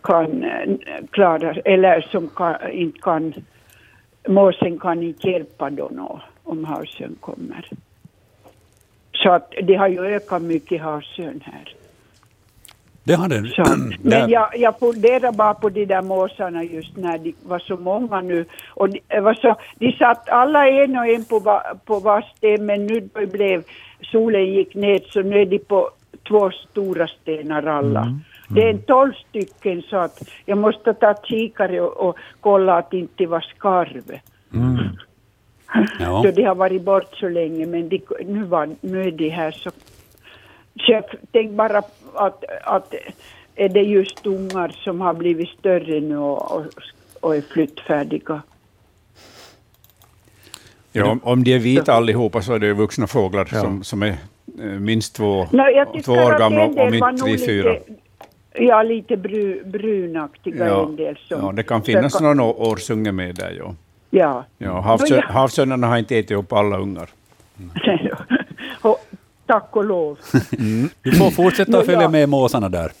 [0.00, 0.76] kan eh,
[1.10, 3.34] klara, eller som kan, inte kan,
[4.28, 7.68] måsen kan inte hjälpa då om havsörn kommer.
[9.12, 11.74] Så att det har ju ökat mycket havsörn här.
[13.04, 13.46] Det har den.
[13.46, 13.64] Så,
[14.02, 18.20] men jag, jag funderar bara på de där måsarna just när de var så många
[18.20, 18.44] nu.
[18.68, 22.86] Och de, var så, de satt alla en och en på, på var sten men
[22.86, 23.62] nu då blev
[24.02, 25.90] solen gick ner så nu är de på
[26.28, 28.00] två stora stenar alla.
[28.00, 28.20] Mm.
[28.52, 28.54] Mm.
[28.54, 32.90] Det är en tolv stycken så att jag måste ta kikare och, och kolla att
[32.90, 34.18] det inte var skarv.
[34.54, 34.78] Mm.
[35.98, 36.22] Ja.
[36.22, 39.50] Så de har varit bort så länge men de, nu, var, nu är de här
[39.50, 39.70] så
[40.74, 41.78] jag tänkte bara
[42.14, 42.94] att, att
[43.54, 46.64] är det just ungar som har blivit större nu och, och,
[47.20, 48.42] och är flyttfärdiga.
[50.92, 53.60] Ja, om de är vita allihopa så är det vuxna fåglar ja.
[53.60, 54.16] som, som är
[54.60, 57.76] eh, minst två, no, två år gamla, om inte tre, fyra.
[58.54, 61.16] Ja, lite bru, brunaktiga ja, en del.
[61.16, 63.74] Som, ja, det kan finnas någon årsunge med där, ja.
[64.10, 64.44] Ja.
[64.58, 67.08] ja havsö, havsörnarna har inte ätit upp alla ungar.
[67.58, 68.94] Mm.
[69.52, 70.18] Tack och lov.
[70.58, 70.88] Mm.
[71.02, 72.92] Du får fortsätta att följa med måsarna där.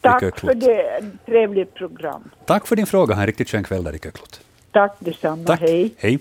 [0.00, 1.04] Tack för det.
[1.26, 2.30] Trevligt program.
[2.44, 3.14] Tack för din fråga.
[3.14, 4.40] Ha en riktigt skön kväll där i Köklot.
[4.72, 5.44] Tack detsamma.
[5.44, 5.60] Tack.
[5.60, 5.94] Hej.
[5.96, 6.18] Hej.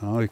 [0.00, 0.28] Ja, i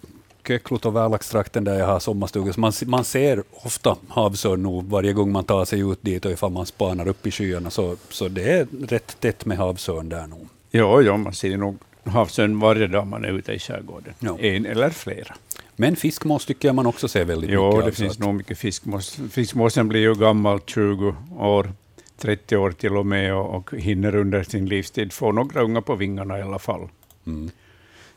[0.46, 5.32] Köklot och Värlaxtrakten där jag har sommarstuga, man, man ser ofta havsörn nog varje gång
[5.32, 8.52] man tar sig ut dit och ifall man spanar upp i skyarna, så, så det
[8.52, 10.48] är rätt tätt med havsörn där nog.
[10.70, 14.14] Ja, ja man ser nog havsörn varje dag man är ute i skärgården.
[14.18, 14.38] Ja.
[14.38, 15.34] En eller flera.
[15.76, 18.58] Men fiskmås tycker jag man också ser väldigt jo, mycket Jo, det finns nog mycket
[18.58, 19.18] fiskmås.
[19.30, 21.72] Fiskmåsen blir ju gammal, 20 år.
[22.18, 25.94] 30 år till och med och, och hinner under sin livstid få några unga på
[25.94, 26.88] vingarna i alla fall.
[27.26, 27.50] Mm.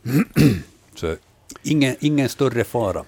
[0.96, 1.16] Så
[1.64, 3.04] ingen, ingen större fara?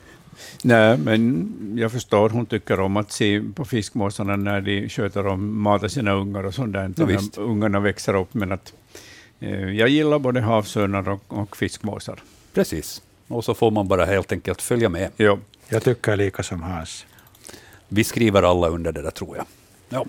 [0.63, 1.47] Nej, men
[1.77, 6.11] jag förstår, hon tycker om att se på fiskmåsarna när de sköter om, matar sina
[6.11, 8.73] ungar och sånt där, när ja, ungarna växer upp, men att
[9.39, 12.23] eh, jag gillar både havsörnar och, och fiskmåsar.
[12.53, 13.01] Precis,
[13.33, 15.09] och så får man bara helt enkelt följa med.
[15.17, 15.37] Ja.
[15.69, 17.05] Jag tycker lika som Hans.
[17.87, 19.45] Vi skriver alla under det där, tror jag.
[19.89, 20.05] Ja.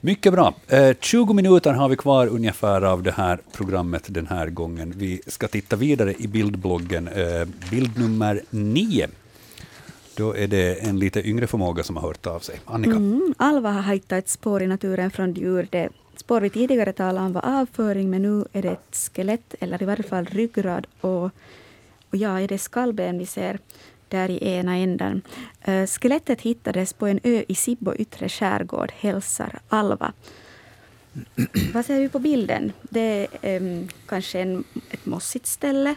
[0.00, 0.54] Mycket bra.
[0.68, 4.92] Eh, 20 minuter har vi kvar ungefär av det här programmet den här gången.
[4.96, 9.08] Vi ska titta vidare i bildbloggen, eh, bild nummer 9.
[10.16, 12.60] Då är det en lite yngre förmåga som har hört av sig.
[12.64, 12.90] Annika?
[12.90, 15.68] Mm, Alva har hittat ett spår i naturen från djur.
[15.70, 19.82] Det spår vi tidigare talade om var avföring, men nu är det ett skelett, eller
[19.82, 20.86] i varje fall ryggrad.
[21.00, 21.30] Och,
[22.10, 23.58] och ja, är det skallben vi ser
[24.10, 25.22] där i ena änden.
[25.68, 30.12] Uh, skelettet hittades på en ö i Sibbo yttre skärgård, hälsar Alva.
[31.74, 32.72] Vad ser vi på bilden?
[32.82, 35.94] Det är um, kanske en, ett mossigt ställe.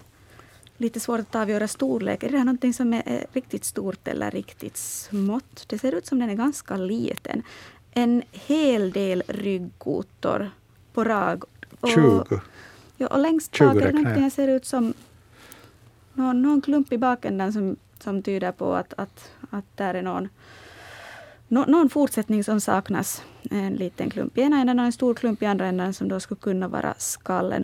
[0.78, 2.24] Lite svårt att avgöra storlek.
[2.24, 5.66] Är det här någonting som är riktigt stort eller riktigt smått?
[5.68, 7.44] Det ser ut som den är ganska liten.
[7.92, 10.52] En hel del ryggkotor
[10.94, 11.44] på rag.
[11.80, 12.42] Och, 20.
[12.98, 14.94] Ja, och längst bak är det någonting som ser ut som
[16.14, 20.30] någon, någon klump i baken som som tyder på att, att, att där är någon,
[21.48, 23.24] no, någon fortsättning som saknas.
[23.52, 26.20] En liten klump i ena änden och en stor klump i andra änden som då
[26.20, 27.64] skulle kunna vara skallen.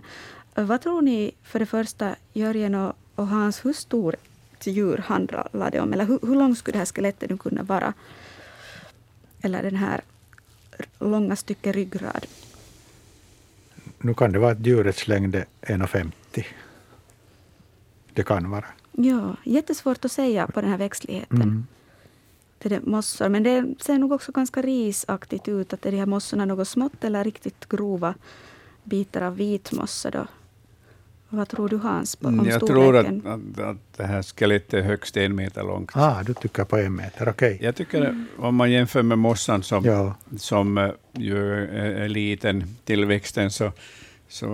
[0.56, 4.16] Vad tror ni för det första, Jörgen och, och Hans, hur stort
[4.64, 5.94] djur handlar det om?
[5.94, 7.94] Eller hur, hur långt skulle det här skelettet nu kunna vara?
[9.42, 10.02] Eller den här
[11.00, 12.26] långa stycket ryggrad?
[13.98, 16.46] Nu kan det vara att djurets längd är 1,50.
[18.14, 18.66] Det kan vara.
[18.92, 21.42] Ja, jättesvårt att säga på den här växtligheten.
[21.42, 21.68] Mm.
[22.58, 25.74] Det är mossor, men det ser nog också ganska risaktigt ut.
[25.74, 28.14] Att är de här mossorna något smått eller riktigt grova
[28.84, 30.28] bitar av vitmossa då?
[31.30, 34.82] Vad tror du Hans på, om Jag tror att, att, att, det här skelettet är
[34.82, 35.92] högst en meter långt.
[35.94, 37.56] Ah, du tycker på en meter, okej.
[37.56, 37.66] Okay.
[37.66, 38.26] Jag tycker mm.
[38.38, 40.16] om man jämför med mossan som, ja.
[40.38, 43.72] som uh, ju är liten till växten så,
[44.28, 44.48] så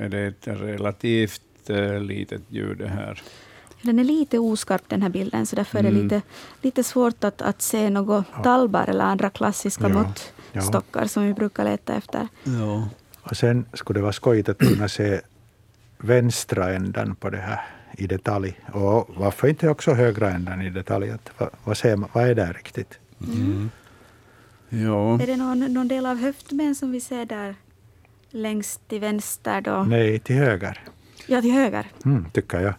[0.00, 3.22] är det ett relativt uh, litet djur det här.
[3.82, 5.86] Den är lite oskarp den här bilden, så därför mm.
[5.86, 6.08] är det mm.
[6.08, 6.22] lite,
[6.62, 9.88] lite svårt att, att se några talbar eller andra klassiska ja.
[9.88, 11.08] måttstockar ja.
[11.08, 12.28] som vi brukar leta efter.
[12.44, 12.88] Ja.
[13.22, 15.20] Och sen skulle det vara skojigt att kunna se
[15.98, 17.60] vänstra änden på det här
[17.92, 18.60] i detalj.
[18.72, 21.10] Och varför inte också högra änden i detalj?
[21.10, 22.98] Att, vad, vad, ser man, vad är det riktigt?
[23.26, 23.70] Mm.
[24.68, 25.22] Ja.
[25.22, 27.54] Är det någon, någon del av höftben som vi ser där
[28.30, 29.60] längst till vänster?
[29.60, 29.82] Då?
[29.82, 30.80] Nej, till höger.
[31.26, 31.86] Ja, till höger.
[32.04, 32.74] Mm, tycker jag.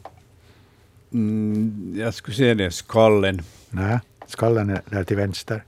[1.12, 3.42] Mm, jag skulle säga det, skallen.
[3.70, 5.64] Nej, skallen är där till vänster.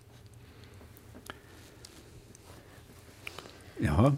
[3.78, 4.18] Jaha.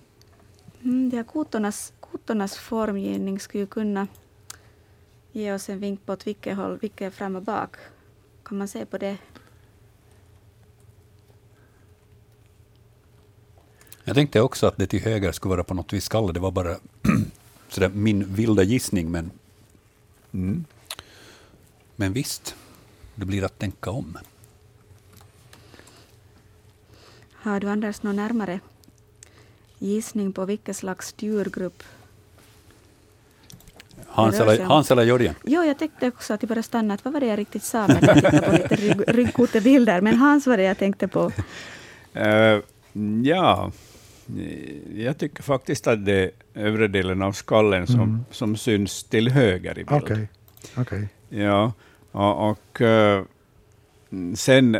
[0.83, 4.07] Mm, de här kotornas, kotornas formgivning skulle kunna
[5.31, 7.75] ge oss en vink på åt vilket håll, vilket är fram och bak.
[8.43, 9.17] Kan man se på det?
[14.03, 16.33] Jag tänkte också att det till höger skulle vara på något vis skalle.
[16.33, 16.75] Det var bara
[17.75, 19.31] sådär min vilda gissning, men
[20.33, 20.65] mm.
[21.95, 22.55] Men visst,
[23.15, 24.17] det blir att tänka om.
[27.31, 28.59] Har du Anders någon närmare
[29.79, 31.83] gissning på vilken slags djurgrupp
[34.07, 35.35] Hans eller, Hans eller Jörgen?
[35.43, 36.97] Jo, jag tänkte också att jag bara stanna.
[37.03, 37.87] Vad var det jag riktigt sa?
[37.87, 40.01] Men jag tittade på lite rygg, ryggkotebilder.
[40.01, 41.31] Men Hans var det jag tänkte på.
[42.15, 42.61] Uh,
[43.23, 43.71] ja,
[44.95, 48.25] jag tycker faktiskt att det är övre delen av skallen som, mm.
[48.31, 50.03] som syns till höger i bild.
[50.03, 50.27] Okay.
[50.77, 51.05] Okay.
[51.29, 51.73] Ja,
[52.11, 53.23] och, och uh,
[54.35, 54.77] sen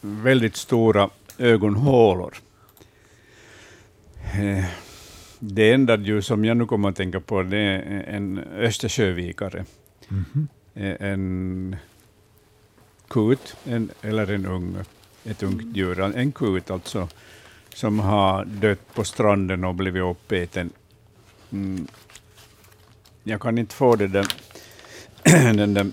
[0.00, 2.34] väldigt stora ögonhålor.
[4.40, 4.64] Uh,
[5.38, 9.64] det enda djur som jag nu kommer att tänka på det är en östersjövikare.
[10.10, 10.48] Mm.
[10.74, 11.76] En
[13.08, 14.76] kut, en, eller en ung,
[15.24, 17.08] ett ungt djur, en kut alltså,
[17.74, 20.70] som har dött på stranden och blivit uppäten.
[21.52, 21.86] Mm.
[23.22, 24.26] Jag kan inte få det där
[25.54, 25.90] den där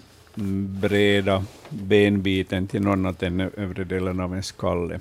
[0.82, 5.00] breda benbiten till någon annat än övre delen av en skalle.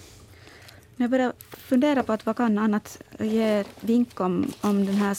[0.97, 5.16] Jag börjar fundera på att vad kan annat ge vink om, om den här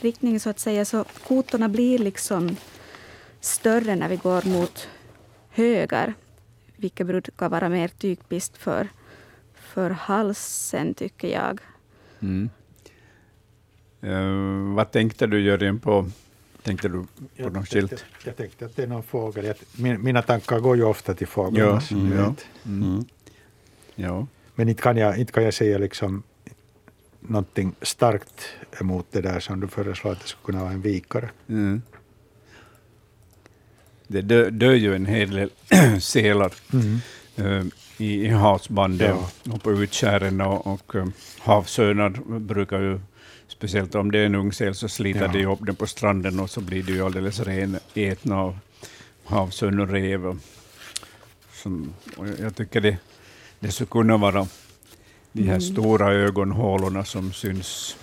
[0.00, 0.84] riktningen så att säga.
[0.84, 2.56] Så kotorna blir liksom
[3.40, 4.88] större när vi går mot
[5.50, 6.14] höger,
[6.76, 8.88] vilket brukar vara mer typiskt för,
[9.74, 11.60] för halsen, tycker jag.
[12.20, 12.50] Mm.
[14.04, 16.10] Uh, vad tänkte du, Jörgen, på
[16.62, 17.04] Tänkte du
[17.42, 18.04] på något skilt?
[18.24, 19.54] Jag tänkte att det är någon fågel.
[19.76, 21.82] mina tankar går ju ofta till fåglar.
[21.90, 22.34] Ja, mm, ja.
[22.66, 23.04] Mm.
[23.94, 24.26] Ja.
[24.54, 26.22] Men inte kan jag, inte kan jag säga liksom
[27.20, 28.48] någonting starkt
[28.80, 31.30] emot det där som du föreslår att det skulle kunna vara en vikare.
[31.48, 31.82] Mm.
[34.06, 35.50] Det dör, dör ju en hel del
[36.00, 37.00] sälar mm.
[37.38, 37.64] uh,
[37.98, 39.52] i, i havsbandet ja.
[39.52, 43.00] och på utskären och, och um, havsörnar brukar ju,
[43.48, 45.32] speciellt om det är en ung säl, så sliter ja.
[45.32, 48.58] de upp den på stranden och så blir det ju alldeles ren ätna av
[49.24, 50.38] havsörn och rev.
[51.52, 52.96] Som, och jag tycker det,
[53.60, 54.46] det skulle kunna vara
[55.32, 55.60] de här mm.
[55.60, 57.96] stora ögonhålorna som syns.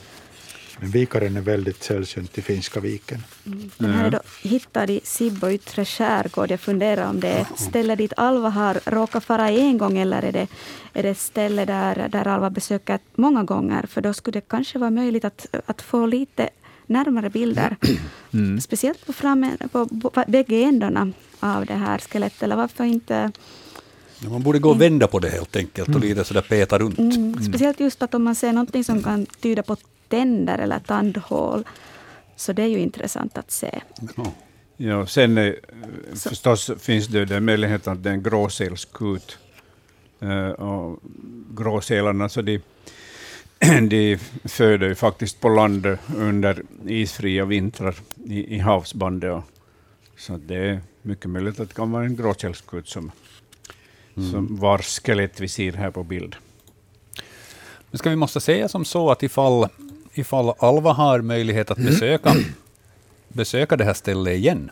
[0.79, 3.23] Men vikaren är väldigt sällsynt i Finska viken.
[3.45, 3.71] Mm.
[3.77, 6.51] Den här är då hittad i Sibbo yttre skärgård.
[6.51, 10.31] Jag funderar om det är ställe dit Alva har råkat fara en gång eller är
[10.31, 10.47] det,
[10.93, 13.85] är det ställe där, där Alva besöker många gånger.
[13.89, 16.49] För då skulle det kanske vara möjligt att, att få lite
[16.85, 17.77] närmare bilder.
[18.31, 18.61] Mm.
[18.61, 22.43] Speciellt på, framme, på, på bägge ändarna av det här skelettet.
[22.43, 23.31] Eller varför inte
[24.29, 26.09] man borde gå och vända på det helt enkelt och mm.
[26.09, 26.99] lite sådär peta runt.
[26.99, 27.11] Mm.
[27.11, 27.43] mm.
[27.43, 29.77] Speciellt just att om man ser någonting som kan tyda på
[30.09, 31.63] tänder eller tandhål.
[32.35, 33.81] Så det är ju intressant att se.
[34.15, 34.33] Ja,
[34.77, 35.59] ja sen är,
[36.13, 36.29] så.
[36.29, 39.37] förstås finns det den möjligheten att det är en gråsälskut.
[40.23, 40.99] Uh, och
[41.57, 42.61] gråsälarna så de,
[43.89, 47.95] de föder ju faktiskt på land under isfria vintrar
[48.25, 49.43] i, i havsbandet.
[50.17, 53.11] Så det är mycket möjligt att det kan vara en gråsälskut som
[54.17, 54.31] mm.
[54.31, 56.35] som vars skelett vi ser här på bild.
[57.91, 59.67] Nu ska vi måste säga som så att ifall,
[60.17, 62.35] ifall Alva har möjlighet att besöka,
[63.27, 64.71] besöka det här stället igen,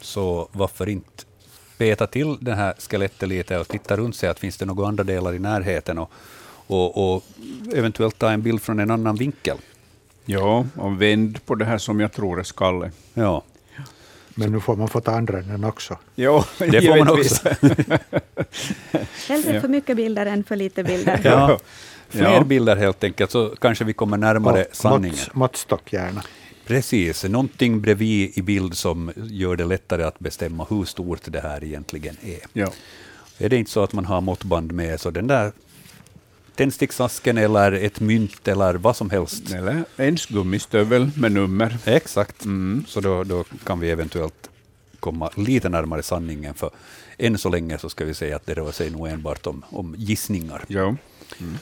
[0.00, 1.24] så varför inte
[1.78, 5.04] peta till det här skelettet lite och titta runt sig, att finns det några andra
[5.04, 6.10] delar i närheten och,
[6.66, 7.24] och, och
[7.74, 9.56] eventuellt ta en bild från en annan vinkel.
[10.24, 12.90] Ja, och vänd på det här som jag tror är skalle.
[13.14, 13.42] Ja.
[14.34, 15.98] Men nu får man få ta andra änden också.
[16.14, 17.48] Jo, det får man också.
[19.28, 21.20] Hellre för mycket bilder än för lite bilder.
[21.24, 21.58] Ja.
[22.12, 22.44] Fler ja.
[22.44, 25.16] bilder helt enkelt, så kanske vi kommer närmare och sanningen.
[25.16, 26.22] Mått, måttstock gärna.
[26.66, 31.64] Precis, någonting bredvid i bild som gör det lättare att bestämma hur stort det här
[31.64, 32.40] egentligen är.
[32.52, 32.72] Ja.
[33.38, 35.52] Är det inte så att man har måttband med, så den där
[36.54, 39.52] tändsticksasken eller ett mynt eller vad som helst.
[39.54, 41.78] Eller ens gummistövel med nummer.
[41.84, 42.84] Exakt, mm.
[42.88, 44.50] så då, då kan vi eventuellt
[45.00, 46.70] komma lite närmare sanningen, för
[47.18, 49.94] än så länge så ska vi säga att det rör sig nog enbart om, om
[49.98, 50.64] gissningar.
[50.68, 50.96] Ja.
[51.40, 51.58] Mm.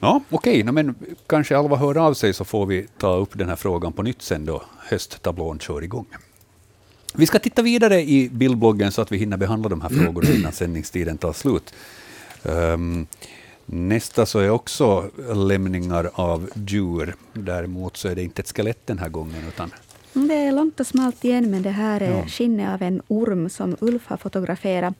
[0.00, 0.94] Ja, okej, okay, men
[1.26, 4.22] kanske Alva hör av sig så får vi ta upp den här frågan på nytt
[4.22, 6.06] sen då hösttablån kör igång.
[7.14, 10.52] Vi ska titta vidare i bildbloggen så att vi hinner behandla de här frågorna innan
[10.52, 11.74] sändningstiden tar slut.
[12.42, 13.06] Um,
[13.66, 17.14] nästa så är också lämningar av djur.
[17.32, 19.44] Däremot så är det inte ett skelett den här gången.
[19.48, 19.70] Utan
[20.12, 22.26] det är långt och smalt igen, men det här är ja.
[22.26, 24.94] skinnet av en orm som Ulf har fotograferat.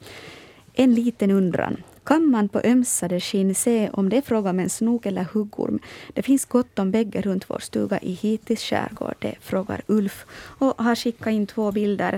[0.73, 1.77] En liten undran.
[2.07, 5.79] Kan man på ömsade skinn se om det är fråga om en snok eller huggorm?
[6.13, 10.25] Det finns gott om bägge runt vår stuga i Hitis skärgård, det frågar Ulf
[10.59, 12.13] och har skickat in två bilder.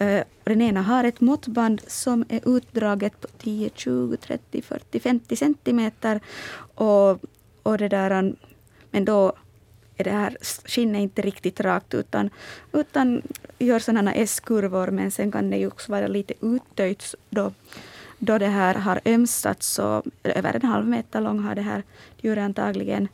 [0.00, 5.36] Uh, den ena har ett måttband som är utdraget på 10, 20, 30, 40, 50
[5.36, 6.20] centimeter.
[6.74, 7.18] Och,
[7.62, 8.36] och det där, um,
[8.90, 9.32] men då
[9.96, 12.30] är det här skinnet inte riktigt rakt utan,
[12.72, 13.22] utan
[13.58, 17.52] gör sådana S-kurvor men sen kan det ju också vara lite uttöjt då
[18.18, 21.82] då det här har ömsats, så över en halv meter lång har det här
[22.20, 23.08] djuret antagligen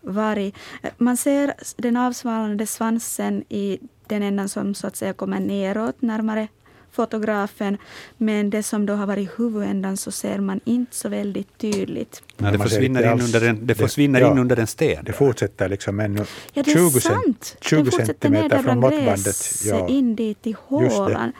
[0.00, 0.54] varit.
[0.98, 6.48] Man ser den avsvalnade svansen i den ändan som så att säga kommer neråt, närmare
[6.92, 7.78] fotografen.
[8.16, 12.22] Men det som då har varit huvudändan så ser man inte så väldigt tydligt.
[12.36, 15.04] Nej, det försvinner, in under, en, det försvinner det, in under en sten.
[15.04, 17.56] Det fortsätter liksom ännu ja, det är 20, sant.
[17.60, 19.36] 20 centimeter från måttbandet.
[19.64, 19.88] Ja.
[19.88, 21.32] in dit i hålan.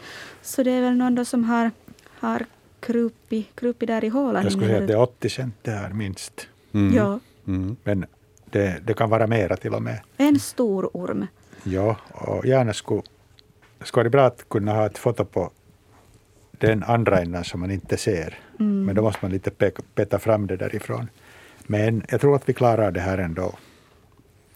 [0.43, 1.71] Så det är väl någon som har,
[2.21, 2.47] har
[2.83, 4.43] krupit, krupit där i hålan.
[4.43, 6.49] Jag skulle säga att det är 80 cent där minst.
[6.73, 6.95] Mm.
[6.95, 7.21] Ja.
[7.47, 7.77] Mm.
[7.85, 8.07] Men
[8.51, 10.01] det, det, kan vara mera till och med.
[10.17, 11.27] En stor orm.
[11.63, 13.03] Ja, och gärna skulle,
[13.85, 15.51] skulle det bra att kunna ha ett foto på
[16.51, 18.39] den andra änden som man inte ser.
[18.61, 18.85] Mm.
[18.85, 19.51] Men då måste man lite
[19.95, 21.09] peta fram det därifrån.
[21.67, 23.55] Men jag tror att vi klarar det här ändå.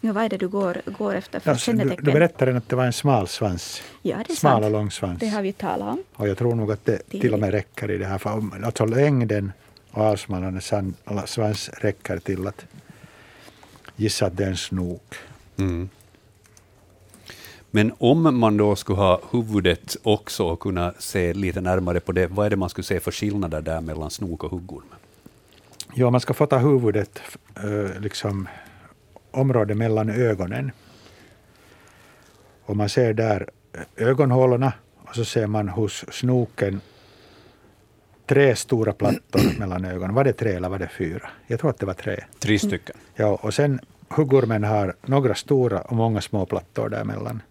[0.07, 2.05] Ja, vad är det du går, går efter för ja, kännetecken?
[2.05, 3.83] Du, du berättade att det var en smal svans.
[4.03, 4.65] Ja, det är smal sant.
[4.65, 5.21] och lång svans.
[5.21, 6.03] Det har vi talat om.
[6.15, 8.65] Och jag tror nog att det till och med räcker i det här fallet.
[8.65, 9.53] Alltså längden
[9.91, 10.61] och avsmalnande
[11.27, 12.65] svans räcker till att
[13.97, 15.15] gissa att det är en snok.
[15.57, 15.89] Mm.
[17.71, 22.27] Men om man då skulle ha huvudet också och kunna se lite närmare på det,
[22.27, 24.87] vad är det man skulle se för skillnader där mellan snok och huggorm?
[25.95, 27.21] Ja, man ska få ta huvudet
[27.99, 28.49] liksom
[29.37, 30.71] område mellan ögonen.
[32.65, 33.49] Och man ser där
[33.97, 36.81] ögonhålorna och så ser man hos snoken
[38.27, 40.15] tre stora plattor mellan ögonen.
[40.15, 41.31] Var det tre eller var det fyra?
[41.47, 42.25] Jag tror att det var tre.
[42.39, 42.97] Tre stycken.
[43.15, 47.43] Ja, och sen huggormen har några stora och många små plattor där mellan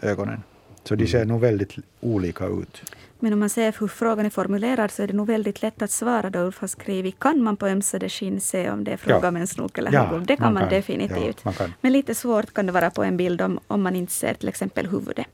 [0.00, 0.42] ögonen.
[0.84, 1.28] Så de ser mm.
[1.28, 2.82] nog väldigt olika ut.
[3.20, 5.90] Men om man ser hur frågan är formulerad så är det nog väldigt lätt att
[5.90, 7.18] svara då Ulf har skrivit.
[7.18, 10.04] Kan man på ömsade skinn se om det är fråga om en snok eller ja,
[10.04, 10.26] huggorm?
[10.26, 10.70] Det kan man, man kan.
[10.70, 11.36] definitivt.
[11.36, 11.72] Ja, man kan.
[11.80, 14.48] Men lite svårt kan det vara på en bild om, om man inte ser till
[14.48, 15.26] exempel huvudet.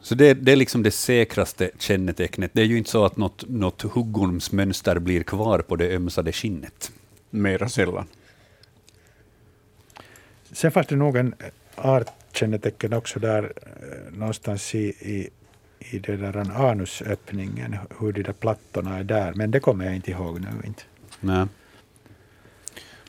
[0.00, 2.50] Så det, det, är liksom det säkraste kännetecknet.
[2.54, 6.92] Det är ju inte så att något, något huggormsmönster blir kvar på det ömsade skinnet.
[7.30, 8.06] Mera sällan.
[10.52, 11.34] Sen fanns det nog en
[12.38, 15.28] artkännetecken också där eh, någonstans i, i,
[15.78, 20.10] i det där anusöppningen, hur de där plattorna är där, men det kommer jag inte
[20.10, 20.48] ihåg nu.
[20.66, 20.82] Inte.
[21.20, 21.46] Nej.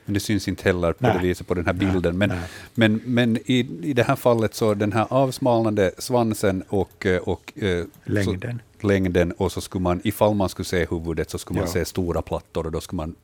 [0.06, 1.14] Men det syns inte heller på nej.
[1.14, 2.18] det viset på den här bilden.
[2.18, 2.32] Men,
[2.74, 7.54] men, men i, i det här fallet så den här avsmalnande svansen och, eh, och
[7.56, 8.62] eh, längden.
[8.82, 11.74] Så, längden och så skulle man, ifall man skulle se huvudet så skulle man ja.
[11.74, 13.16] se stora plattor och då skulle man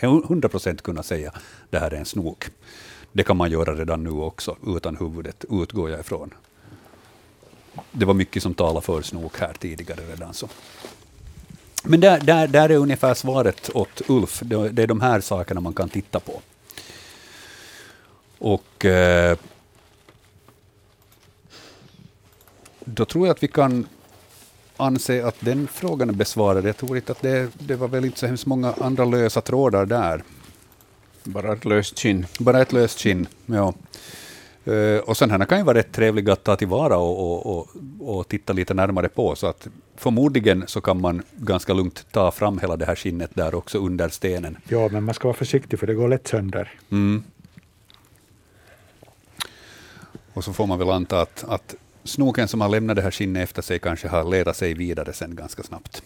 [0.00, 1.32] 100 procent kunna säga
[1.70, 2.44] det här är en snok.
[3.16, 6.34] Det kan man göra redan nu också, utan huvudet, utgår jag ifrån.
[7.92, 10.34] Det var mycket som talade för snok här tidigare redan.
[10.34, 10.48] så.
[11.84, 14.40] Men där, där, där är ungefär svaret åt Ulf.
[14.44, 16.40] Det är de här sakerna man kan titta på.
[18.38, 19.38] Och eh,
[22.84, 23.86] då tror jag att vi kan
[24.76, 26.64] anse att den frågan är besvarad.
[26.64, 29.86] Jag tror inte att det, det var väl inte så hemskt många andra lösa trådar
[29.86, 30.22] där.
[31.24, 32.26] Bara ett löst kinn.
[32.38, 33.74] Bara ett löst kinn, ja.
[34.68, 37.68] Uh, och sådana kan ju vara rätt trevliga att ta tillvara och, och, och,
[38.00, 39.34] och, titta lite närmare på.
[39.36, 43.54] Så att förmodligen så kan man ganska lugnt ta fram hela det här skinnet där
[43.54, 44.56] också under stenen.
[44.68, 46.72] Ja, men man ska vara försiktig för det går lätt sönder.
[46.90, 47.24] Mm.
[50.34, 51.74] Och så får man väl anta att, att
[52.04, 55.36] snoken som har lämnat det här skinnet efter sig kanske har letat sig vidare sen
[55.36, 56.02] ganska snabbt.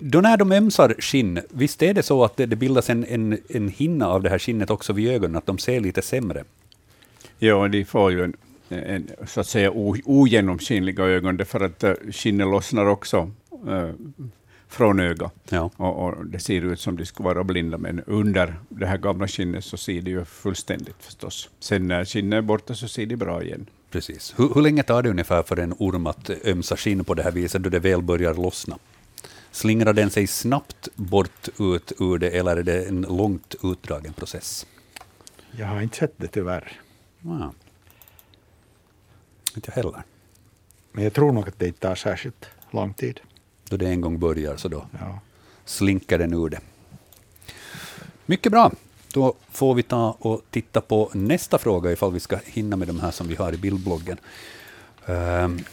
[0.00, 3.38] Då när de ömsar skinn, visst är det så att det, det bildas en, en,
[3.48, 6.44] en hinna av det här skinnet också vid ögonen, att de ser lite sämre?
[7.38, 8.36] Ja, de får ju en,
[8.68, 9.70] en så att säga
[10.04, 13.30] ogenomskinliga ögon, för att uh, skinnet lossnar också
[13.68, 13.90] uh,
[14.68, 15.34] från ögat.
[15.48, 15.70] Ja.
[15.76, 19.28] Och, och, det ser ut som de skulle vara blinda, men under det här gamla
[19.28, 21.50] skinnet så ser de ju fullständigt förstås.
[21.60, 23.66] Sen när skinnet är borta så ser de bra igen.
[23.90, 24.34] Precis.
[24.36, 27.30] Hur, hur länge tar det ungefär för en orm att ömsa skinn på det här
[27.30, 28.78] viset, då det väl börjar lossna?
[29.50, 34.66] Slingrar den sig snabbt bort ut ur det, eller är det en långt utdragen process?
[35.50, 36.80] Jag har inte sett det tyvärr.
[37.20, 37.52] Ja.
[39.54, 40.02] Inte jag heller.
[40.92, 43.20] Men jag tror nog att det inte tar särskilt lång tid.
[43.68, 45.20] Då det en gång börjar, så då ja.
[45.64, 46.60] slinker den ur det.
[48.26, 48.72] Mycket bra.
[49.12, 53.00] Då får vi ta och titta på nästa fråga, ifall vi ska hinna med de
[53.00, 54.18] här som vi har i bildbloggen.
[55.06, 55.64] Um,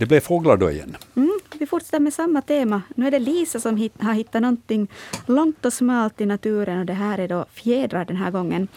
[0.00, 0.96] det blev fåglar då igen.
[1.16, 2.82] Mm, vi fortsätter med samma tema.
[2.94, 4.88] Nu är det Lisa som hit, har hittat någonting
[5.26, 8.68] långt och smalt i naturen och det här är då fjädrar den här gången.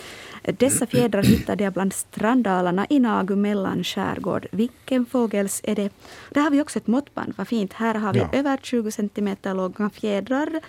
[0.41, 4.47] Dessa fjädrar hittade jag bland strandalarna i Nagu mellan skärgård.
[4.51, 5.89] Vilken fågels är det?
[6.29, 7.73] Där har vi också ett måttband, vad fint.
[7.73, 8.29] Här har vi ja.
[8.31, 10.61] över 20 centimeter långa fjädrar.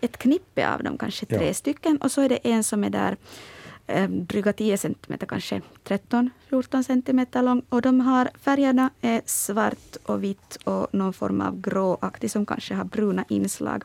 [0.00, 1.54] Ett knippe av dem, kanske tre ja.
[1.54, 1.96] stycken.
[1.96, 3.16] Och så är det en som är där
[3.86, 7.62] eh, dryga 10 centimeter, kanske 13-14 centimeter lång.
[7.68, 12.74] Och de har, färgerna är svart och vitt och någon form av gråaktig som kanske
[12.74, 13.84] har bruna inslag.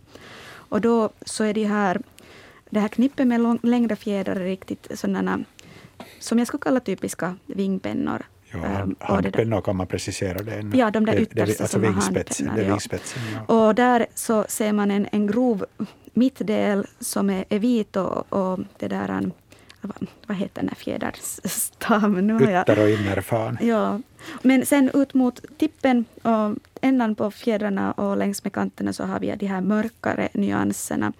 [0.69, 2.01] Och då så är de här,
[2.69, 5.39] det här knippet med lång, längre fjädrar riktigt sådana
[6.19, 8.25] som jag skulle kalla typiska vingpennor.
[8.51, 10.53] Ja, hand, handpennor kan man precisera det.
[10.53, 10.77] Ännu.
[10.77, 12.69] Ja, de där yttersta det, det, alltså som har handpennor.
[12.69, 13.55] Vingspetsen, ja.
[13.55, 15.65] Och där så ser man en, en grov
[16.13, 19.31] mittdel som är, är vit och, och det där
[20.27, 22.41] vad heter den här fjäderstammen?
[22.41, 23.57] Ytter och innerfan.
[23.61, 23.99] Ja.
[24.41, 29.19] Men sen ut mot tippen och ändan på fjädrarna och längs med kanterna så har
[29.19, 31.13] vi de här mörkare nyanserna.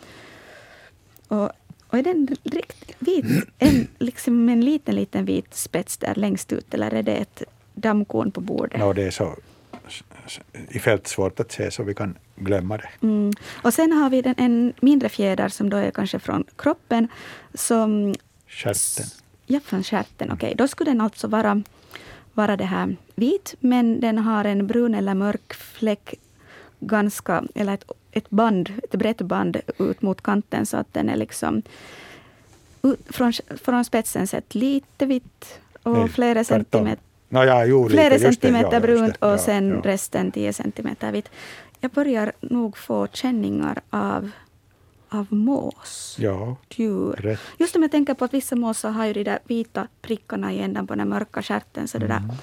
[1.27, 1.51] Och,
[1.87, 3.25] och är den riktigt vit,
[3.59, 8.31] en, liksom en liten, liten vit spets där längst ut eller är det ett dammkorn
[8.31, 8.79] på bordet?
[8.79, 9.35] No, det är så
[10.69, 12.89] i fält svårt att se så vi kan glömma det.
[13.01, 13.33] Mm.
[13.63, 17.07] Och sen har vi den, en mindre fjäder som då är kanske från kroppen
[17.53, 18.15] som
[18.47, 19.05] Stjärten.
[19.45, 20.31] Ja, från stjärten.
[20.31, 20.55] Okej, okay.
[20.55, 21.61] då skulle den alltså vara,
[22.33, 26.13] vara det här vit, men den har en brun eller mörk fläck,
[26.79, 31.15] ganska, eller ett, ett band, ett brett band ut mot kanten, så att den är
[31.15, 31.61] liksom
[32.81, 33.33] ut, från,
[33.63, 38.73] från spetsen sett lite vitt och Nej, flera centimeter No, ja, jo, flera lite, centimeter
[38.73, 41.29] ja, brunt och ja, sen resten 10 centimeter vitt.
[41.79, 44.31] Jag börjar nog få känningar av
[45.09, 46.17] av mås.
[46.19, 47.11] Ja, djur.
[47.11, 47.39] Rätt.
[47.57, 50.59] Just om jag tänker på att vissa måsar har ju de där vita prickarna i
[50.59, 51.87] ändan på den mörka stjärten.
[51.87, 52.35] Så det, där, mm.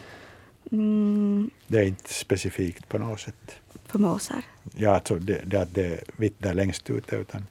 [0.70, 1.50] Mm.
[1.66, 3.60] det är inte specifikt på något sätt.
[3.86, 4.42] för måsar?
[4.76, 7.46] Ja, alltså det, det att det är vitt där längst ute, utan,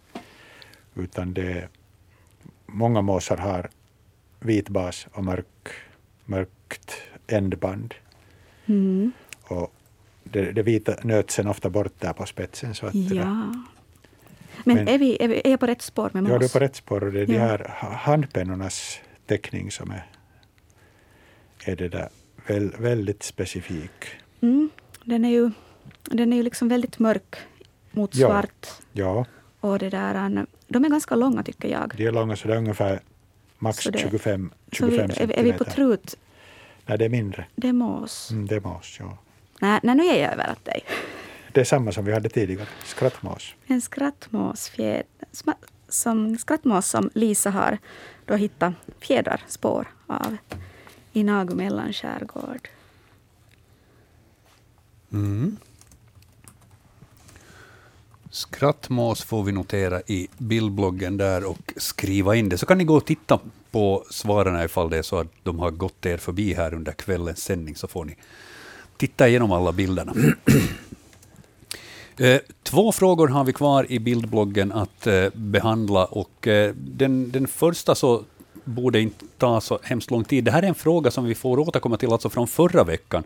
[0.96, 1.68] utan det
[2.66, 3.70] många måsar har
[4.40, 5.72] vit bas och mörk,
[6.26, 6.94] mörkt
[7.28, 7.94] ändband.
[8.66, 9.12] Mm.
[9.44, 9.74] Och
[10.24, 12.76] det, det vita nöts sen ofta bort där på spetsen.
[12.76, 13.54] Så att ja.
[14.64, 16.32] Men, men är, vi, är, vi, är jag på rätt spår med mås?
[16.32, 17.04] Ja, du är på rätt spår.
[17.04, 17.34] Och det är ja.
[17.34, 20.06] de här handpennornas teckning som är,
[21.66, 22.10] är det där
[22.48, 23.92] väl, väldigt specifik.
[24.42, 24.70] Mm.
[25.04, 25.52] Den är ju,
[26.04, 27.36] den är ju liksom väldigt mörk
[27.92, 28.68] mot svart.
[28.92, 29.26] Ja.
[29.60, 31.94] Och det där, de är ganska långa tycker jag.
[31.98, 33.00] De är långa, så det är ungefär
[33.58, 36.16] max det, 25, 25 så vi, är, är vi på trut?
[36.86, 37.46] Nej, det är mindre.
[37.56, 38.32] Det är mås.
[38.32, 39.18] Mm, det är mås, ja.
[39.60, 40.84] Nej, nej, nu är jag över åt dig.
[41.54, 43.56] Det är samma som vi hade tidigare, skrattmås.
[43.68, 43.82] En
[45.90, 47.78] som, skrattmås som Lisa har
[48.26, 50.38] då hittat fjäderspår av
[51.14, 52.70] i Nagu mellanskärgård.
[55.12, 55.58] Mm.
[58.30, 62.58] Skrattmås får vi notera i bildbloggen där och skriva in det.
[62.58, 63.40] Så kan ni gå och titta
[63.72, 67.44] på svaren ifall det är så att de har gått er förbi här under kvällens
[67.44, 68.18] sändning, så får ni
[68.98, 70.14] titta igenom alla bilderna.
[72.18, 76.06] Eh, två frågor har vi kvar i bildbloggen att eh, behandla.
[76.06, 78.24] och eh, den, den första så
[78.64, 80.44] borde inte ta så hemskt lång tid.
[80.44, 83.24] Det här är en fråga som vi får återkomma till alltså från förra veckan,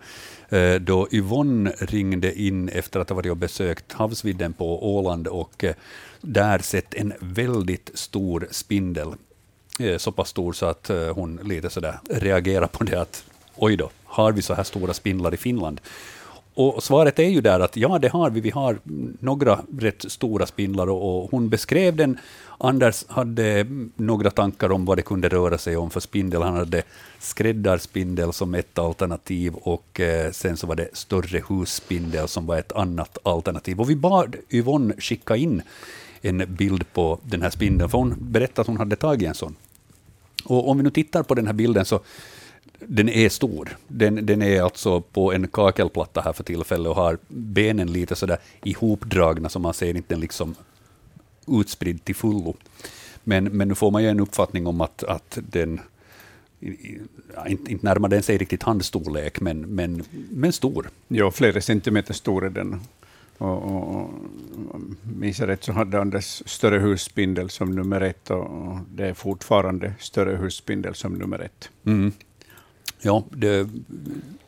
[0.81, 5.65] då Yvonne ringde in efter att ha varit och besökt havsvidden på Åland och
[6.22, 9.14] där sett en väldigt stor spindel.
[9.97, 13.23] Så pass stor så att hon lite sådär reagerade på det att
[13.55, 15.81] oj då, har vi så här stora spindlar i Finland?
[16.59, 18.41] Och svaret är ju där att ja, det har vi.
[18.41, 18.79] Vi har
[19.19, 22.17] några rätt stora spindlar och, och hon beskrev den.
[22.57, 23.65] Anders hade
[23.95, 26.41] några tankar om vad det kunde röra sig om för spindel.
[26.41, 26.84] Han hade
[27.19, 32.71] skräddarspindel som ett alternativ och eh, sen så var det större husspindel som var ett
[32.71, 33.81] annat alternativ.
[33.81, 35.61] Och vi bad Yvonne skicka in
[36.21, 39.55] en bild på den här spindeln, för hon berättade att hon hade tagit en sån.
[40.45, 41.99] Och om vi nu tittar på den här bilden så
[42.79, 43.77] den är stor.
[43.87, 48.37] Den, den är alltså på en kakelplatta här för tillfället och har benen lite sådär
[48.63, 50.55] ihopdragna, så man ser inte den liksom
[51.47, 52.55] utspridd till fullo.
[53.23, 55.79] Men, men nu får man ju en uppfattning om att, att den,
[57.47, 60.89] inte, inte närmar den sig riktigt handstorlek, men, men, men stor.
[61.07, 62.81] Ja, flera centimeter stor är den.
[63.37, 64.09] Och, och,
[64.69, 64.81] och,
[65.17, 69.93] minns jag rätt så hade Anders större husspindel som nummer ett och det är fortfarande
[69.99, 71.69] större husspindel som nummer ett.
[71.85, 72.11] Mm.
[73.01, 73.69] Ja, det,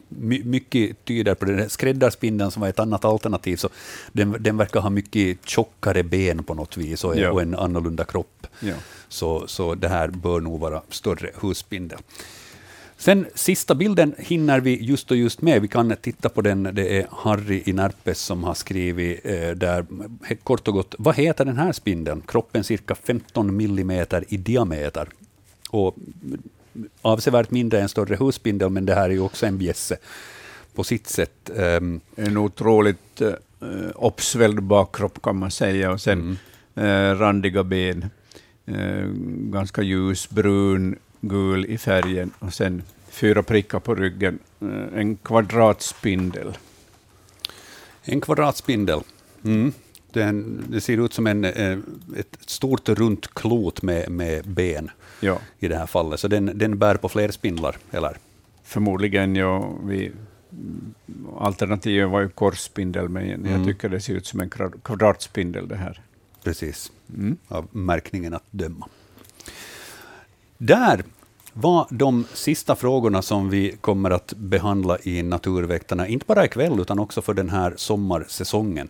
[0.09, 1.69] mycket tyder på det.
[1.69, 3.69] Skräddarspindeln som var ett annat alternativ, så
[4.11, 7.31] den, den verkar ha mycket tjockare ben på något vis och, ja.
[7.31, 8.47] och en annorlunda kropp.
[8.59, 8.75] Ja.
[9.07, 11.99] Så, så det här bör nog vara större husspindel.
[12.97, 15.61] Sen sista bilden hinner vi just och just med.
[15.61, 16.63] Vi kan titta på den.
[16.63, 19.85] Det är Harry i Närpes som har skrivit eh, där,
[20.43, 22.21] kort och gott, vad heter den här spindeln?
[22.21, 25.09] Kroppen cirka 15 millimeter i diameter.
[25.69, 25.95] Och
[27.01, 29.97] avsevärt mindre än större husspindel, men det här är ju också en bjässe
[30.75, 31.49] på sitt sätt.
[31.55, 33.33] Um, en otroligt uh,
[33.95, 36.37] uppsvälld bakkropp kan man säga, och sen
[36.75, 36.87] mm.
[36.87, 38.09] uh, randiga ben,
[38.67, 39.07] uh,
[39.51, 44.39] ganska ljusbrun, gul i färgen, och sen fyra prickar på ryggen,
[44.95, 46.57] en kvadratspindel.
[48.03, 48.99] En kvadratspindel.
[49.43, 49.73] Mm.
[50.11, 55.37] Den, det ser ut som en, ett stort runt klot med, med ben ja.
[55.59, 56.19] i det här fallet.
[56.19, 58.17] Så den, den bär på fler spindlar, eller?
[58.63, 59.73] Förmodligen, ja.
[59.83, 60.11] Vi,
[61.39, 63.51] alternativet var ju korsspindel, men mm.
[63.51, 64.49] jag tycker det ser ut som en
[64.83, 66.01] kvadratspindel det här.
[66.43, 67.37] Precis, mm.
[67.47, 68.87] av märkningen att döma.
[70.57, 71.03] Där
[71.53, 76.99] var de sista frågorna som vi kommer att behandla i Naturväktarna, inte bara ikväll utan
[76.99, 78.89] också för den här sommarsäsongen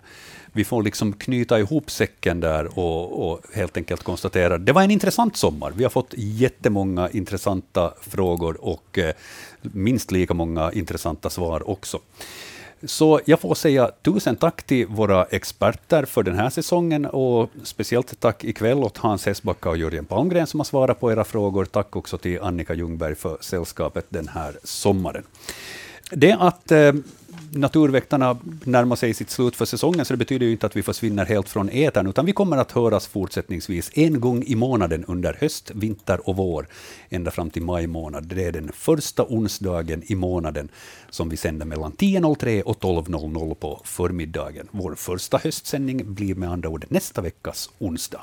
[0.53, 4.91] vi får liksom knyta ihop säcken där och, och helt enkelt konstatera det var en
[4.91, 5.73] intressant sommar.
[5.75, 9.13] Vi har fått jättemånga intressanta frågor och eh,
[9.61, 11.99] minst lika många intressanta svar också.
[12.83, 18.19] Så jag får säga tusen tack till våra experter för den här säsongen och speciellt
[18.19, 21.65] tack ikväll åt Hans Hesbacka och Jörgen Palmgren som har svarat på era frågor.
[21.65, 25.23] Tack också till Annika Ljungberg för sällskapet den här sommaren.
[26.11, 26.93] Det att eh,
[27.51, 31.25] Naturväktarna närmar sig sitt slut för säsongen, så det betyder ju inte att vi försvinner
[31.25, 35.71] helt från etern, utan vi kommer att höras fortsättningsvis en gång i månaden under höst,
[35.75, 36.67] vinter och vår,
[37.09, 38.23] ända fram till maj månad.
[38.23, 40.69] Det är den första onsdagen i månaden
[41.09, 44.67] som vi sänder mellan 10.03 och 12.00 på förmiddagen.
[44.71, 48.21] Vår första höstsändning blir med andra ord nästa veckas onsdag.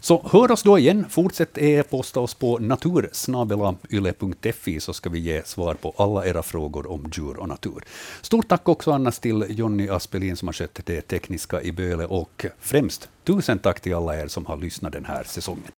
[0.00, 1.06] Så hör oss då igen.
[1.08, 7.10] Fortsätt e-posta oss på natursnabelayle.fi så ska vi ge svar på alla era frågor om
[7.12, 7.84] djur och natur.
[8.22, 12.46] Stort tack också annars till Jonny Aspelin som har skött det tekniska i Böle och
[12.60, 15.64] främst tusen tack till alla er som har lyssnat den här säsongen.